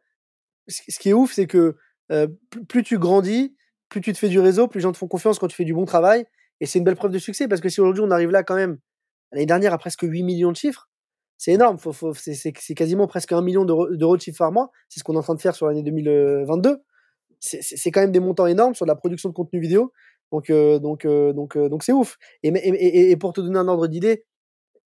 ce 0.68 0.98
qui 0.98 1.10
est 1.10 1.14
ouf, 1.14 1.34
c'est 1.34 1.48
que 1.48 1.76
euh, 2.12 2.28
plus 2.68 2.84
tu 2.84 2.98
grandis, 2.98 3.56
plus 3.90 4.02
tu 4.02 4.14
te 4.14 4.18
fais 4.18 4.30
du 4.30 4.40
réseau, 4.40 4.68
plus 4.68 4.80
les 4.80 4.84
gens 4.84 4.92
te 4.92 4.98
font 4.98 5.08
confiance 5.08 5.38
quand 5.38 5.48
tu 5.48 5.56
fais 5.56 5.66
du 5.66 5.74
bon 5.74 5.86
travail. 5.86 6.26
Et 6.60 6.66
c'est 6.66 6.80
une 6.80 6.86
belle 6.86 6.96
preuve 6.96 7.12
de 7.12 7.20
succès 7.20 7.48
parce 7.48 7.62
que 7.62 7.70
si 7.70 7.82
aujourd'hui 7.82 8.04
on 8.04 8.12
arrive 8.12 8.32
là 8.32 8.44
quand 8.44 8.56
même, 8.56 8.78
l'année 9.32 9.46
dernière 9.46 9.74
à 9.74 9.78
presque 9.78 10.04
8 10.04 10.24
millions 10.24 10.52
de 10.52 10.58
chiffres, 10.58 10.90
c'est 11.42 11.54
énorme. 11.54 11.78
c'est 12.14 12.76
quasiment 12.76 13.08
presque 13.08 13.32
un 13.32 13.42
million 13.42 13.66
d'euros 13.66 14.16
de 14.16 14.22
chiffre 14.22 14.38
par 14.38 14.52
mois. 14.52 14.70
C'est 14.90 15.00
ce 15.00 15.04
qu'on 15.04 15.16
est 15.16 15.18
en 15.18 15.24
train 15.24 15.34
de 15.34 15.42
faire 15.42 15.56
sur 15.56 15.66
l'année 15.66 15.82
2022. 15.82 16.84
C'est 17.40 17.90
quand 17.90 18.02
même 18.02 18.12
des 18.12 18.20
montants 18.20 18.46
énormes 18.46 18.76
sur 18.76 18.86
la 18.86 18.94
production 18.94 19.28
de 19.30 19.34
contenu 19.34 19.60
vidéo. 19.60 19.92
Donc, 20.32 20.52
euh, 20.52 20.78
donc, 20.78 21.04
euh, 21.04 21.34
donc, 21.34 21.58
euh, 21.58 21.68
donc 21.68 21.82
c'est 21.82 21.94
ouf. 21.94 22.20
Et, 22.44 23.18
pour 23.20 23.34
te 23.34 23.42
donner 23.42 23.58
un 23.58 23.68
ordre 23.68 23.88
d'idée, 23.88 24.24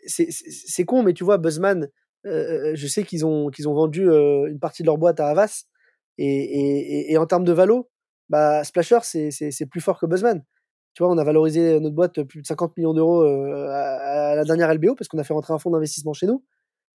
c'est 0.06 0.86
con, 0.86 1.04
mais 1.04 1.12
tu 1.12 1.26
vois, 1.26 1.38
Buzzman, 1.38 1.90
je 2.24 2.88
sais 2.88 3.04
qu'ils 3.04 3.26
ont, 3.26 3.48
ont 3.48 3.74
vendu 3.74 4.08
une 4.08 4.60
partie 4.62 4.82
de 4.82 4.88
leur 4.88 4.98
boîte 4.98 5.20
à 5.20 5.28
Havas. 5.28 5.66
Et, 6.18 7.12
et 7.12 7.18
en 7.18 7.26
termes 7.26 7.44
de 7.44 7.52
valo, 7.52 7.90
bah, 8.30 8.64
Splasher, 8.64 9.00
c'est 9.02 9.66
plus 9.70 9.82
fort 9.82 10.00
que 10.00 10.06
Buzzman. 10.06 10.42
Tu 10.96 11.04
vois, 11.04 11.12
on 11.12 11.18
a 11.18 11.24
valorisé 11.26 11.80
notre 11.82 11.94
boîte 11.94 12.24
plus 12.24 12.42
de 12.42 12.48
50 12.48 12.78
millions 12.78 12.94
d'euros 12.94 13.22
euh, 13.22 13.68
à, 13.70 14.34
la 14.36 14.46
dernière 14.46 14.74
LBO 14.74 14.96
parce 14.96 15.10
qu'on 15.10 15.18
a 15.18 15.26
fait 15.26 15.34
rentrer 15.34 15.54
un 15.54 15.60
fonds 15.60 15.70
d'investissement 15.70 16.14
chez 16.14 16.26
nous 16.26 16.44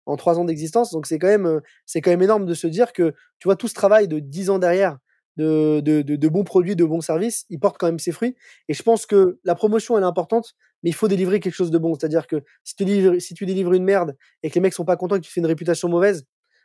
en 0.06 0.16
trois 0.16 0.38
ans 0.38 0.46
d'existence. 0.46 0.90
Donc 0.90 1.06
c'est 1.06 1.18
quand 1.18 1.28
même 1.28 1.46
euh, 1.46 1.60
c'est 1.84 2.00
quand 2.00 2.10
même 2.10 2.22
énorme 2.22 2.46
de 2.46 2.54
se 2.54 2.66
dire 2.66 2.94
que 2.94 3.14
tu 3.38 3.46
vois 3.46 3.56
tout 3.56 3.68
ce 3.68 3.74
travail 3.74 4.08
de 4.08 4.18
10 4.18 4.50
ans 4.50 4.58
derrière 4.58 4.98
de, 5.36 5.80
de, 5.80 6.28
bons 6.28 6.44
produits, 6.44 6.76
de 6.76 6.84
bons 6.84 7.00
services, 7.00 7.46
il 7.48 7.58
porte 7.58 7.78
quand 7.78 7.86
même 7.86 7.98
ses 7.98 8.12
fruits. 8.12 8.36
Et 8.68 8.74
je 8.74 8.82
pense 8.82 9.06
que 9.06 9.38
la 9.44 9.54
promotion 9.54 9.96
elle 9.96 10.04
est 10.04 10.06
importante, 10.06 10.54
mais 10.82 10.90
il 10.90 10.94
faut 10.94 11.08
délivrer 11.08 11.40
quelque 11.40 11.54
chose 11.54 11.70
de 11.70 11.78
bon. 11.78 11.94
C'est-à-dire 11.94 12.26
que 12.26 12.42
si 12.64 12.74
tu 12.74 12.84
délivres 12.84 13.20
si 13.20 13.34
tu 13.34 13.46
délivres 13.46 13.72
une 13.74 13.84
merde 13.84 14.16
et 14.42 14.50
que 14.50 14.54
les 14.54 14.60
mecs 14.60 14.74
sont 14.74 14.84
pas 14.84 14.96
contents 14.96 15.16
que 15.16 15.24
tu 15.24 15.30
fais 15.30 15.40
une 15.40 15.46
réputation 15.46 15.88
mauvaise, 15.88 16.24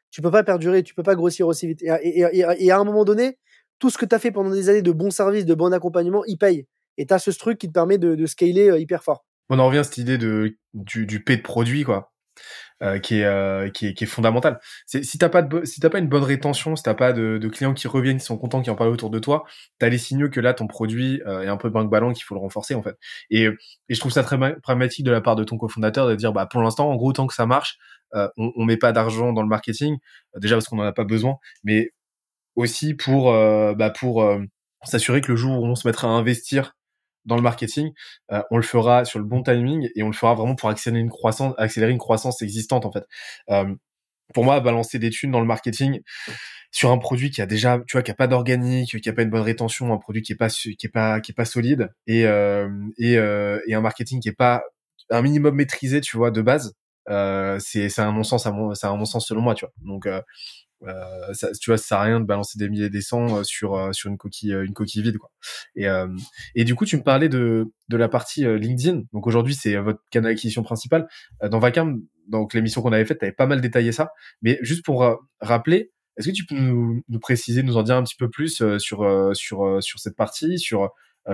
tu 0.10 0.21
peux 0.21 0.32
pas 0.32 0.43
perdurer, 0.43 0.84
tu 0.84 0.95
peux 0.95 1.04
pas 1.04 1.15
grossir 1.15 1.48
aussi 1.48 1.67
vite. 1.67 1.84
Et, 1.84 2.21
et, 2.21 2.45
et 2.60 2.71
à 2.71 2.80
un 2.80 2.84
moment 2.86 3.04
donné, 3.04 3.38
tout 3.80 3.89
ce 3.89 3.98
que 3.98 4.06
tu 4.06 4.15
as 4.15 4.19
fait 4.19 4.32
pendant 4.32 4.52
des 4.52 4.69
années 4.69 4.82
de 4.82 4.91
bons 4.91 5.12
services, 5.12 5.45
de 5.45 5.54
bon 5.54 5.74
accompagnement, 5.74 6.24
il 6.26 6.38
paye. 6.38 6.65
Et 6.97 7.05
tu 7.05 7.13
as 7.13 7.19
ce 7.19 7.31
truc 7.31 7.58
qui 7.58 7.67
te 7.67 7.73
permet 7.73 7.97
de, 7.97 8.15
de 8.15 8.25
scaler 8.25 8.69
euh, 8.69 8.79
hyper 8.79 9.03
fort. 9.03 9.25
On 9.49 9.60
en 9.60 9.67
revient 9.67 9.79
à 9.79 9.84
cette 9.84 9.97
idée 9.97 10.17
de, 10.17 10.58
du, 10.73 11.05
du 11.05 11.23
P 11.23 11.38
de 11.38 11.41
produit, 11.41 11.84
quoi. 11.84 12.12
Euh, 12.84 12.99
qui, 12.99 13.19
est, 13.19 13.23
euh, 13.23 13.69
qui, 13.69 13.88
est, 13.88 13.93
qui 13.93 14.03
est 14.03 14.08
fondamentale. 14.08 14.60
Si 14.86 15.17
t'as 15.17 15.29
pas 15.29 15.47
si 15.63 15.79
t'as 15.79 15.89
pas 15.89 15.99
une 15.99 16.10
bonne 16.10 16.23
rétention, 16.23 16.75
si 16.75 16.84
t'as 16.84 16.93
pas 16.93 17.13
de, 17.13 17.38
de, 17.38 17.47
clients 17.47 17.73
qui 17.73 17.88
reviennent, 17.88 18.17
qui 18.17 18.25
sont 18.25 18.38
contents, 18.38 18.62
qui 18.62 18.69
en 18.69 18.75
parlent 18.75 18.89
autour 18.89 19.10
de 19.10 19.17
toi, 19.17 19.45
t'as 19.79 19.88
les 19.88 19.97
signaux 19.97 20.29
que 20.29 20.41
là 20.41 20.53
ton 20.53 20.67
produit 20.67 21.21
euh, 21.25 21.43
est 21.43 21.47
un 21.47 21.55
peu 21.55 21.69
banque 21.69 21.89
ballon, 21.89 22.12
qu'il 22.12 22.25
faut 22.25 22.36
le 22.36 22.41
renforcer 22.41 22.75
en 22.75 22.84
fait. 22.84 22.97
Et, 23.29 23.43
et 23.45 23.93
je 23.93 23.99
trouve 24.01 24.12
ça 24.12 24.23
très 24.23 24.38
pragmatique 24.60 25.05
de 25.05 25.12
la 25.12 25.21
part 25.21 25.38
de 25.38 25.45
ton 25.45 25.58
cofondateur 25.58 26.05
de 26.10 26.15
dire 26.15 26.34
bah 26.34 26.47
pour 26.47 26.62
l'instant 26.62 26.89
en 26.91 26.97
gros 26.97 27.13
tant 27.13 27.27
que 27.27 27.34
ça 27.34 27.45
marche, 27.45 27.77
euh, 28.13 28.27
on, 28.36 28.51
on 28.58 28.65
met 28.65 28.75
pas 28.75 28.91
d'argent 28.91 29.31
dans 29.31 29.41
le 29.41 29.47
marketing 29.47 29.97
déjà 30.36 30.58
parce 30.58 30.67
qu'on 30.67 30.79
en 30.79 30.84
a 30.84 30.91
pas 30.91 31.05
besoin, 31.05 31.38
mais 31.63 31.91
aussi 32.55 32.93
pour 32.93 33.31
bah 33.31 33.89
pour 33.89 34.29
s'assurer 34.84 35.21
que 35.21 35.31
le 35.31 35.38
jour 35.38 35.62
où 35.62 35.65
on 35.65 35.75
se 35.75 35.88
mettra 35.88 36.10
à 36.10 36.12
investir 36.12 36.75
dans 37.25 37.35
le 37.35 37.41
marketing, 37.41 37.91
euh, 38.31 38.41
on 38.51 38.57
le 38.57 38.63
fera 38.63 39.05
sur 39.05 39.19
le 39.19 39.25
bon 39.25 39.43
timing 39.43 39.89
et 39.95 40.03
on 40.03 40.07
le 40.07 40.13
fera 40.13 40.35
vraiment 40.35 40.55
pour 40.55 40.69
accélérer 40.69 41.01
une 41.01 41.09
croissance, 41.09 41.53
accélérer 41.57 41.91
une 41.91 41.97
croissance 41.97 42.41
existante 42.41 42.85
en 42.85 42.91
fait. 42.91 43.05
Euh, 43.49 43.73
pour 44.33 44.43
moi, 44.43 44.59
balancer 44.59 44.99
des 44.99 45.09
thunes 45.11 45.31
dans 45.31 45.39
le 45.39 45.45
marketing 45.45 46.01
sur 46.71 46.91
un 46.91 46.97
produit 46.97 47.31
qui 47.31 47.41
a 47.41 47.45
déjà, 47.45 47.79
tu 47.88 47.93
vois, 47.93 48.03
qui 48.03 48.11
a 48.11 48.15
pas 48.15 48.27
d'organique, 48.27 48.99
qui 49.01 49.09
a 49.09 49.13
pas 49.13 49.21
une 49.23 49.29
bonne 49.29 49.41
rétention, 49.41 49.93
un 49.93 49.97
produit 49.97 50.21
qui 50.23 50.33
est 50.33 50.35
pas 50.35 50.49
qui 50.49 50.75
est 50.83 50.89
pas 50.91 51.21
qui 51.21 51.31
est 51.31 51.35
pas 51.35 51.45
solide 51.45 51.89
et 52.07 52.25
euh, 52.27 52.69
et, 52.97 53.17
euh, 53.17 53.59
et 53.67 53.75
un 53.75 53.81
marketing 53.81 54.19
qui 54.21 54.29
est 54.29 54.33
pas 54.33 54.63
un 55.11 55.21
minimum 55.21 55.55
maîtrisé, 55.55 56.01
tu 56.01 56.17
vois, 56.17 56.31
de 56.31 56.41
base, 56.41 56.73
euh, 57.09 57.59
c'est 57.59 57.99
un 57.99 58.11
non 58.11 58.23
sens 58.23 58.45
à 58.47 58.51
mon 58.51 58.73
c'est 58.73 58.88
un 58.88 58.97
non 58.97 59.05
sens 59.05 59.27
selon 59.27 59.41
moi, 59.41 59.55
tu 59.55 59.65
vois. 59.65 59.73
Donc 59.83 60.05
euh, 60.07 60.21
euh, 60.83 61.33
ça, 61.33 61.51
tu 61.59 61.69
vois, 61.69 61.77
ça 61.77 61.88
sert 61.88 61.97
à 61.99 62.03
rien 62.03 62.19
de 62.19 62.25
balancer 62.25 62.57
des 62.59 62.69
milliers 62.69 62.89
des 62.89 63.01
cents 63.01 63.38
euh, 63.38 63.43
sur 63.43 63.75
euh, 63.75 63.91
sur 63.93 64.09
une 64.09 64.17
coquille 64.17 64.51
une 64.51 64.73
coquille 64.73 65.01
vide 65.01 65.17
quoi. 65.17 65.31
Et 65.75 65.88
et 66.55 66.63
du 66.63 66.75
coup, 66.75 66.85
tu 66.85 66.97
me 66.97 67.03
parlais 67.03 67.29
de 67.29 67.71
de 67.89 67.97
la 67.97 68.09
partie 68.09 68.45
LinkedIn. 68.45 69.03
Donc 69.13 69.27
aujourd'hui, 69.27 69.55
c'est 69.55 69.75
votre 69.77 69.99
canal 70.11 70.31
d'acquisition 70.31 70.63
principal. 70.63 71.07
dans 71.43 71.59
Vacam, 71.59 72.01
donc 72.27 72.53
l'émission 72.53 72.81
qu'on 72.81 72.93
avait 72.93 73.05
faite, 73.05 73.19
tu 73.19 73.25
avais 73.25 73.33
pas 73.33 73.45
mal 73.45 73.61
détaillé 73.61 73.91
ça. 73.91 74.11
Mais 74.41 74.59
juste 74.61 74.83
pour 74.85 75.05
rappeler, 75.39 75.91
est-ce 76.17 76.29
que 76.29 76.33
tu 76.33 76.45
peux 76.45 76.55
nous, 76.55 77.01
nous, 77.07 77.19
préciser, 77.19 77.63
nous 77.63 77.77
en 77.77 77.83
dire 77.83 77.95
un 77.95 78.03
petit 78.03 78.15
peu 78.17 78.29
plus 78.29 78.63
sur 78.77 79.35
sur 79.35 79.83
sur 79.83 79.99
cette 79.99 80.15
partie, 80.15 80.59
sur 80.59 80.91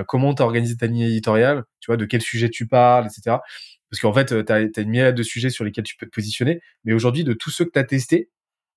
comment 0.07 0.33
tu 0.33 0.41
as 0.41 0.45
organisé 0.45 0.77
ta 0.77 0.87
ligne 0.87 1.01
éditoriale, 1.01 1.63
tu 1.79 1.87
vois, 1.87 1.97
de 1.97 2.05
quel 2.05 2.21
sujet 2.21 2.49
tu 2.49 2.67
parles, 2.67 3.05
etc. 3.07 3.37
Parce 3.89 3.99
qu'en 4.01 4.13
fait, 4.13 4.45
tu 4.45 4.51
as, 4.51 4.55
as, 4.55 4.81
une 4.81 4.89
myriade 4.89 5.15
de 5.15 5.23
sujets 5.23 5.49
sur 5.49 5.65
lesquels 5.65 5.83
tu 5.83 5.97
peux 5.97 6.05
te 6.05 6.11
positionner. 6.11 6.61
Mais 6.85 6.93
aujourd'hui, 6.93 7.23
de 7.23 7.33
tous 7.33 7.49
ceux 7.51 7.65
que 7.65 7.71
tu 7.71 7.79
as 7.79 7.83
testés, 7.83 8.29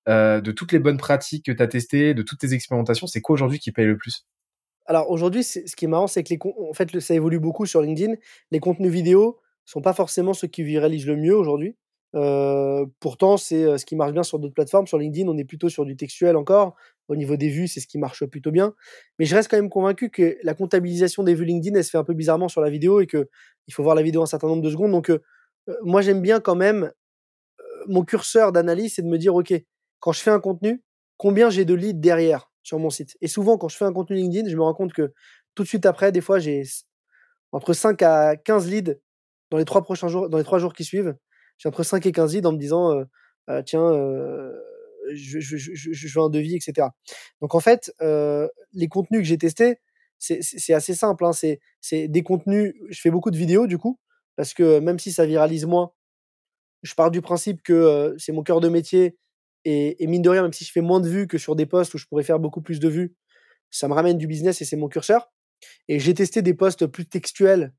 euh, 0.09 0.41
de 0.41 0.53
toutes 0.53 0.73
les 0.73 0.79
bonnes 0.79 0.99
pratiques 0.99 1.47
que 1.47 1.53
tu 1.53 1.63
as 1.63 1.67
testées, 1.67 2.15
de 2.15 2.23
toutes 2.23 2.39
tes 2.39 2.53
expérimentations, 2.53 3.07
c'est 3.07 3.21
quoi 3.21 3.35
aujourd'hui 3.35 3.59
qui 3.59 3.73
paye 3.73 3.87
le 3.87 3.97
plus? 3.97 4.27
Alors 4.87 5.11
aujourd'hui, 5.11 5.43
ce 5.43 5.61
qui 5.77 5.87
est 5.87 5.89
marrant, 5.89 6.07
c'est 6.07 6.23
que 6.23 6.29
les 6.29 6.39
en 6.43 6.75
fait, 6.75 7.01
ça 7.01 7.15
évolue 7.15 7.39
beaucoup 7.39 7.65
sur 7.65 7.81
LinkedIn. 7.81 8.15
Les 8.51 8.61
contenus 8.61 8.93
vidéo 8.93 9.41
sont 9.65 9.81
pas 9.81 9.95
forcément 9.95 10.35
ceux 10.35 10.49
qui 10.49 10.63
viralisent 10.63 11.07
le 11.07 11.17
mieux 11.17 11.35
aujourd'hui. 11.35 11.77
Euh, 12.15 12.85
pourtant, 13.01 13.37
c'est 13.39 13.65
euh, 13.65 13.79
ce 13.79 13.87
qui 13.87 13.97
marche 13.97 14.13
bien 14.13 14.23
sur 14.23 14.39
d'autres 14.39 14.55
plateformes. 14.55 14.87
Sur 14.87 14.99
LinkedIn, 14.99 15.27
on 15.27 15.39
est 15.39 15.45
plutôt 15.45 15.69
sur 15.71 15.85
du 15.87 15.97
textuel 15.97 16.37
encore. 16.37 16.77
Au 17.09 17.17
niveau 17.17 17.37
des 17.37 17.49
vues, 17.49 17.67
c'est 17.67 17.81
ce 17.81 17.87
qui 17.87 17.99
marche 17.99 18.25
plutôt 18.27 18.51
bien. 18.51 18.75
Mais 19.19 19.25
je 19.25 19.35
reste 19.35 19.51
quand 19.51 19.57
même 19.57 19.71
convaincu 19.71 20.11
que 20.11 20.37
la 20.43 20.55
comptabilisation 20.55 21.23
des 21.23 21.35
vues 21.35 21.45
LinkedIn, 21.45 21.77
elle 21.77 21.85
se 21.85 21.91
fait 21.91 21.99
un 21.99 22.05
peu 22.05 22.15
bizarrement 22.15 22.49
sur 22.49 22.61
la 22.61 22.71
vidéo 22.71 23.01
et 23.01 23.07
que 23.07 23.29
il 23.67 23.75
faut 23.75 23.83
voir 23.83 23.95
la 23.95 24.03
vidéo 24.03 24.23
un 24.23 24.27
certain 24.27 24.49
nombre 24.49 24.63
de 24.63 24.71
secondes. 24.71 24.93
Donc, 24.93 25.11
moi, 25.83 26.03
j'aime 26.03 26.21
bien 26.21 26.41
quand 26.41 26.55
même 26.55 26.93
mon 27.87 28.05
curseur 28.05 28.53
d'analyse, 28.53 28.95
c'est 28.95 29.03
de 29.03 29.09
me 29.09 29.19
dire, 29.19 29.35
OK, 29.35 29.53
quand 30.05 30.13
je 30.13 30.21
fais 30.21 30.31
un 30.31 30.39
contenu, 30.39 30.83
combien 31.17 31.49
j'ai 31.49 31.65
de 31.65 31.73
leads 31.73 31.99
derrière 31.99 32.53
sur 32.63 32.79
mon 32.79 32.91
site? 32.91 33.17
Et 33.23 33.27
souvent, 33.27 33.57
quand 33.57 33.69
je 33.69 33.79
fais 33.79 33.87
un 33.87 33.93
contenu 33.95 34.17
LinkedIn, 34.17 34.51
je 34.51 34.55
me 34.55 34.61
rends 34.61 34.75
compte 34.75 34.93
que 34.93 35.15
tout 35.55 35.63
de 35.63 35.69
suite 35.69 35.87
après, 35.87 36.13
des 36.13 36.21
fois, 36.21 36.39
j'ai 36.39 36.63
entre 37.53 37.73
5 37.73 38.03
à 38.03 38.37
15 38.37 38.69
leads 38.69 39.01
dans 39.51 39.57
les 39.57 39.65
trois 39.65 39.83
prochains 39.83 40.09
jours, 40.09 40.29
dans 40.29 40.37
les 40.37 40.45
trois 40.45 40.59
jours 40.59 40.75
qui 40.75 40.85
suivent. 40.85 41.17
J'ai 41.57 41.71
entre 41.71 41.85
5 41.85 42.05
et 42.05 42.13
15 42.13 42.35
leads 42.35 42.47
en 42.47 42.53
me 42.53 42.59
disant, 42.59 43.03
euh, 43.49 43.63
tiens, 43.63 43.81
je, 45.15 46.15
veux 46.15 46.23
un 46.23 46.29
devis, 46.29 46.57
etc. 46.57 46.89
Donc 47.41 47.55
en 47.55 47.61
fait, 47.61 47.91
les 48.75 48.89
contenus 48.89 49.23
que 49.23 49.27
j'ai 49.27 49.39
testés, 49.39 49.79
c'est 50.19 50.75
assez 50.75 50.95
simple. 50.95 51.25
Hein, 51.25 51.33
c'est 51.33 52.09
des 52.09 52.23
contenus. 52.23 52.75
Je 52.91 53.01
fais 53.01 53.11
beaucoup 53.11 53.31
de 53.31 53.39
vidéos 53.39 53.67
du 53.67 53.79
coup, 53.79 53.99
parce 54.37 54.53
que 54.53 54.81
même 54.81 54.99
si 54.99 55.13
ça 55.13 55.25
viralise 55.25 55.65
moins, 55.65 55.93
je 56.83 56.95
pars 56.95 57.11
du 57.11 57.23
principe 57.23 57.63
que 57.63 58.15
c'est 58.19 58.33
mon 58.33 58.43
cœur 58.43 58.61
de 58.61 58.69
métier 58.69 59.17
et, 59.65 60.07
mine 60.07 60.23
de 60.23 60.29
rien, 60.29 60.43
même 60.43 60.53
si 60.53 60.65
je 60.65 60.73
fais 60.73 60.81
moins 60.81 61.01
de 61.01 61.09
vues 61.09 61.27
que 61.27 61.39
sur 61.39 61.57
des 61.57 61.67
posts 61.67 61.95
où 61.95 61.99
je 61.99 62.07
pourrais 62.07 62.23
faire 62.23 62.39
beaucoup 62.39 62.61
plus 62.61 62.81
de 62.81 62.89
vues, 62.89 63.15
ça 63.71 63.89
me 63.89 63.95
ramène 63.95 64.19
du 64.19 64.27
business 64.27 64.61
et 64.61 64.65
c'est 64.65 64.77
mon 64.77 64.89
curseur. 64.89 65.33
Et 65.89 65.99
j'ai 65.99 66.15
testé 66.15 66.43
des 66.43 66.55
posts 66.55 66.87
plus 66.87 67.07
textuels 67.07 67.73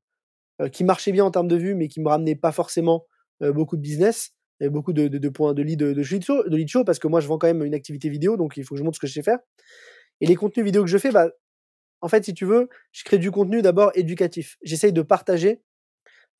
euh, 0.60 0.68
qui 0.68 0.84
marchaient 0.84 1.12
bien 1.12 1.24
en 1.24 1.30
termes 1.30 1.48
de 1.48 1.56
vues, 1.56 1.74
mais 1.74 1.88
qui 1.88 2.00
me 2.00 2.08
ramenaient 2.08 2.36
pas 2.36 2.52
forcément 2.52 3.06
euh, 3.42 3.52
beaucoup 3.52 3.76
de 3.76 3.82
business 3.82 4.32
beaucoup 4.70 4.94
de, 4.94 5.28
points 5.28 5.52
de 5.52 5.60
lead 5.60 5.78
de, 5.78 5.92
de, 5.92 6.56
lead 6.56 6.68
show 6.70 6.82
parce 6.82 6.98
que 6.98 7.06
moi 7.06 7.20
je 7.20 7.28
vends 7.28 7.36
quand 7.36 7.46
même 7.46 7.62
une 7.62 7.74
activité 7.74 8.08
vidéo, 8.08 8.38
donc 8.38 8.56
il 8.56 8.64
faut 8.64 8.74
que 8.74 8.78
je 8.78 8.84
montre 8.84 8.96
ce 8.96 9.00
que 9.00 9.06
je 9.06 9.12
sais 9.12 9.22
faire. 9.22 9.38
Et 10.22 10.26
les 10.26 10.34
contenus 10.34 10.64
vidéo 10.64 10.82
que 10.82 10.88
je 10.88 10.96
fais, 10.96 11.10
bah, 11.10 11.28
en 12.00 12.08
fait, 12.08 12.24
si 12.24 12.32
tu 12.32 12.46
veux, 12.46 12.70
je 12.90 13.04
crée 13.04 13.18
du 13.18 13.30
contenu 13.30 13.60
d'abord 13.60 13.92
éducatif. 13.94 14.56
J'essaye 14.62 14.94
de 14.94 15.02
partager 15.02 15.60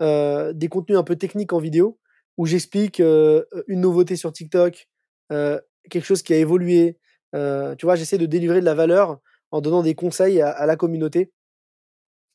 euh, 0.01 0.55
des 0.55 0.69
contenus 0.69 0.97
un 0.99 1.03
peu 1.03 1.17
techniques 1.17 1.53
en 1.53 1.59
vidéo 1.59 1.99
où 2.39 2.47
j'explique 2.47 3.01
une 3.01 3.81
nouveauté 3.83 4.17
sur 4.17 4.33
TikTok, 4.33 4.89
quelque 5.29 6.05
chose 6.05 6.23
qui 6.23 6.35
a 6.35 6.37
évolué. 6.37 6.99
Tu 7.33 7.85
vois, 7.85 7.97
j'essaie 7.97 8.19
de 8.19 8.27
délivrer 8.27 8.61
de 8.61 8.65
la 8.65 8.75
valeur 8.75 9.21
en 9.51 9.61
donnant 9.61 9.83
des 9.83 9.95
conseils 9.95 10.41
à, 10.41 10.67
la 10.67 10.77
communauté 10.77 11.33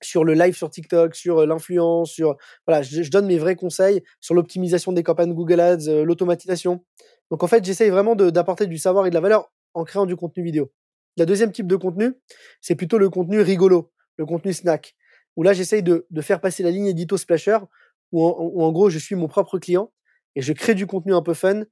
sur 0.03 0.23
le 0.23 0.33
live 0.33 0.55
sur 0.55 0.69
TikTok, 0.69 1.15
sur 1.15 1.45
l'influence, 1.45 2.11
sur 2.11 2.35
voilà, 2.65 2.81
je, 2.81 3.09
donne 3.09 3.27
mes 3.27 3.37
vrais 3.37 3.55
conseils 3.55 4.01
sur 4.19 4.33
l'optimisation 4.33 4.91
des 4.91 5.03
campagnes 5.03 5.33
Google 5.33 5.59
Ads, 5.59 6.03
l'automatisation. 6.03 6.83
Donc 7.29 7.43
en 7.43 7.47
fait, 7.47 7.63
j'essaye 7.63 7.89
vraiment 7.89 8.15
d'apporter 8.15 8.67
du 8.67 8.77
savoir 8.77 9.05
et 9.05 9.09
de 9.09 9.15
la 9.15 9.21
valeur 9.21 9.51
en 9.73 9.83
créant 9.83 10.05
du 10.05 10.15
contenu 10.15 10.43
vidéo. 10.43 10.71
Le 11.17 11.25
deuxième 11.25 11.51
type 11.51 11.67
de 11.67 11.75
contenu, 11.75 12.13
c'est 12.61 12.75
plutôt 12.75 12.97
le 12.97 13.09
contenu 13.09 13.41
rigolo, 13.41 13.91
le 14.17 14.25
contenu 14.25 14.53
snack, 14.53 14.95
où 15.35 15.43
là 15.43 15.53
j'essaye 15.53 15.83
de, 15.83 16.05
faire 16.21 16.41
passer 16.41 16.63
la 16.63 16.71
ligne 16.71 16.87
édito 16.87 17.17
splasher, 17.17 17.57
en, 17.57 17.67
où 18.11 18.63
en 18.63 18.71
gros 18.71 18.89
je 18.89 18.97
suis 18.97 19.15
mon 19.15 19.27
propre 19.27 19.59
client 19.59 19.91
et 20.35 20.41
je 20.41 20.53
crée 20.53 20.75
du 20.75 20.87
contenu 20.87 21.13
un 21.13 21.21
peu 21.21 21.33
fun 21.33 21.63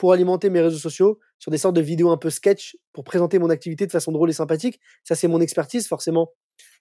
pour 0.00 0.14
alimenter 0.14 0.48
mes 0.48 0.62
réseaux 0.62 0.78
sociaux 0.78 1.18
sur 1.38 1.50
des 1.50 1.58
sortes 1.58 1.76
de 1.76 1.82
vidéos 1.82 2.08
un 2.08 2.16
peu 2.16 2.30
sketch 2.30 2.78
pour 2.94 3.04
présenter 3.04 3.38
mon 3.38 3.50
activité 3.50 3.86
de 3.86 3.92
façon 3.92 4.12
drôle 4.12 4.30
et 4.30 4.32
sympathique. 4.32 4.80
Ça, 5.04 5.14
c'est 5.14 5.28
mon 5.28 5.42
expertise, 5.42 5.86
forcément. 5.86 6.32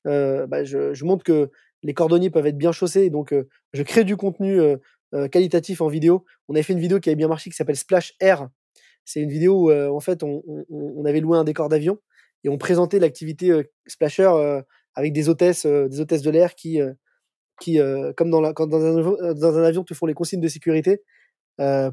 Euh, 0.07 0.47
bah, 0.47 0.63
je, 0.63 1.03
montre 1.03 1.25
que 1.25 1.51
les 1.83 1.93
cordonniers 1.93 2.29
peuvent 2.29 2.47
être 2.47 2.57
bien 2.57 2.71
chaussés, 2.71 3.09
donc 3.09 3.33
euh, 3.33 3.49
je 3.73 3.83
crée 3.83 4.05
du 4.05 4.15
contenu 4.15 4.61
euh, 4.61 4.77
euh, 5.13 5.27
qualitatif 5.27 5.81
en 5.81 5.89
vidéo. 5.89 6.23
On 6.47 6.53
avait 6.53 6.63
fait 6.63 6.71
une 6.71 6.79
vidéo 6.79 7.01
qui 7.01 7.09
avait 7.09 7.17
bien 7.17 7.27
marché 7.27 7.49
qui 7.49 7.57
s'appelle 7.57 7.75
Splash 7.75 8.13
Air. 8.21 8.47
C'est 9.03 9.19
une 9.19 9.29
vidéo 9.29 9.65
où, 9.65 9.69
euh, 9.69 9.89
en 9.89 9.99
fait, 9.99 10.23
on, 10.23 10.41
avait 11.03 11.19
loué 11.19 11.37
un 11.37 11.43
décor 11.43 11.67
d'avion 11.67 11.99
et 12.45 12.49
on 12.49 12.57
présentait 12.57 12.99
l'activité 12.99 13.63
Splasher 13.85 14.61
avec 14.95 15.11
des 15.11 15.27
hôtesses, 15.27 15.65
des 15.65 15.99
hôtesses 15.99 16.21
de 16.21 16.31
l'air 16.31 16.55
qui, 16.55 16.79
qui 17.59 17.79
comme 18.15 18.29
dans, 18.29 18.39
la, 18.39 18.53
quand 18.53 18.67
dans, 18.67 18.81
un, 18.81 19.33
dans 19.33 19.57
un 19.57 19.63
avion, 19.63 19.83
te 19.83 19.93
font 19.93 20.05
les 20.05 20.13
consignes 20.13 20.39
de 20.39 20.47
sécurité 20.47 21.01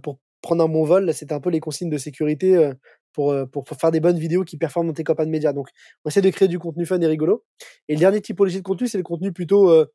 pour 0.04 0.20
prendre 0.46 0.62
un 0.62 0.68
bon 0.68 0.84
vol, 0.84 1.12
c'était 1.12 1.34
un 1.34 1.40
peu 1.40 1.50
les 1.50 1.58
consignes 1.58 1.90
de 1.90 1.98
sécurité 1.98 2.56
euh, 2.56 2.72
pour, 3.12 3.32
euh, 3.32 3.46
pour, 3.46 3.64
pour, 3.64 3.76
faire 3.76 3.90
des 3.90 3.98
bonnes 3.98 4.18
vidéos 4.18 4.44
qui 4.44 4.56
performent 4.56 4.86
dans 4.86 4.92
tes 4.92 5.02
campagnes 5.02 5.30
médias. 5.30 5.52
Donc, 5.52 5.68
on 6.04 6.08
essaie 6.08 6.22
de 6.22 6.30
créer 6.30 6.46
du 6.46 6.60
contenu 6.60 6.86
fun 6.86 7.00
et 7.00 7.06
rigolo. 7.06 7.44
Et 7.88 7.94
le 7.94 7.98
dernier 7.98 8.20
typologie 8.20 8.58
de 8.58 8.62
contenu, 8.62 8.86
c'est 8.86 8.98
le 8.98 9.02
contenu 9.04 9.32
plutôt 9.32 9.70
euh, 9.70 9.86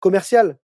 commercial, 0.00 0.58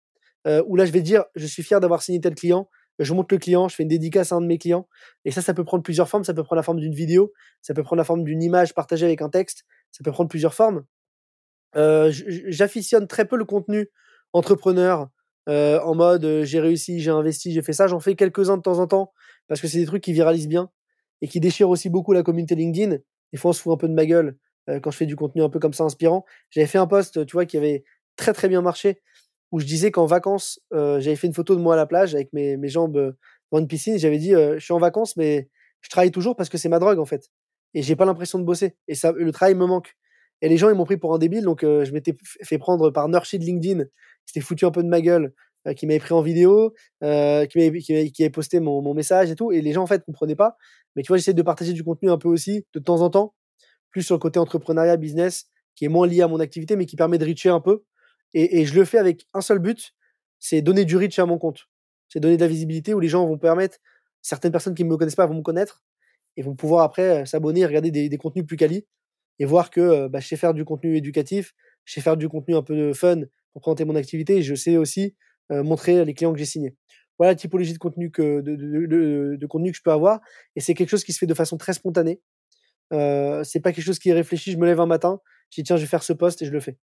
euh, 0.46 0.62
où 0.66 0.76
là, 0.76 0.84
je 0.84 0.92
vais 0.92 1.00
dire, 1.00 1.24
je 1.36 1.46
suis 1.46 1.62
fier 1.62 1.80
d'avoir 1.80 2.02
signé 2.02 2.20
tel 2.20 2.34
client, 2.34 2.68
je 2.98 3.14
montre 3.14 3.34
le 3.34 3.38
client, 3.38 3.68
je 3.68 3.76
fais 3.76 3.84
une 3.84 3.88
dédicace 3.88 4.32
à 4.32 4.34
un 4.34 4.42
de 4.42 4.46
mes 4.46 4.58
clients. 4.58 4.86
Et 5.24 5.30
ça, 5.30 5.40
ça 5.40 5.54
peut 5.54 5.64
prendre 5.64 5.82
plusieurs 5.82 6.08
formes. 6.08 6.24
Ça 6.24 6.34
peut 6.34 6.42
prendre 6.42 6.58
la 6.58 6.62
forme 6.62 6.80
d'une 6.80 6.94
vidéo, 6.94 7.32
ça 7.62 7.72
peut 7.72 7.82
prendre 7.82 7.98
la 7.98 8.04
forme 8.04 8.24
d'une 8.24 8.42
image 8.42 8.74
partagée 8.74 9.06
avec 9.06 9.22
un 9.22 9.30
texte, 9.30 9.64
ça 9.90 10.04
peut 10.04 10.12
prendre 10.12 10.28
plusieurs 10.28 10.52
formes. 10.52 10.84
Euh, 11.76 12.12
J'afficionne 12.12 13.06
très 13.06 13.24
peu 13.24 13.36
le 13.36 13.44
contenu 13.44 13.88
entrepreneur, 14.32 15.08
euh, 15.48 15.80
en 15.80 15.94
mode 15.94 16.42
j'ai 16.44 16.60
réussi, 16.60 17.00
j'ai 17.00 17.10
investi, 17.10 17.52
j'ai 17.52 17.62
fait 17.62 17.72
ça. 17.72 17.86
J'en 17.86 18.00
fais 18.00 18.14
quelques-uns 18.14 18.56
de 18.56 18.62
temps 18.62 18.78
en 18.78 18.86
temps 18.86 19.12
parce 19.48 19.60
que 19.60 19.68
c'est 19.68 19.78
des 19.78 19.86
trucs 19.86 20.02
qui 20.02 20.12
viralisent 20.12 20.48
bien 20.48 20.70
et 21.22 21.28
qui 21.28 21.40
déchirent 21.40 21.70
aussi 21.70 21.90
beaucoup 21.90 22.12
la 22.12 22.22
communauté 22.22 22.54
LinkedIn. 22.54 22.98
Des 23.32 23.38
fois, 23.38 23.50
on 23.50 23.52
se 23.52 23.62
fout 23.62 23.72
un 23.72 23.76
peu 23.76 23.88
de 23.88 23.94
ma 23.94 24.06
gueule 24.06 24.36
euh, 24.68 24.80
quand 24.80 24.90
je 24.90 24.96
fais 24.96 25.06
du 25.06 25.16
contenu 25.16 25.42
un 25.42 25.48
peu 25.48 25.58
comme 25.58 25.72
ça 25.72 25.84
inspirant. 25.84 26.24
J'avais 26.50 26.66
fait 26.66 26.78
un 26.78 26.86
post, 26.86 27.24
tu 27.26 27.32
vois, 27.32 27.46
qui 27.46 27.56
avait 27.56 27.84
très 28.16 28.32
très 28.32 28.48
bien 28.48 28.62
marché 28.62 29.00
où 29.52 29.60
je 29.60 29.66
disais 29.66 29.90
qu'en 29.90 30.06
vacances, 30.06 30.60
euh, 30.72 31.00
j'avais 31.00 31.16
fait 31.16 31.26
une 31.26 31.34
photo 31.34 31.56
de 31.56 31.60
moi 31.60 31.74
à 31.74 31.76
la 31.76 31.86
plage 31.86 32.14
avec 32.14 32.32
mes, 32.32 32.68
jambes 32.68 32.96
euh, 32.96 33.12
dans 33.50 33.58
une 33.58 33.66
piscine. 33.66 33.98
J'avais 33.98 34.18
dit, 34.18 34.34
euh, 34.34 34.58
je 34.58 34.64
suis 34.64 34.72
en 34.72 34.78
vacances, 34.78 35.16
mais 35.16 35.48
je 35.80 35.88
travaille 35.88 36.10
toujours 36.10 36.36
parce 36.36 36.48
que 36.48 36.58
c'est 36.58 36.68
ma 36.68 36.78
drogue 36.78 36.98
en 36.98 37.04
fait. 37.04 37.30
Et 37.74 37.82
j'ai 37.82 37.96
pas 37.96 38.04
l'impression 38.04 38.38
de 38.38 38.44
bosser. 38.44 38.76
Et 38.88 38.94
ça, 38.94 39.12
le 39.12 39.32
travail 39.32 39.54
me 39.54 39.66
manque. 39.66 39.96
Et 40.42 40.48
les 40.48 40.56
gens, 40.56 40.70
ils 40.70 40.76
m'ont 40.76 40.84
pris 40.84 40.96
pour 40.96 41.14
un 41.14 41.18
débile. 41.18 41.44
Donc, 41.44 41.64
euh, 41.64 41.84
je 41.84 41.92
m'étais 41.92 42.16
fait 42.42 42.58
prendre 42.58 42.90
par 42.90 43.08
Nurshid 43.08 43.42
LinkedIn, 43.42 43.84
qui 44.26 44.32
s'était 44.32 44.44
foutu 44.44 44.64
un 44.64 44.70
peu 44.70 44.82
de 44.82 44.88
ma 44.88 45.00
gueule, 45.00 45.32
euh, 45.66 45.74
qui 45.74 45.86
m'avait 45.86 45.98
pris 45.98 46.14
en 46.14 46.22
vidéo, 46.22 46.72
euh, 47.02 47.44
qui, 47.44 47.58
m'avait, 47.58 47.80
qui, 47.80 47.92
avait, 48.22 48.30
posté 48.30 48.60
mon, 48.60 48.80
mon, 48.80 48.94
message 48.94 49.30
et 49.30 49.36
tout. 49.36 49.52
Et 49.52 49.60
les 49.60 49.72
gens, 49.72 49.82
en 49.82 49.86
fait, 49.86 50.02
comprenaient 50.04 50.36
pas. 50.36 50.56
Mais 50.96 51.02
tu 51.02 51.08
vois, 51.08 51.18
j'essaie 51.18 51.34
de 51.34 51.42
partager 51.42 51.74
du 51.74 51.84
contenu 51.84 52.10
un 52.10 52.16
peu 52.16 52.28
aussi, 52.28 52.64
de 52.72 52.80
temps 52.80 53.02
en 53.02 53.10
temps, 53.10 53.34
plus 53.90 54.02
sur 54.02 54.14
le 54.14 54.20
côté 54.20 54.38
entrepreneuriat, 54.38 54.96
business, 54.96 55.50
qui 55.74 55.84
est 55.84 55.88
moins 55.88 56.06
lié 56.06 56.22
à 56.22 56.28
mon 56.28 56.40
activité, 56.40 56.76
mais 56.76 56.86
qui 56.86 56.96
permet 56.96 57.18
de 57.18 57.26
reacher 57.26 57.50
un 57.50 57.60
peu. 57.60 57.84
Et, 58.32 58.64
je 58.64 58.74
le 58.74 58.84
fais 58.84 58.98
avec 58.98 59.26
un 59.34 59.40
seul 59.40 59.58
but, 59.58 59.92
c'est 60.38 60.62
donner 60.62 60.84
du 60.84 60.96
reach 60.96 61.18
à 61.18 61.26
mon 61.26 61.36
compte. 61.36 61.68
C'est 62.08 62.20
donner 62.20 62.36
de 62.36 62.42
la 62.42 62.48
visibilité 62.48 62.94
où 62.94 63.00
les 63.00 63.08
gens 63.08 63.26
vont 63.26 63.38
permettre, 63.38 63.78
certaines 64.22 64.52
personnes 64.52 64.74
qui 64.74 64.84
ne 64.84 64.88
me 64.88 64.96
connaissent 64.96 65.16
pas 65.16 65.26
vont 65.26 65.34
me 65.34 65.42
connaître 65.42 65.82
et 66.36 66.42
vont 66.42 66.54
pouvoir 66.54 66.84
après 66.84 67.26
s'abonner 67.26 67.60
et 67.60 67.66
regarder 67.66 67.90
des, 67.90 68.08
des 68.08 68.18
contenus 68.18 68.46
plus 68.46 68.56
quali 68.56 68.86
et 69.38 69.44
voir 69.44 69.70
que 69.70 70.06
bah, 70.08 70.20
je 70.20 70.28
sais 70.28 70.36
faire 70.36 70.54
du 70.54 70.64
contenu 70.64 70.96
éducatif, 70.96 71.54
je 71.84 71.94
sais 71.94 72.00
faire 72.00 72.16
du 72.16 72.28
contenu 72.28 72.54
un 72.54 72.62
peu 72.62 72.92
fun 72.92 73.22
pour 73.52 73.62
présenter 73.62 73.84
mon 73.84 73.96
activité 73.96 74.36
et 74.38 74.42
je 74.42 74.54
sais 74.54 74.76
aussi 74.76 75.14
montrer 75.50 76.04
les 76.04 76.14
clients 76.14 76.32
que 76.32 76.38
j'ai 76.38 76.44
signés. 76.44 76.76
Voilà 77.20 77.32
la 77.32 77.36
typologie 77.36 77.74
de 77.74 77.78
contenu 77.78 78.10
que 78.10 78.40
de, 78.40 78.56
de, 79.36 79.46
contenu 79.46 79.72
que 79.72 79.76
je 79.76 79.82
peux 79.82 79.92
avoir 79.92 80.20
et 80.56 80.60
c'est 80.60 80.72
quelque 80.72 80.88
chose 80.88 81.04
qui 81.04 81.12
se 81.12 81.18
fait 81.18 81.26
de 81.26 81.34
façon 81.34 81.58
très 81.58 81.74
spontanée. 81.74 82.22
Euh, 82.94 83.44
c'est 83.44 83.60
pas 83.60 83.72
quelque 83.72 83.84
chose 83.84 83.98
qui 83.98 84.08
est 84.08 84.14
réfléchi. 84.14 84.52
Je 84.52 84.56
me 84.56 84.64
lève 84.64 84.80
un 84.80 84.86
matin, 84.86 85.20
je 85.50 85.60
dis 85.60 85.64
tiens 85.64 85.76
je 85.76 85.82
vais 85.82 85.86
faire 85.86 86.02
ce 86.02 86.14
post 86.14 86.40
et 86.40 86.46
je 86.46 86.50
le 86.50 86.60
fais. 86.60 86.78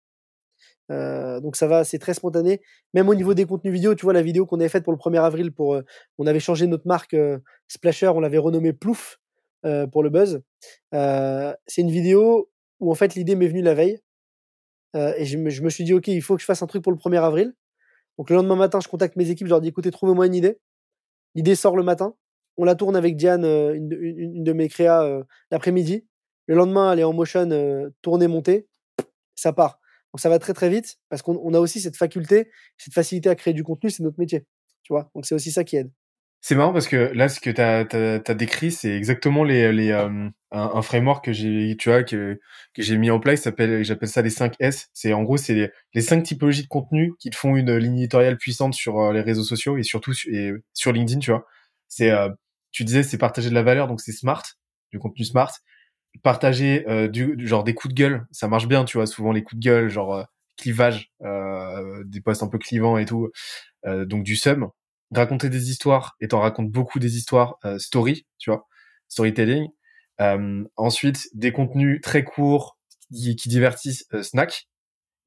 Donc 0.89 1.55
ça 1.55 1.67
va, 1.67 1.83
c'est 1.83 1.99
très 1.99 2.15
spontané. 2.15 2.61
Même 2.95 3.09
au 3.09 3.15
niveau 3.15 3.35
des 3.35 3.45
contenus 3.45 3.73
vidéo, 3.73 3.93
tu 3.93 4.07
vois 4.07 4.13
la 4.13 4.23
vidéo 4.23 4.47
qu'on 4.47 4.59
avait 4.59 4.69
faite 4.69 4.83
pour 4.83 4.93
le 4.93 4.97
1er 4.97 5.21
avril, 5.21 5.51
pour, 5.51 5.79
on 6.17 6.25
avait 6.25 6.39
changé 6.39 6.65
notre 6.65 6.87
marque 6.87 7.15
Splasher, 7.67 8.07
on 8.07 8.19
l'avait 8.19 8.39
renommé 8.39 8.73
Plouf 8.73 9.19
pour 9.91 10.01
le 10.01 10.09
buzz. 10.09 10.41
c'est 10.91 11.81
une 11.81 11.91
vidéo 11.91 12.49
où 12.79 12.89
en 12.89 12.95
fait 12.95 13.13
l'idée 13.13 13.35
m'est 13.35 13.47
venue 13.47 13.61
la 13.61 13.75
veille 13.75 13.99
et 14.93 15.25
je 15.25 15.37
me, 15.37 15.69
suis 15.69 15.83
dit 15.83 15.93
ok, 15.93 16.07
il 16.07 16.21
faut 16.21 16.35
que 16.35 16.41
je 16.41 16.45
fasse 16.45 16.61
un 16.61 16.67
truc 16.67 16.83
pour 16.83 16.91
le 16.91 16.97
1er 16.97 17.21
avril. 17.21 17.53
Donc 18.17 18.29
le 18.29 18.35
lendemain 18.35 18.55
matin, 18.55 18.79
je 18.79 18.87
contacte 18.87 19.15
mes 19.15 19.29
équipes, 19.29 19.47
je 19.47 19.51
leur 19.51 19.61
dis 19.61 19.69
écoutez, 19.69 19.91
trouvez-moi 19.91 20.27
une 20.27 20.35
idée. 20.35 20.59
L'idée 21.35 21.55
sort 21.55 21.75
le 21.75 21.83
matin. 21.83 22.15
On 22.57 22.65
la 22.65 22.75
tourne 22.75 22.95
avec 22.95 23.15
Diane, 23.15 23.43
une, 23.45 23.91
une, 23.91 24.43
de 24.43 24.53
mes 24.53 24.69
créas, 24.69 25.23
l'après-midi. 25.49 26.05
Le 26.45 26.55
lendemain, 26.55 26.93
elle 26.93 26.99
est 26.99 27.03
en 27.03 27.13
motion, 27.13 27.49
tournée, 28.03 28.27
montée. 28.27 28.67
Ça 29.35 29.51
part. 29.53 29.79
Donc 30.13 30.19
ça 30.19 30.29
va 30.29 30.37
très 30.37 30.53
très 30.53 30.69
vite 30.69 30.99
parce 31.09 31.23
qu'on 31.23 31.53
a 31.55 31.59
aussi 31.59 31.81
cette 31.81 31.97
faculté, 31.97 32.51
cette 32.77 32.93
facilité 32.93 33.29
à 33.29 33.35
créer 33.35 33.53
du 33.53 33.63
contenu, 33.63 33.89
c'est 33.89 34.03
notre 34.03 34.19
métier. 34.19 34.45
Tu 34.83 34.93
vois 34.93 35.09
Donc 35.15 35.25
c'est 35.25 35.33
aussi 35.33 35.51
ça 35.51 35.63
qui 35.63 35.75
aide. 35.75 35.91
C'est 36.45 36.55
marrant 36.55 36.73
parce 36.73 36.89
que 36.89 36.97
là, 37.13 37.29
ce 37.29 37.39
que 37.39 37.49
tu 37.49 37.61
as, 37.61 37.87
as, 38.29 38.33
décrit, 38.33 38.73
c'est 38.73 38.93
exactement 38.97 39.45
les, 39.45 39.71
les, 39.71 39.91
euh, 39.91 40.29
un, 40.51 40.81
framework 40.81 41.23
que 41.23 41.31
j'ai, 41.31 41.77
tu 41.79 41.87
vois, 41.89 42.03
que, 42.03 42.37
que 42.73 42.81
j'ai 42.81 42.97
mis 42.97 43.09
en 43.09 43.21
place. 43.21 43.43
J'appelle 43.45 44.09
ça 44.09 44.21
les 44.21 44.29
5 44.29 44.55
S. 44.59 44.89
C'est 44.93 45.13
en 45.13 45.23
gros, 45.23 45.37
c'est 45.37 45.53
les, 45.53 45.71
les 45.93 46.01
5 46.01 46.21
typologies 46.21 46.63
de 46.63 46.67
contenu 46.67 47.13
qui 47.17 47.29
te 47.29 47.37
font 47.37 47.55
une 47.55 47.73
ligne 47.77 47.97
éditoriale 47.99 48.37
puissante 48.37 48.73
sur 48.73 48.99
euh, 48.99 49.13
les 49.13 49.21
réseaux 49.21 49.45
sociaux 49.45 49.77
et 49.77 49.83
surtout 49.83 50.11
sur, 50.11 50.33
et 50.33 50.51
sur 50.73 50.91
LinkedIn, 50.91 51.21
tu 51.21 51.31
vois. 51.31 51.45
C'est, 51.87 52.11
euh, 52.11 52.27
tu 52.73 52.83
disais, 52.83 53.03
c'est 53.03 53.17
partager 53.17 53.49
de 53.49 53.55
la 53.55 53.63
valeur, 53.63 53.87
donc 53.87 54.01
c'est 54.01 54.11
smart, 54.11 54.43
du 54.91 54.99
contenu 54.99 55.23
smart. 55.23 55.53
Partager 56.23 56.85
euh, 56.89 57.07
du, 57.07 57.37
du, 57.37 57.47
genre 57.47 57.63
des 57.63 57.73
coups 57.73 57.93
de 57.93 57.97
gueule, 57.97 58.27
ça 58.31 58.49
marche 58.49 58.67
bien, 58.67 58.83
tu 58.83 58.97
vois. 58.97 59.07
Souvent 59.07 59.31
les 59.31 59.43
coups 59.43 59.61
de 59.61 59.65
gueule, 59.65 59.87
genre 59.87 60.13
euh, 60.13 60.23
clivage, 60.57 61.09
des 62.05 62.21
posts 62.21 62.43
un 62.43 62.49
peu 62.49 62.57
clivants 62.57 62.97
et 62.97 63.05
tout. 63.05 63.31
donc 63.85 64.23
du 64.23 64.35
sum 64.35 64.69
raconter 65.17 65.49
des 65.49 65.69
histoires 65.69 66.15
et 66.19 66.27
t'en 66.27 66.39
racontes 66.39 66.69
beaucoup 66.69 66.99
des 66.99 67.17
histoires 67.17 67.57
euh, 67.65 67.77
story, 67.79 68.25
tu 68.37 68.49
vois, 68.49 68.67
storytelling. 69.07 69.67
Euh, 70.21 70.63
ensuite, 70.75 71.27
des 71.33 71.51
contenus 71.51 71.99
très 72.01 72.23
courts 72.23 72.77
qui, 73.13 73.35
qui 73.35 73.49
divertissent, 73.49 74.05
euh, 74.13 74.23
snack. 74.23 74.67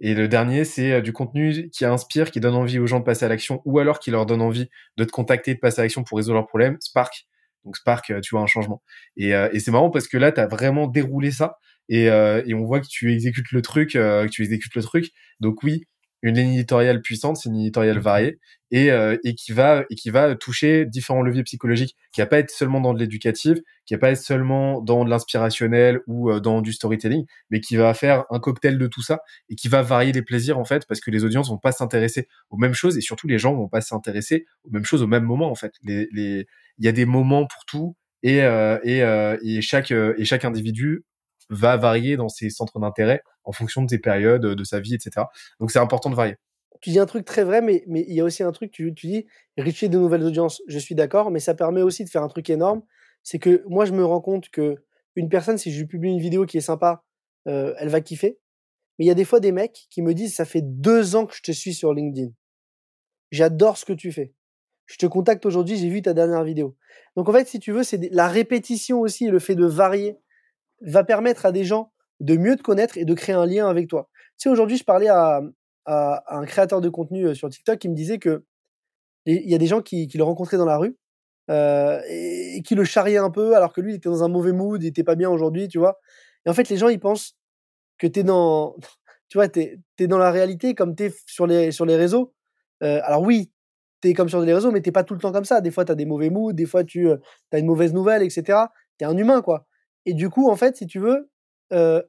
Et 0.00 0.14
le 0.14 0.28
dernier, 0.28 0.64
c'est 0.64 0.92
euh, 0.92 1.00
du 1.00 1.12
contenu 1.12 1.70
qui 1.70 1.84
inspire, 1.84 2.30
qui 2.30 2.40
donne 2.40 2.54
envie 2.54 2.78
aux 2.78 2.86
gens 2.86 3.00
de 3.00 3.04
passer 3.04 3.24
à 3.24 3.28
l'action, 3.28 3.62
ou 3.64 3.78
alors 3.78 3.98
qui 3.98 4.10
leur 4.10 4.26
donne 4.26 4.42
envie 4.42 4.68
de 4.96 5.04
te 5.04 5.10
contacter, 5.10 5.54
de 5.54 5.58
passer 5.58 5.80
à 5.80 5.84
l'action 5.84 6.04
pour 6.04 6.18
résoudre 6.18 6.36
leurs 6.36 6.46
problèmes, 6.46 6.76
Spark. 6.80 7.26
Donc 7.64 7.76
Spark, 7.76 8.12
tu 8.20 8.34
vois 8.34 8.42
un 8.42 8.46
changement. 8.46 8.82
Et, 9.16 9.30
et 9.30 9.58
c'est 9.58 9.72
marrant 9.72 9.90
parce 9.90 10.06
que 10.06 10.18
là, 10.18 10.30
tu 10.30 10.38
as 10.40 10.46
vraiment 10.46 10.86
déroulé 10.86 11.32
ça 11.32 11.58
et, 11.88 12.04
et 12.04 12.54
on 12.54 12.64
voit 12.64 12.78
que 12.78 12.86
tu 12.88 13.12
exécutes 13.12 13.50
le 13.50 13.60
truc, 13.60 13.94
que 13.94 14.28
tu 14.28 14.44
exécutes 14.44 14.76
le 14.76 14.82
truc. 14.82 15.10
Donc 15.40 15.64
oui, 15.64 15.84
une 16.22 16.36
ligne 16.36 16.54
éditoriale 16.54 17.00
puissante, 17.02 17.36
c'est 17.36 17.48
une 17.48 17.56
éditoriale 17.56 17.98
variée 17.98 18.38
et, 18.70 18.90
euh, 18.90 19.16
et 19.24 19.34
qui 19.34 19.52
va 19.52 19.84
et 19.90 19.94
qui 19.94 20.10
va 20.10 20.34
toucher 20.34 20.86
différents 20.86 21.22
leviers 21.22 21.44
psychologiques, 21.44 21.96
qui 22.12 22.20
va 22.20 22.26
pas 22.26 22.38
être 22.38 22.50
seulement 22.50 22.80
dans 22.80 22.94
de 22.94 22.98
l'éducatif, 22.98 23.58
qui 23.84 23.94
va 23.94 23.98
pas 23.98 24.10
être 24.10 24.20
seulement 24.20 24.80
dans 24.80 25.04
de 25.04 25.10
l'inspirationnel 25.10 26.00
ou 26.06 26.30
euh, 26.30 26.40
dans 26.40 26.62
du 26.62 26.72
storytelling, 26.72 27.26
mais 27.50 27.60
qui 27.60 27.76
va 27.76 27.94
faire 27.94 28.24
un 28.30 28.40
cocktail 28.40 28.78
de 28.78 28.86
tout 28.86 29.02
ça 29.02 29.20
et 29.48 29.54
qui 29.54 29.68
va 29.68 29.82
varier 29.82 30.12
les 30.12 30.22
plaisirs 30.22 30.58
en 30.58 30.64
fait, 30.64 30.86
parce 30.86 31.00
que 31.00 31.10
les 31.10 31.24
audiences 31.24 31.48
vont 31.48 31.58
pas 31.58 31.72
s'intéresser 31.72 32.28
aux 32.50 32.56
mêmes 32.56 32.74
choses 32.74 32.96
et 32.98 33.00
surtout 33.00 33.28
les 33.28 33.38
gens 33.38 33.54
vont 33.54 33.68
pas 33.68 33.80
s'intéresser 33.80 34.46
aux 34.64 34.70
mêmes 34.70 34.84
choses 34.84 35.02
au 35.02 35.06
même 35.06 35.24
moment 35.24 35.50
en 35.50 35.54
fait. 35.54 35.72
Les 35.82 36.08
les 36.12 36.46
il 36.78 36.84
y 36.84 36.88
a 36.88 36.92
des 36.92 37.06
moments 37.06 37.46
pour 37.46 37.64
tout 37.66 37.96
et 38.22 38.42
euh, 38.42 38.78
et, 38.84 39.00
et 39.42 39.60
chaque 39.62 39.90
et 39.92 40.24
chaque 40.24 40.44
individu 40.44 41.04
va 41.48 41.76
varier 41.76 42.16
dans 42.16 42.28
ses 42.28 42.50
centres 42.50 42.78
d'intérêt 42.78 43.22
en 43.44 43.52
fonction 43.52 43.82
de 43.82 43.90
ses 43.90 43.98
périodes, 43.98 44.42
de 44.42 44.64
sa 44.64 44.80
vie, 44.80 44.94
etc. 44.94 45.26
Donc 45.60 45.70
c'est 45.70 45.78
important 45.78 46.10
de 46.10 46.14
varier. 46.14 46.36
Tu 46.80 46.90
dis 46.90 46.98
un 46.98 47.06
truc 47.06 47.24
très 47.24 47.44
vrai, 47.44 47.62
mais, 47.62 47.84
mais 47.86 48.04
il 48.06 48.14
y 48.14 48.20
a 48.20 48.24
aussi 48.24 48.42
un 48.42 48.52
truc, 48.52 48.70
tu, 48.70 48.92
tu 48.94 49.06
dis, 49.06 49.26
richer 49.56 49.88
de 49.88 49.98
nouvelles 49.98 50.24
audiences, 50.24 50.62
je 50.66 50.78
suis 50.78 50.94
d'accord, 50.94 51.30
mais 51.30 51.40
ça 51.40 51.54
permet 51.54 51.82
aussi 51.82 52.04
de 52.04 52.10
faire 52.10 52.22
un 52.22 52.28
truc 52.28 52.50
énorme. 52.50 52.82
C'est 53.22 53.38
que 53.38 53.64
moi, 53.66 53.86
je 53.86 53.92
me 53.92 54.04
rends 54.04 54.20
compte 54.20 54.50
que 54.50 54.76
une 55.14 55.28
personne, 55.28 55.56
si 55.56 55.72
je 55.72 55.78
lui 55.78 55.86
publie 55.86 56.10
une 56.10 56.20
vidéo 56.20 56.44
qui 56.44 56.58
est 56.58 56.62
sympa, 56.62 57.02
euh, 57.48 57.74
elle 57.78 57.88
va 57.88 58.00
kiffer. 58.00 58.38
Mais 58.98 59.06
il 59.06 59.08
y 59.08 59.10
a 59.10 59.14
des 59.14 59.24
fois 59.24 59.40
des 59.40 59.52
mecs 59.52 59.86
qui 59.90 60.02
me 60.02 60.14
disent, 60.14 60.34
ça 60.34 60.44
fait 60.44 60.62
deux 60.62 61.16
ans 61.16 61.26
que 61.26 61.34
je 61.34 61.42
te 61.42 61.52
suis 61.52 61.74
sur 61.74 61.94
LinkedIn. 61.94 62.30
J'adore 63.30 63.78
ce 63.78 63.84
que 63.84 63.92
tu 63.92 64.12
fais. 64.12 64.34
Je 64.86 64.96
te 64.96 65.06
contacte 65.06 65.44
aujourd'hui, 65.46 65.76
j'ai 65.76 65.88
vu 65.88 66.02
ta 66.02 66.14
dernière 66.14 66.44
vidéo. 66.44 66.76
Donc 67.16 67.28
en 67.28 67.32
fait, 67.32 67.48
si 67.48 67.58
tu 67.58 67.72
veux, 67.72 67.82
c'est 67.82 68.08
la 68.12 68.28
répétition 68.28 69.00
aussi, 69.00 69.28
le 69.28 69.38
fait 69.38 69.56
de 69.56 69.66
varier 69.66 70.16
va 70.80 71.04
permettre 71.04 71.46
à 71.46 71.52
des 71.52 71.64
gens 71.64 71.92
de 72.20 72.36
mieux 72.36 72.56
te 72.56 72.62
connaître 72.62 72.96
et 72.98 73.04
de 73.04 73.14
créer 73.14 73.34
un 73.34 73.46
lien 73.46 73.68
avec 73.68 73.88
toi. 73.88 74.08
Tu 74.38 74.44
sais, 74.44 74.48
aujourd'hui, 74.48 74.76
je 74.76 74.84
parlais 74.84 75.08
à, 75.08 75.42
un 75.86 76.44
créateur 76.46 76.80
de 76.80 76.88
contenu 76.88 77.26
euh, 77.26 77.34
sur 77.34 77.48
TikTok 77.48 77.78
qui 77.78 77.88
me 77.88 77.94
disait 77.94 78.18
que 78.18 78.44
il 79.24 79.48
y 79.48 79.54
a 79.54 79.58
des 79.58 79.68
gens 79.68 79.82
qui, 79.82 80.08
le 80.12 80.24
rencontraient 80.24 80.56
dans 80.56 80.64
la 80.64 80.78
rue 80.78 80.96
euh, 81.48 82.00
et, 82.08 82.60
qui 82.64 82.74
le 82.74 82.84
charriaient 82.84 83.18
un 83.18 83.30
peu 83.30 83.54
alors 83.56 83.72
que 83.72 83.80
lui, 83.80 83.92
il 83.92 83.96
était 83.96 84.08
dans 84.08 84.24
un 84.24 84.28
mauvais 84.28 84.52
mood, 84.52 84.82
il 84.82 84.86
était 84.86 85.04
pas 85.04 85.14
bien 85.14 85.30
aujourd'hui, 85.30 85.68
tu 85.68 85.78
vois. 85.78 86.00
Et 86.44 86.50
en 86.50 86.54
fait, 86.54 86.68
les 86.68 86.76
gens, 86.76 86.88
ils 86.88 86.98
pensent 86.98 87.36
que 87.98 88.06
tu 88.08 88.20
es 88.20 88.22
dans, 88.24 88.76
tu 89.28 89.38
vois, 89.38 89.48
t'es, 89.48 89.78
es 89.98 90.06
dans 90.06 90.18
la 90.18 90.30
réalité 90.32 90.74
comme 90.74 90.96
tu 90.96 91.04
es 91.04 91.14
sur 91.26 91.46
les, 91.46 91.70
sur 91.70 91.86
les 91.86 91.96
réseaux. 91.96 92.34
Euh, 92.82 93.00
alors 93.04 93.22
oui, 93.22 93.52
tu 94.02 94.08
es 94.08 94.14
comme 94.14 94.28
sur 94.28 94.40
les 94.40 94.54
réseaux, 94.54 94.72
mais 94.72 94.80
t'es 94.80 94.92
pas 94.92 95.04
tout 95.04 95.14
le 95.14 95.20
temps 95.20 95.32
comme 95.32 95.44
ça. 95.44 95.60
Des 95.60 95.70
fois, 95.70 95.84
tu 95.84 95.92
as 95.92 95.96
des 95.96 96.06
mauvais 96.06 96.30
moods, 96.30 96.52
des 96.52 96.66
fois, 96.66 96.82
tu 96.82 97.08
as 97.10 97.58
une 97.58 97.66
mauvaise 97.66 97.92
nouvelle, 97.92 98.22
etc. 98.22 98.58
Tu 98.98 99.04
es 99.04 99.06
un 99.06 99.16
humain, 99.16 99.40
quoi. 99.40 99.66
Et 100.06 100.14
du 100.14 100.30
coup, 100.30 100.48
en 100.48 100.56
fait, 100.56 100.76
si 100.76 100.86
tu 100.86 100.98
veux, 100.98 101.30
euh, 101.72 102.02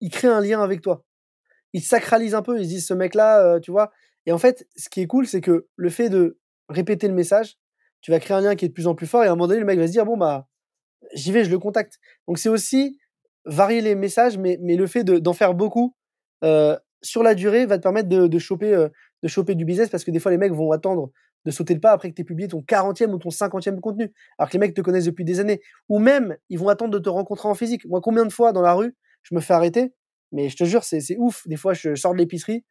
il 0.00 0.10
crée 0.10 0.28
un 0.28 0.40
lien 0.40 0.62
avec 0.62 0.80
toi. 0.80 1.04
Il 1.72 1.82
sacralise 1.82 2.34
un 2.34 2.42
peu, 2.42 2.58
ils 2.58 2.66
disent 2.66 2.86
ce 2.86 2.94
mec-là, 2.94 3.60
tu 3.60 3.70
vois. 3.70 3.92
Et 4.26 4.32
en 4.32 4.38
fait, 4.38 4.66
ce 4.76 4.88
qui 4.88 5.02
est 5.02 5.06
cool, 5.06 5.26
c'est 5.26 5.40
que 5.40 5.68
le 5.76 5.90
fait 5.90 6.08
de 6.08 6.38
répéter 6.68 7.06
le 7.06 7.14
message, 7.14 7.58
tu 8.00 8.10
vas 8.10 8.20
créer 8.20 8.36
un 8.36 8.40
lien 8.40 8.54
qui 8.54 8.64
est 8.64 8.68
de 8.68 8.72
plus 8.72 8.86
en 8.86 8.94
plus 8.94 9.06
fort 9.06 9.22
et 9.22 9.26
à 9.26 9.32
un 9.32 9.34
moment 9.34 9.48
donné, 9.48 9.60
le 9.60 9.66
mec 9.66 9.78
va 9.78 9.86
se 9.86 9.92
dire, 9.92 10.06
bon, 10.06 10.16
bah, 10.16 10.48
j'y 11.14 11.32
vais, 11.32 11.44
je 11.44 11.50
le 11.50 11.58
contacte. 11.58 11.98
Donc 12.26 12.38
c'est 12.38 12.48
aussi 12.48 12.98
varier 13.44 13.80
les 13.80 13.94
messages, 13.94 14.38
mais, 14.38 14.58
mais 14.62 14.76
le 14.76 14.86
fait 14.86 15.04
d'en 15.04 15.32
faire 15.32 15.54
beaucoup 15.54 15.94
sur 17.02 17.22
la 17.22 17.34
durée 17.34 17.66
va 17.66 17.76
te 17.76 17.82
permettre 17.82 18.08
de, 18.08 18.38
choper, 18.38 18.88
de 19.22 19.28
choper 19.28 19.54
du 19.54 19.64
business 19.64 19.90
parce 19.90 20.04
que 20.04 20.10
des 20.10 20.20
fois, 20.20 20.30
les 20.30 20.38
mecs 20.38 20.52
vont 20.52 20.72
attendre 20.72 21.10
de 21.44 21.50
sauter 21.50 21.74
le 21.74 21.80
pas 21.80 21.92
après 21.92 22.10
que 22.10 22.14
tu 22.14 22.22
aies 22.22 22.24
publié 22.24 22.48
ton 22.48 22.60
40e 22.60 23.10
ou 23.12 23.18
ton 23.18 23.28
50e 23.28 23.80
contenu, 23.80 24.12
alors 24.38 24.48
que 24.48 24.54
les 24.54 24.58
mecs 24.58 24.74
te 24.74 24.80
connaissent 24.80 25.04
depuis 25.04 25.24
des 25.24 25.40
années. 25.40 25.60
Ou 25.88 25.98
même, 25.98 26.36
ils 26.48 26.58
vont 26.58 26.68
attendre 26.68 26.92
de 26.92 26.98
te 26.98 27.08
rencontrer 27.08 27.48
en 27.48 27.54
physique. 27.54 27.86
Moi, 27.86 28.00
combien 28.00 28.24
de 28.24 28.32
fois 28.32 28.52
dans 28.52 28.62
la 28.62 28.72
rue, 28.72 28.96
je 29.22 29.34
me 29.34 29.40
fais 29.40 29.54
arrêter, 29.54 29.92
mais 30.32 30.48
je 30.48 30.56
te 30.56 30.64
jure, 30.64 30.84
c'est 30.84 31.16
ouf. 31.18 31.46
Des 31.46 31.56
fois, 31.56 31.74
je 31.74 31.94
sors 31.94 32.12
de 32.12 32.18
l'épicerie. 32.18 32.64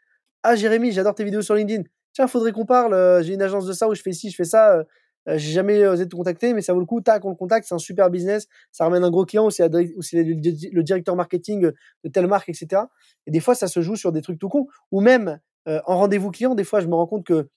Ah, 0.43 0.55
Jérémy, 0.55 0.91
j'adore 0.91 1.15
tes 1.15 1.23
vidéos 1.23 1.41
sur 1.41 1.55
LinkedIn. 1.55 1.83
Tiens, 2.13 2.27
faudrait 2.27 2.51
qu'on 2.51 2.65
parle. 2.65 2.93
Euh, 2.93 3.23
j'ai 3.23 3.33
une 3.33 3.41
agence 3.41 3.65
de 3.65 3.73
ça 3.73 3.87
où 3.87 3.95
je 3.95 4.01
fais 4.01 4.11
ci, 4.11 4.29
je 4.29 4.35
fais 4.35 4.43
ça. 4.43 4.73
Euh, 4.73 4.83
euh, 5.29 5.37
j'ai 5.37 5.53
jamais 5.53 5.87
osé 5.87 6.07
te 6.07 6.15
contacter, 6.15 6.53
mais 6.53 6.61
ça 6.61 6.73
vaut 6.73 6.81
le 6.81 6.85
coup. 6.85 6.99
Tac, 6.99 7.23
on 7.23 7.29
le 7.29 7.35
contacte. 7.35 7.65
C'est 7.67 7.73
un 7.73 7.79
super 7.79 8.09
business. 8.09 8.47
Ça 8.71 8.83
ramène 8.83 9.03
un 9.03 9.09
gros 9.09 9.25
client 9.25 9.45
ou 9.45 9.51
c'est 9.51 9.67
le 9.69 10.81
directeur 10.83 11.15
marketing 11.15 11.71
de 12.03 12.09
telle 12.09 12.27
marque, 12.27 12.49
etc. 12.49 12.83
Et 13.25 13.31
des 13.31 13.39
fois, 13.39 13.55
ça 13.55 13.67
se 13.67 13.81
joue 13.81 13.95
sur 13.95 14.11
des 14.11 14.21
trucs 14.21 14.39
tout 14.39 14.49
cons. 14.49 14.67
Ou 14.91 14.99
même 14.99 15.39
en 15.65 15.97
rendez-vous 15.97 16.29
client, 16.29 16.55
des 16.55 16.65
fois, 16.65 16.81
je 16.81 16.87
me 16.87 16.95
rends 16.95 17.07
compte 17.07 17.25
que 17.25 17.47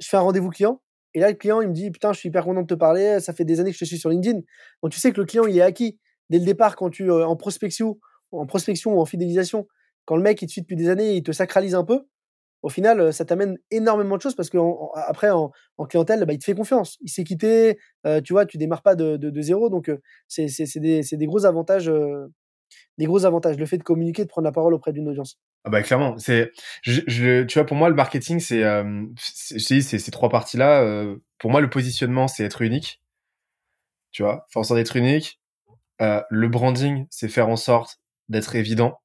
je 0.00 0.08
fais 0.08 0.16
un 0.16 0.20
rendez-vous 0.20 0.50
client 0.50 0.80
et 1.14 1.20
là, 1.20 1.28
le 1.28 1.34
client, 1.34 1.60
il 1.60 1.68
me 1.68 1.72
dit 1.72 1.90
Putain, 1.90 2.12
je 2.12 2.18
suis 2.18 2.28
hyper 2.28 2.44
content 2.44 2.62
de 2.62 2.66
te 2.66 2.74
parler, 2.74 3.20
ça 3.20 3.32
fait 3.32 3.44
des 3.44 3.60
années 3.60 3.70
que 3.70 3.76
je 3.76 3.80
te 3.80 3.84
suis 3.84 3.98
sur 3.98 4.10
LinkedIn. 4.10 4.40
Donc, 4.82 4.92
tu 4.92 4.98
sais 4.98 5.12
que 5.12 5.20
le 5.20 5.26
client, 5.26 5.46
il 5.46 5.56
est 5.56 5.62
acquis 5.62 5.98
dès 6.30 6.38
le 6.38 6.44
départ 6.44 6.76
quand 6.76 6.90
tu, 6.90 7.10
euh, 7.10 7.26
en 7.26 7.36
prospection, 7.36 7.98
en 8.32 8.46
prospection 8.46 8.94
ou 8.94 9.00
en 9.00 9.04
fidélisation, 9.04 9.68
quand 10.06 10.16
le 10.16 10.22
mec, 10.22 10.42
il 10.42 10.46
te 10.46 10.52
suit 10.52 10.62
depuis 10.62 10.76
des 10.76 10.88
années, 10.88 11.14
il 11.14 11.22
te 11.22 11.32
sacralise 11.32 11.74
un 11.74 11.84
peu, 11.84 12.06
au 12.62 12.68
final, 12.68 13.00
euh, 13.00 13.12
ça 13.12 13.24
t'amène 13.24 13.58
énormément 13.70 14.16
de 14.16 14.22
choses 14.22 14.34
parce 14.34 14.50
qu'après, 14.50 15.30
en, 15.30 15.52
en, 15.78 15.86
clientèle, 15.86 16.24
bah, 16.24 16.32
il 16.32 16.38
te 16.38 16.44
fait 16.44 16.54
confiance. 16.54 16.96
Il 17.00 17.10
s'est 17.10 17.24
quitté, 17.24 17.78
euh, 18.06 18.20
tu 18.20 18.32
vois, 18.32 18.46
tu 18.46 18.58
démarres 18.58 18.82
pas 18.82 18.96
de, 18.96 19.40
zéro. 19.42 19.68
Donc, 19.70 19.90
c'est 20.28 20.48
des, 20.80 21.02
des, 21.02 21.26
gros 21.26 21.44
avantages. 21.46 21.92
des 22.98 23.04
gros 23.06 23.24
avantages, 23.24 23.56
le 23.56 23.66
fait 23.66 23.78
de 23.78 23.84
communiquer, 23.84 24.24
de 24.24 24.28
prendre 24.28 24.46
la 24.46 24.52
parole 24.52 24.74
auprès 24.74 24.92
d'une 24.92 25.08
audience. 25.08 25.38
Ah 25.66 25.70
bah 25.70 25.82
clairement, 25.82 26.18
c'est, 26.18 26.52
je, 26.82 27.00
je, 27.06 27.42
tu 27.44 27.58
vois, 27.58 27.64
pour 27.66 27.76
moi 27.76 27.88
le 27.88 27.94
marketing 27.94 28.38
c'est, 28.38 28.62
euh, 28.64 29.06
c'est, 29.16 29.80
ces 29.80 30.10
trois 30.10 30.28
parties-là. 30.28 30.82
Euh, 30.82 31.16
pour 31.38 31.50
moi 31.50 31.62
le 31.62 31.70
positionnement 31.70 32.28
c'est 32.28 32.44
être 32.44 32.60
unique, 32.60 33.00
tu 34.12 34.22
vois, 34.22 34.46
faire 34.50 34.60
en 34.60 34.64
sorte 34.64 34.78
d'être 34.78 34.96
unique. 34.96 35.40
Euh, 36.02 36.22
le 36.30 36.48
branding 36.48 37.06
c'est 37.10 37.28
faire 37.28 37.48
en 37.48 37.56
sorte 37.56 38.00
d'être 38.28 38.56
évident 38.56 39.00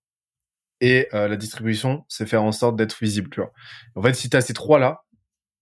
et 0.82 1.08
euh, 1.14 1.28
la 1.28 1.38
distribution 1.38 2.06
c'est 2.10 2.26
faire 2.28 2.44
en 2.44 2.52
sorte 2.52 2.76
d'être 2.78 2.98
visible, 3.02 3.30
tu 3.32 3.42
vois. 3.42 3.52
En 3.96 4.02
fait, 4.04 4.14
si 4.14 4.30
tu 4.30 4.38
as 4.38 4.42
ces 4.42 4.54
trois-là, 4.54 5.04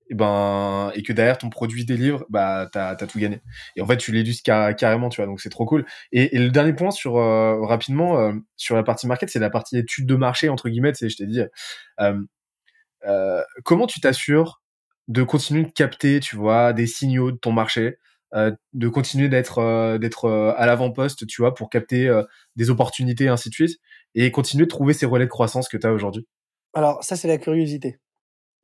et 0.09 0.15
ben 0.15 0.91
et 0.95 1.03
que 1.03 1.13
derrière 1.13 1.37
ton 1.37 1.49
produit 1.49 1.85
délivre, 1.85 2.25
bah 2.29 2.69
t'as 2.71 2.89
as 2.89 3.07
tout 3.07 3.19
gagné. 3.19 3.41
Et 3.75 3.81
en 3.81 3.85
fait, 3.85 3.97
tu 3.97 4.11
l'illustres 4.11 4.43
carrément, 4.43 5.09
tu 5.09 5.17
vois. 5.17 5.25
Donc 5.25 5.41
c'est 5.41 5.49
trop 5.49 5.65
cool. 5.65 5.85
Et, 6.11 6.37
le 6.37 6.49
dernier 6.49 6.73
point 6.73 6.91
sur 6.91 7.17
euh, 7.17 7.59
rapidement 7.65 8.19
euh, 8.19 8.33
sur 8.55 8.75
la 8.75 8.83
partie 8.83 9.07
market, 9.07 9.29
c'est 9.29 9.39
la 9.39 9.49
partie 9.49 9.77
étude 9.77 10.05
de 10.05 10.15
marché 10.15 10.49
entre 10.49 10.69
guillemets. 10.69 10.93
C'est 10.93 11.09
je 11.09 11.17
t'ai 11.17 11.25
dit 11.25 11.41
euh, 11.99 12.21
euh, 13.05 13.41
comment 13.63 13.87
tu 13.87 13.99
t'assures 13.99 14.61
de 15.07 15.23
continuer 15.23 15.63
de 15.63 15.71
capter, 15.71 16.19
tu 16.19 16.35
vois, 16.35 16.73
des 16.73 16.87
signaux 16.87 17.31
de 17.31 17.37
ton 17.37 17.51
marché, 17.53 17.97
de 18.33 18.87
continuer 18.89 19.29
d'être 19.29 19.97
d'être 19.99 20.29
à 20.57 20.65
l'avant-poste, 20.65 21.25
tu 21.27 21.41
vois, 21.41 21.55
pour 21.55 21.69
capter 21.69 22.13
des 22.57 22.69
opportunités 22.69 23.29
ainsi 23.29 23.49
de 23.49 23.53
suite, 23.53 23.79
et 24.15 24.31
continuer 24.31 24.65
de 24.65 24.69
trouver 24.69 24.93
ces 24.93 25.05
relais 25.05 25.25
de 25.25 25.29
croissance 25.29 25.69
que 25.69 25.77
tu 25.77 25.87
as 25.87 25.93
aujourd'hui? 25.93 26.27
Alors 26.73 27.01
ça, 27.03 27.15
c'est 27.15 27.29
la 27.29 27.37
curiosité. 27.37 27.99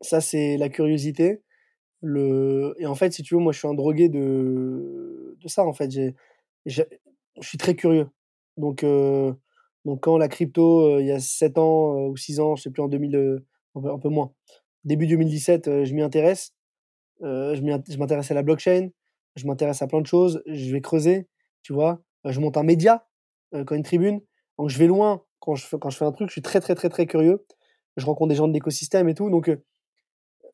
Ça, 0.03 0.21
c'est 0.21 0.57
la 0.57 0.69
curiosité. 0.69 1.41
Le... 2.01 2.75
Et 2.79 2.85
en 2.85 2.95
fait, 2.95 3.11
si 3.13 3.23
tu 3.23 3.35
veux, 3.35 3.41
moi, 3.41 3.53
je 3.53 3.59
suis 3.59 3.67
un 3.67 3.73
drogué 3.73 4.09
de, 4.09 5.37
de 5.41 5.47
ça, 5.47 5.65
en 5.65 5.73
fait. 5.73 5.91
J'ai... 5.91 6.15
Je 6.65 6.83
suis 7.41 7.57
très 7.57 7.75
curieux. 7.75 8.07
Donc, 8.57 8.83
euh, 8.83 9.33
donc 9.85 10.01
quand 10.01 10.17
la 10.17 10.27
crypto, 10.27 10.81
euh, 10.81 11.01
il 11.01 11.07
y 11.07 11.11
a 11.11 11.19
7 11.19 11.57
ans 11.57 11.97
euh, 11.97 12.09
ou 12.09 12.17
6 12.17 12.39
ans, 12.39 12.55
je 12.55 12.63
sais 12.63 12.71
plus, 12.71 12.81
en 12.81 12.87
2000, 12.87 13.43
un 13.75 13.99
peu 13.99 14.09
moins, 14.09 14.31
début 14.83 15.07
2017, 15.07 15.83
je 15.83 15.93
m'y 15.93 16.01
intéresse. 16.01 16.53
je 17.21 17.97
m'intéresse 17.97 18.31
à 18.31 18.33
la 18.33 18.43
blockchain, 18.43 18.89
je 19.35 19.47
m'intéresse 19.47 19.81
à 19.81 19.87
plein 19.87 20.01
de 20.01 20.07
choses, 20.07 20.43
je 20.45 20.71
vais 20.71 20.81
creuser, 20.81 21.27
tu 21.63 21.73
vois. 21.73 22.01
je 22.25 22.39
monte 22.39 22.57
un 22.57 22.63
média, 22.63 23.07
quand 23.51 23.75
une 23.75 23.83
tribune. 23.83 24.21
Donc, 24.59 24.69
je 24.69 24.77
vais 24.77 24.87
loin 24.87 25.23
quand 25.39 25.55
je, 25.55 25.75
quand 25.75 25.89
je 25.89 25.97
fais 25.97 26.05
un 26.05 26.11
truc, 26.11 26.29
je 26.29 26.33
suis 26.33 26.41
très, 26.41 26.59
très, 26.59 26.75
très, 26.75 26.89
très 26.89 27.07
curieux. 27.07 27.45
Je 27.97 28.05
rencontre 28.05 28.29
des 28.29 28.35
gens 28.35 28.47
de 28.47 28.53
l'écosystème 28.53 29.09
et 29.09 29.13
tout. 29.15 29.29
Donc, 29.29 29.51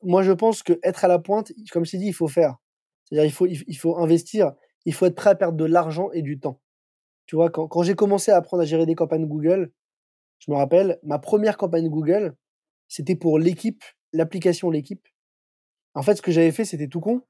moi, 0.02 0.24
je 0.24 0.32
pense 0.32 0.64
que 0.64 0.80
être 0.84 1.06
à 1.06 1.08
la 1.08 1.20
pointe, 1.20 1.52
comme 1.72 1.86
je 1.86 1.92
t'ai 1.92 1.98
dit, 1.98 2.08
il 2.08 2.14
faut 2.14 2.28
faire. 2.28 2.58
C'est-à-dire, 3.04 3.26
il 3.26 3.32
faut, 3.32 3.48
il, 3.48 3.78
faut 3.78 3.98
investir, 3.98 4.54
il 4.86 4.94
faut 4.94 5.06
être 5.06 5.16
prêt 5.16 5.32
à 5.32 5.36
perdre 5.36 5.58
de 5.58 5.66
l'argent 5.66 6.12
et 6.12 6.22
du 6.22 6.40
temps. 6.40 6.62
Tu 7.26 7.36
vois, 7.36 7.50
quand, 7.50 7.84
j'ai 7.84 7.96
commencé 7.96 8.32
à 8.32 8.38
apprendre 8.38 8.63
à 8.63 8.65
gérer 8.65 8.86
des 8.86 8.96
campagnes 8.96 9.26
Google, 9.26 9.71
je 10.40 10.52
me 10.52 10.58
rappelle, 10.58 11.00
ma 11.04 11.19
première 11.19 11.58
campagne 11.58 11.90
Google, 11.90 12.36
c'était 12.88 13.15
pour 13.15 13.40
l'équipe, 13.40 13.84
l'application 14.13 14.69
L'équipe. 14.69 15.08
En 15.94 16.02
fait, 16.02 16.15
ce 16.15 16.21
que 16.21 16.32
j'avais 16.32 16.52
fait, 16.52 16.65
c'était 16.65 16.88
tout 16.88 17.02
con. 17.02 17.21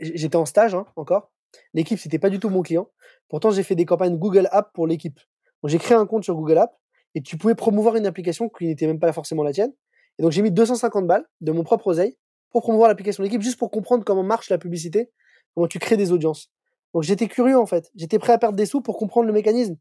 J'étais 0.00 0.36
en 0.36 0.46
stage 0.46 0.74
hein, 0.74 0.86
encore. 0.96 1.30
L'équipe, 1.74 1.98
c'était 1.98 2.18
pas 2.18 2.30
du 2.30 2.38
tout 2.38 2.48
mon 2.48 2.62
client. 2.62 2.88
Pourtant, 3.28 3.50
j'ai 3.50 3.62
fait 3.62 3.74
des 3.74 3.84
campagnes 3.84 4.16
Google 4.16 4.48
App 4.50 4.72
pour 4.72 4.86
l'équipe. 4.86 5.20
J'ai 5.64 5.78
créé 5.78 5.96
un 5.96 6.06
compte 6.06 6.24
sur 6.24 6.34
Google 6.34 6.58
App 6.58 6.76
et 7.14 7.22
tu 7.22 7.36
pouvais 7.36 7.54
promouvoir 7.54 7.96
une 7.96 8.06
application 8.06 8.48
qui 8.48 8.66
n'était 8.66 8.86
même 8.86 8.98
pas 8.98 9.12
forcément 9.12 9.42
la 9.42 9.52
tienne. 9.52 9.72
Et 10.18 10.22
donc 10.22 10.32
j'ai 10.32 10.42
mis 10.42 10.50
250 10.50 11.06
balles 11.06 11.26
de 11.40 11.52
mon 11.52 11.64
propre 11.64 11.88
oseille 11.88 12.16
pour 12.50 12.62
promouvoir 12.62 12.88
l'application 12.88 13.22
d'équipe, 13.22 13.42
juste 13.42 13.58
pour 13.58 13.70
comprendre 13.70 14.04
comment 14.04 14.22
marche 14.22 14.50
la 14.50 14.58
publicité, 14.58 15.10
comment 15.54 15.66
tu 15.66 15.78
crées 15.78 15.96
des 15.96 16.12
audiences. 16.12 16.50
Donc 16.94 17.02
j'étais 17.02 17.28
curieux 17.28 17.58
en 17.58 17.66
fait, 17.66 17.90
j'étais 17.94 18.18
prêt 18.18 18.32
à 18.32 18.38
perdre 18.38 18.56
des 18.56 18.66
sous 18.66 18.82
pour 18.82 18.98
comprendre 18.98 19.26
le 19.26 19.32
mécanisme. 19.32 19.76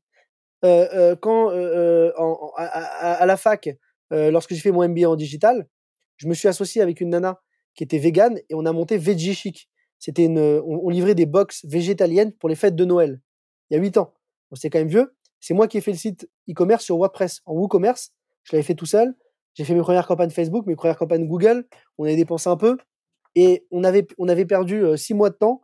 Euh, 0.64 0.88
euh, 0.94 1.16
quand 1.16 1.50
euh, 1.52 2.12
à, 2.56 3.26
la 3.26 3.38
fac, 3.38 3.70
lorsque 4.12 4.54
j'ai 4.54 4.60
fait 4.60 4.72
mon 4.72 4.88
MBA 4.88 5.10
en 5.10 5.16
digital, 5.16 5.68
je 6.18 6.28
me 6.28 6.34
suis 6.34 6.48
associé 6.48 6.82
avec 6.82 7.02
une 7.02 7.10
nana 7.10 7.42
qui 7.74 7.84
était 7.84 7.98
végane 7.98 8.38
et 8.50 8.54
on 8.54 8.66
a 8.66 8.72
monté 8.72 8.98
Veggie 8.98 9.34
Chic. 9.34 9.70
C'était 9.98 10.26
une, 10.26 10.40
on, 10.40 10.90
livrait 10.90 11.16
des 11.16 11.26
box 11.26 11.66
végétaliennes 11.66 12.32
pour 12.34 12.50
les 12.50 12.56
fêtes 12.56 12.76
de 12.76 12.86
Noël. 12.86 13.22
Il 13.70 13.76
y 13.76 13.78
a 13.78 13.80
huit 13.80 13.98
ans. 13.98 14.14
C'était 14.54 14.70
quand 14.70 14.80
même 14.80 14.88
vieux. 14.88 15.16
C'est 15.40 15.54
moi 15.54 15.68
qui 15.68 15.78
ai 15.78 15.82
fait 15.82 15.92
le 15.92 15.98
site 15.98 16.30
e-commerce 16.50 16.84
sur 16.84 16.98
WordPress. 16.98 17.42
En 17.46 17.54
WooCommerce, 17.54 18.12
je 18.44 18.56
l'avais 18.56 18.64
fait 18.64 18.76
tout 18.76 18.86
seul. 18.86 19.16
J'ai 19.54 19.66
fait 19.66 19.74
mes 19.74 19.82
premières 19.82 20.08
campagnes 20.08 20.30
Facebook, 20.30 20.66
mes 20.66 20.76
premières 20.76 20.98
campagnes 20.98 21.28
Google. 21.28 21.66
On 21.98 22.06
avait 22.06 22.16
dépensé 22.16 22.50
un 22.50 22.58
peu. 22.58 22.78
Et 23.36 23.66
on 23.72 23.84
avait, 23.84 24.08
on 24.18 24.28
avait 24.28 24.46
perdu 24.46 24.84
six 24.98 25.14
mois 25.14 25.30
de 25.30 25.36
temps. 25.36 25.62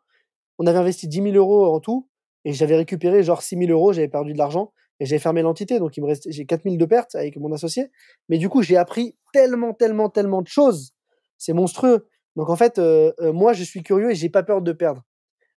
On 0.59 0.67
avait 0.67 0.79
investi 0.79 1.07
10 1.07 1.21
000 1.21 1.35
euros 1.35 1.73
en 1.73 1.79
tout. 1.79 2.07
Et 2.45 2.53
j'avais 2.53 2.75
récupéré 2.75 3.23
genre 3.23 3.41
6 3.41 3.57
000 3.57 3.71
euros. 3.71 3.93
J'avais 3.93 4.07
perdu 4.07 4.33
de 4.33 4.37
l'argent. 4.37 4.73
Et 4.99 5.05
j'avais 5.05 5.19
fermé 5.19 5.41
l'entité. 5.41 5.79
Donc, 5.79 5.95
il 5.97 6.01
me 6.01 6.07
restait, 6.07 6.31
j'ai 6.31 6.45
4 6.45 6.63
000 6.63 6.77
de 6.77 6.85
pertes 6.85 7.15
avec 7.15 7.37
mon 7.37 7.51
associé. 7.53 7.91
Mais 8.29 8.37
du 8.37 8.49
coup, 8.49 8.61
j'ai 8.61 8.77
appris 8.77 9.15
tellement, 9.33 9.73
tellement, 9.73 10.09
tellement 10.09 10.41
de 10.41 10.47
choses. 10.47 10.93
C'est 11.37 11.53
monstrueux. 11.53 12.07
Donc, 12.35 12.49
en 12.49 12.55
fait, 12.55 12.79
moi, 13.19 13.53
je 13.53 13.63
suis 13.63 13.83
curieux 13.83 14.11
et 14.11 14.15
j'ai 14.15 14.29
pas 14.29 14.43
peur 14.43 14.61
de 14.61 14.71
perdre. 14.71 15.03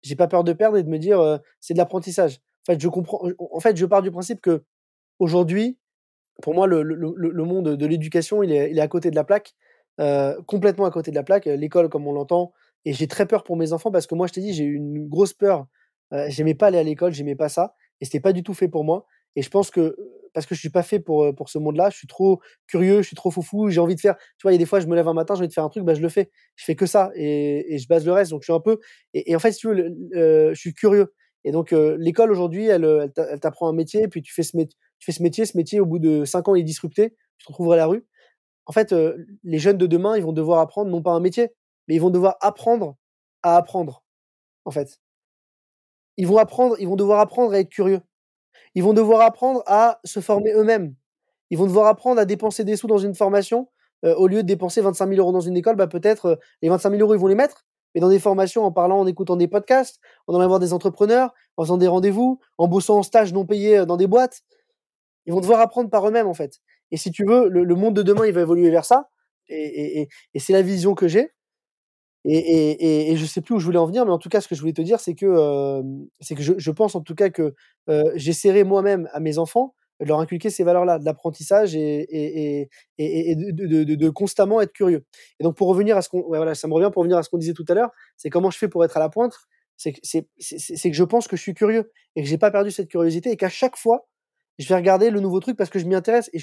J'ai 0.04 0.16
pas 0.16 0.28
peur 0.28 0.44
de 0.44 0.54
perdre 0.54 0.78
et 0.78 0.84
de 0.84 0.90
me 0.90 0.98
dire, 0.98 1.40
c'est 1.60 1.74
de 1.74 1.80
l'apprentissage. 1.80 2.40
En 2.68 2.74
fait, 2.74 2.82
je 2.82 2.88
comprends. 2.88 3.22
En 3.52 3.60
fait, 3.60 3.76
je 3.78 3.86
pars 3.86 4.02
du 4.02 4.12
principe 4.12 4.42
que 4.42 4.64
aujourd'hui, 5.20 5.78
pour 6.42 6.54
moi, 6.54 6.68
le, 6.68 6.84
le, 6.84 6.96
le 7.16 7.44
monde 7.44 7.76
de 7.76 7.86
l'éducation, 7.86 8.44
il 8.44 8.52
est, 8.52 8.72
il 8.72 8.78
est 8.78 8.82
à 8.82 8.88
côté 8.88 9.12
de 9.12 9.16
la 9.16 9.24
plaque. 9.24 9.56
Euh, 10.00 10.40
complètement 10.46 10.86
à 10.86 10.92
côté 10.92 11.10
de 11.12 11.16
la 11.16 11.24
plaque. 11.24 11.46
L'école, 11.46 11.90
comme 11.90 12.08
on 12.08 12.14
l'entend, 12.14 12.54
et 12.86 12.94
j'ai 12.94 13.08
très 13.08 13.26
peur 13.26 13.44
pour 13.44 13.58
mes 13.58 13.74
enfants 13.74 13.92
parce 13.92 14.06
que 14.06 14.16
moi, 14.16 14.28
je 14.28 14.34
t'ai 14.34 14.42
dit, 14.42 14.54
j'ai 14.54 14.64
eu 14.64 14.76
une 14.76 15.08
grosse 15.08 15.34
peur. 15.34 15.66
Euh, 16.14 16.28
j'aimais 16.30 16.54
pas 16.54 16.68
aller 16.68 16.78
à 16.78 16.84
l'école, 16.84 17.14
j'aimais 17.14 17.36
pas 17.36 17.50
ça, 17.50 17.74
et 18.00 18.06
c'était 18.06 18.20
pas 18.20 18.32
du 18.32 18.44
tout 18.44 18.54
fait 18.54 18.68
pour 18.68 18.84
moi. 18.84 19.06
Et 19.36 19.42
je 19.42 19.50
pense 19.50 19.72
que 19.72 19.96
parce 20.34 20.46
que 20.46 20.56
je 20.56 20.60
suis 20.60 20.70
pas 20.70 20.84
fait 20.84 21.00
pour 21.00 21.34
pour 21.36 21.50
ce 21.50 21.58
monde-là, 21.58 21.90
je 21.90 21.98
suis 21.98 22.08
trop 22.08 22.40
curieux, 22.68 23.02
je 23.02 23.08
suis 23.08 23.16
trop 23.16 23.32
foufou, 23.32 23.70
j'ai 23.70 23.80
envie 23.80 23.96
de 23.96 24.00
faire. 24.00 24.16
Tu 24.18 24.44
vois, 24.44 24.52
il 24.52 24.56
y 24.56 24.58
a 24.58 24.60
des 24.60 24.66
fois, 24.66 24.80
je 24.80 24.88
me 24.88 24.96
lève 24.96 25.08
un 25.08 25.14
matin, 25.14 25.34
j'ai 25.34 25.40
envie 25.40 25.48
de 25.48 25.54
faire 25.54 25.64
un 25.64 25.70
truc, 25.70 25.84
bah 25.84 25.96
je 25.96 26.02
le 26.02 26.10
fais. 26.10 26.30
Je 26.56 26.66
fais 26.66 26.76
que 26.76 26.86
ça 26.86 27.12
et, 27.16 27.78
je 27.78 27.88
base 27.88 28.06
le 28.06 28.12
reste. 28.14 28.32
Donc 28.32 28.42
je 28.42 28.46
suis 28.46 28.54
un 28.54 28.60
peu. 28.60 28.80
Et, 29.14 29.36
en 29.36 29.40
fait, 29.40 29.52
si 29.52 29.60
tu 29.60 29.68
veux, 29.68 29.96
je 30.14 30.60
suis 30.60 30.74
curieux. 30.74 31.14
Et 31.44 31.52
donc 31.52 31.72
l'école 31.72 32.32
aujourd'hui, 32.32 32.68
elle, 32.68 33.12
elle 33.16 33.40
t'apprend 33.40 33.68
un 33.70 33.74
métier, 33.74 34.08
puis 34.08 34.22
tu 34.22 34.34
fais 34.34 34.44
ce 34.44 34.56
métier, 34.58 34.78
tu 35.00 35.06
fais 35.06 35.18
ce 35.18 35.24
métier, 35.24 35.46
ce 35.46 35.58
métier 35.58 35.80
au 35.80 35.86
bout 35.86 36.00
de 36.00 36.26
cinq 36.26 36.48
ans, 36.48 36.56
il 36.56 36.62
est 36.62 36.64
disrupté, 36.64 37.16
tu 37.38 37.46
te 37.46 37.52
retrouveras 37.52 37.76
à 37.76 37.78
la 37.78 37.86
rue 37.88 38.06
en 38.68 38.74
fait, 38.74 38.94
les 39.44 39.60
jeunes 39.60 39.78
de 39.78 39.88
demain, 39.88 40.18
ils 40.18 40.24
vont 40.24 40.34
devoir 40.34 40.60
apprendre 40.60 40.92
non 40.92 41.02
pas 41.02 41.12
un 41.12 41.22
métier, 41.22 41.54
mais 41.88 41.96
ils 41.96 42.02
vont 42.02 42.10
devoir 42.10 42.36
apprendre 42.42 42.98
à 43.42 43.56
apprendre, 43.56 44.04
en 44.66 44.72
fait. 44.72 45.00
Ils 46.18 46.28
vont 46.28 46.38
apprendre, 46.38 46.76
ils 46.80 46.88
vont 46.88 46.98
devoir 46.98 47.22
apprendre 47.22 47.54
à 47.54 47.60
être 47.60 47.70
curieux. 47.70 48.02
Ils 48.76 48.84
vont 48.84 48.94
devoir 48.94 49.22
apprendre 49.22 49.64
à 49.68 50.00
se 50.04 50.20
former 50.20 50.52
eux-mêmes. 50.52 50.96
Ils 51.50 51.58
vont 51.58 51.66
devoir 51.66 51.88
apprendre 51.88 52.20
à 52.20 52.26
dépenser 52.26 52.66
des 52.66 52.76
sous 52.76 52.88
dans 52.88 52.98
une 52.98 53.16
formation. 53.16 53.70
au 54.04 54.28
lieu 54.28 54.44
de 54.44 54.48
dépenser 54.48 54.82
25 54.82 55.08
000 55.08 55.20
euros 55.20 55.32
dans 55.32 55.42
une 55.42 55.58
école, 55.58 55.76
bah, 55.78 55.88
peut-être 55.88 56.38
les 56.62 56.70
25 56.70 56.92
000 56.92 57.02
euros, 57.02 57.16
ils 57.16 57.20
vont 57.20 57.28
les 57.28 57.36
mettre, 57.36 57.66
mais 57.96 58.02
dans 58.02 58.10
des 58.10 58.20
formations, 58.20 58.66
en 58.66 58.72
parlant, 58.72 59.00
en 59.00 59.08
écoutant 59.08 59.38
des 59.38 59.48
podcasts, 59.48 60.00
en 60.28 60.36
allant 60.36 60.48
voir 60.48 60.60
des 60.60 60.74
entrepreneurs, 60.74 61.34
en 61.56 61.64
faisant 61.64 61.78
des 61.78 61.88
rendez-vous, 61.88 62.40
en 62.58 62.68
bossant 62.68 62.98
en 62.98 63.04
stage 63.04 63.32
non 63.32 63.46
payé 63.46 63.86
dans 63.86 63.98
des 63.98 64.08
boîtes. 64.08 64.44
Ils 65.28 65.34
vont 65.34 65.42
devoir 65.42 65.60
apprendre 65.60 65.90
par 65.90 66.08
eux-mêmes, 66.08 66.28
en 66.28 66.34
fait. 66.34 66.60
Et 66.92 66.98
si 66.98 67.12
tu 67.12 67.26
veux, 67.26 67.50
le, 67.50 67.76
monde 67.76 67.96
de 67.96 68.02
demain, 68.02 68.26
il 68.26 68.34
va 68.34 68.42
évoluer 68.42 68.70
vers 68.70 68.86
ça. 68.86 69.10
Et, 69.50 70.08
c'est 70.38 70.54
la 70.54 70.62
vision 70.62 70.96
que 70.96 71.08
j'ai. 71.08 71.30
Et, 72.26 73.14
je 73.16 73.26
sais 73.26 73.42
plus 73.42 73.56
où 73.56 73.60
je 73.60 73.66
voulais 73.66 73.78
en 73.78 73.86
venir, 73.86 74.06
mais 74.06 74.12
en 74.12 74.18
tout 74.18 74.30
cas, 74.30 74.42
ce 74.42 74.48
que 74.48 74.56
je 74.56 74.62
voulais 74.62 74.74
te 74.74 74.82
dire, 74.82 75.00
c'est 75.00 75.14
que, 75.14 75.82
c'est 76.22 76.36
que 76.36 76.42
je, 76.42 76.72
pense 76.72 76.96
en 76.96 77.02
tout 77.02 77.16
cas 77.16 77.30
que 77.30 77.54
j'essaierai 78.16 78.64
moi-même 78.64 79.10
à 79.12 79.20
mes 79.20 79.38
enfants 79.38 79.76
de 80.00 80.06
leur 80.06 80.20
inculquer 80.20 80.50
ces 80.50 80.64
valeurs-là, 80.64 81.00
de 81.00 81.06
l'apprentissage 81.06 81.76
et, 81.76 82.70
de, 82.98 84.10
constamment 84.10 84.62
être 84.62 84.74
curieux. 84.74 85.06
Et 85.40 85.44
donc, 85.44 85.56
pour 85.56 85.68
revenir 85.68 85.98
à 85.98 86.02
ce 86.02 86.10
qu'on, 86.10 86.22
voilà, 86.28 86.56
ça 86.56 86.68
me 86.68 86.74
revient 86.74 86.90
pour 86.94 87.02
revenir 87.02 87.18
à 87.18 87.24
ce 87.24 87.30
qu'on 87.30 87.38
disait 87.38 87.54
tout 87.54 87.66
à 87.68 87.74
l'heure, 87.74 87.92
c'est 88.16 88.30
comment 88.30 88.52
je 88.52 88.58
fais 88.58 88.68
pour 88.68 88.86
être 88.86 88.98
à 88.98 89.00
la 89.00 89.10
pointe. 89.10 89.36
C'est 89.76 89.94
que, 89.94 90.00
c'est, 90.02 90.90
que 90.90 90.96
je 90.96 91.04
pense 91.04 91.28
que 91.28 91.36
je 91.36 91.42
suis 91.42 91.54
curieux 91.54 91.92
et 92.16 92.24
que 92.24 92.28
j'ai 92.28 92.40
pas 92.40 92.50
perdu 92.50 92.72
cette 92.72 92.90
curiosité 92.90 93.32
et 93.32 93.38
qu'à 93.38 93.50
chaque 93.50 93.76
fois, 93.76 94.08
je 94.58 94.68
vais 94.68 94.76
regarder 94.76 95.10
le 95.10 95.20
nouveau 95.20 95.40
truc 95.40 95.56
parce 95.56 95.70
que 95.70 95.80
je 95.80 95.86
m'y 95.86 95.96
intéresse 95.96 96.30
et, 96.34 96.40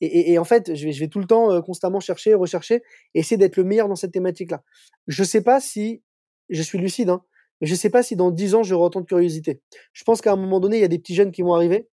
et, 0.00 0.32
et, 0.32 0.38
en 0.38 0.44
fait, 0.44 0.74
je 0.74 0.86
vais, 0.86 0.92
je 0.92 1.00
vais 1.00 1.08
tout 1.08 1.18
le 1.18 1.26
temps 1.26 1.50
euh, 1.50 1.60
constamment 1.60 2.00
chercher, 2.00 2.34
rechercher, 2.34 2.82
essayer 3.14 3.36
d'être 3.36 3.56
le 3.56 3.64
meilleur 3.64 3.88
dans 3.88 3.96
cette 3.96 4.12
thématique-là. 4.12 4.62
Je 5.06 5.24
sais 5.24 5.42
pas 5.42 5.60
si, 5.60 6.02
je 6.50 6.62
suis 6.62 6.78
lucide, 6.78 7.08
hein, 7.08 7.22
mais 7.60 7.66
je 7.66 7.74
sais 7.74 7.90
pas 7.90 8.02
si 8.02 8.16
dans 8.16 8.30
dix 8.30 8.54
ans 8.54 8.62
j'aurai 8.62 8.84
autant 8.84 9.00
de 9.00 9.06
curiosité. 9.06 9.62
Je 9.92 10.04
pense 10.04 10.20
qu'à 10.20 10.32
un 10.32 10.36
moment 10.36 10.60
donné, 10.60 10.76
il 10.76 10.80
y 10.80 10.84
a 10.84 10.88
des 10.88 10.98
petits 10.98 11.14
jeunes 11.14 11.32
qui 11.32 11.42
vont 11.42 11.54
arriver, 11.54 11.88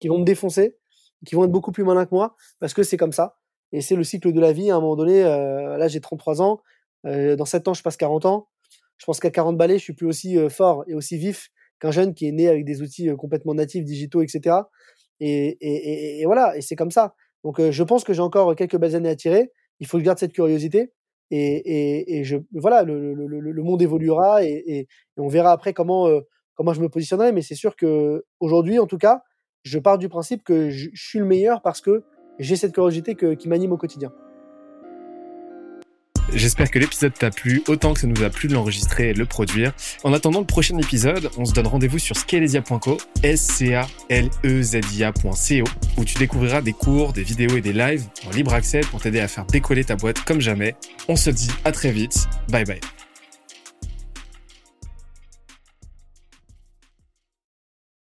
qui 0.00 0.08
vont 0.08 0.18
me 0.18 0.24
défoncer, 0.24 0.76
qui 1.24 1.36
vont 1.36 1.44
être 1.44 1.52
beaucoup 1.52 1.72
plus 1.72 1.84
malins 1.84 2.04
que 2.04 2.14
moi 2.14 2.34
parce 2.58 2.74
que 2.74 2.82
c'est 2.82 2.96
comme 2.96 3.12
ça. 3.12 3.38
Et 3.70 3.80
c'est 3.80 3.96
le 3.96 4.04
cycle 4.04 4.32
de 4.32 4.40
la 4.40 4.52
vie. 4.52 4.70
À 4.70 4.76
un 4.76 4.80
moment 4.80 4.96
donné, 4.96 5.22
euh, 5.22 5.76
là 5.78 5.88
j'ai 5.88 6.00
33 6.00 6.42
ans, 6.42 6.60
euh, 7.06 7.36
dans 7.36 7.44
7 7.44 7.68
ans 7.68 7.74
je 7.74 7.82
passe 7.82 7.96
40 7.96 8.26
ans. 8.26 8.48
Je 8.98 9.06
pense 9.06 9.20
qu'à 9.20 9.30
40 9.30 9.56
balais, 9.56 9.78
je 9.78 9.84
suis 9.84 9.94
plus 9.94 10.06
aussi 10.06 10.36
fort 10.48 10.84
et 10.86 10.94
aussi 10.94 11.16
vif 11.16 11.50
qu'un 11.80 11.90
jeune 11.90 12.14
qui 12.14 12.28
est 12.28 12.32
né 12.32 12.48
avec 12.48 12.64
des 12.64 12.82
outils 12.82 13.08
complètement 13.16 13.54
natifs, 13.54 13.84
digitaux, 13.84 14.22
etc. 14.22 14.56
Et, 15.24 16.22
voilà, 16.26 16.56
et 16.56 16.60
c'est 16.60 16.76
comme 16.76 16.90
ça. 16.90 17.14
Donc 17.44 17.60
je 17.60 17.82
pense 17.82 18.04
que 18.04 18.12
j'ai 18.12 18.22
encore 18.22 18.54
quelques 18.56 18.76
belles 18.76 18.96
années 18.96 19.08
à 19.08 19.16
tirer. 19.16 19.52
Il 19.80 19.86
faut 19.86 19.96
que 19.96 20.00
je 20.00 20.06
garde 20.06 20.18
cette 20.18 20.32
curiosité. 20.32 20.92
Et, 21.30 22.22
voilà, 22.54 22.82
le, 22.82 23.62
monde 23.62 23.82
évoluera 23.82 24.44
et, 24.44 24.86
on 25.16 25.28
verra 25.28 25.52
après 25.52 25.72
comment, 25.72 26.08
comment 26.54 26.72
je 26.72 26.80
me 26.80 26.88
positionnerai. 26.88 27.32
Mais 27.32 27.42
c'est 27.42 27.54
sûr 27.54 27.76
que 27.76 28.24
aujourd'hui, 28.40 28.78
en 28.78 28.86
tout 28.86 28.98
cas, 28.98 29.22
je 29.62 29.78
pars 29.78 29.98
du 29.98 30.08
principe 30.08 30.42
que 30.42 30.70
je, 30.70 30.90
suis 30.94 31.18
le 31.18 31.24
meilleur 31.24 31.62
parce 31.62 31.80
que 31.80 32.02
j'ai 32.38 32.56
cette 32.56 32.72
curiosité 32.72 33.14
qui 33.14 33.48
m'anime 33.48 33.72
au 33.72 33.76
quotidien. 33.76 34.12
J'espère 36.34 36.70
que 36.70 36.78
l'épisode 36.78 37.12
t'a 37.12 37.30
plu 37.30 37.62
autant 37.68 37.92
que 37.92 38.00
ça 38.00 38.06
nous 38.06 38.22
a 38.22 38.30
plu 38.30 38.48
de 38.48 38.54
l'enregistrer 38.54 39.10
et 39.10 39.12
de 39.14 39.18
le 39.18 39.26
produire. 39.26 39.72
En 40.02 40.12
attendant 40.12 40.40
le 40.40 40.46
prochain 40.46 40.76
épisode, 40.78 41.30
on 41.36 41.44
se 41.44 41.52
donne 41.52 41.66
rendez-vous 41.66 41.98
sur 41.98 42.16
scalesia.co, 42.16 42.98
s 43.22 43.40
c 43.40 43.74
a 43.74 43.86
l 44.08 44.30
e 44.44 44.62
z 44.62 44.80
i 44.94 45.04
a.co 45.04 45.64
où 45.98 46.04
tu 46.04 46.18
découvriras 46.18 46.62
des 46.62 46.72
cours, 46.72 47.12
des 47.12 47.22
vidéos 47.22 47.56
et 47.56 47.60
des 47.60 47.72
lives 47.72 48.04
en 48.26 48.30
libre 48.30 48.54
accès 48.54 48.80
pour 48.80 49.00
t'aider 49.00 49.20
à 49.20 49.28
faire 49.28 49.44
décoller 49.44 49.84
ta 49.84 49.96
boîte 49.96 50.20
comme 50.24 50.40
jamais. 50.40 50.74
On 51.08 51.16
se 51.16 51.30
dit 51.30 51.50
à 51.64 51.72
très 51.72 51.92
vite. 51.92 52.26
Bye 52.48 52.64
bye. 52.64 52.80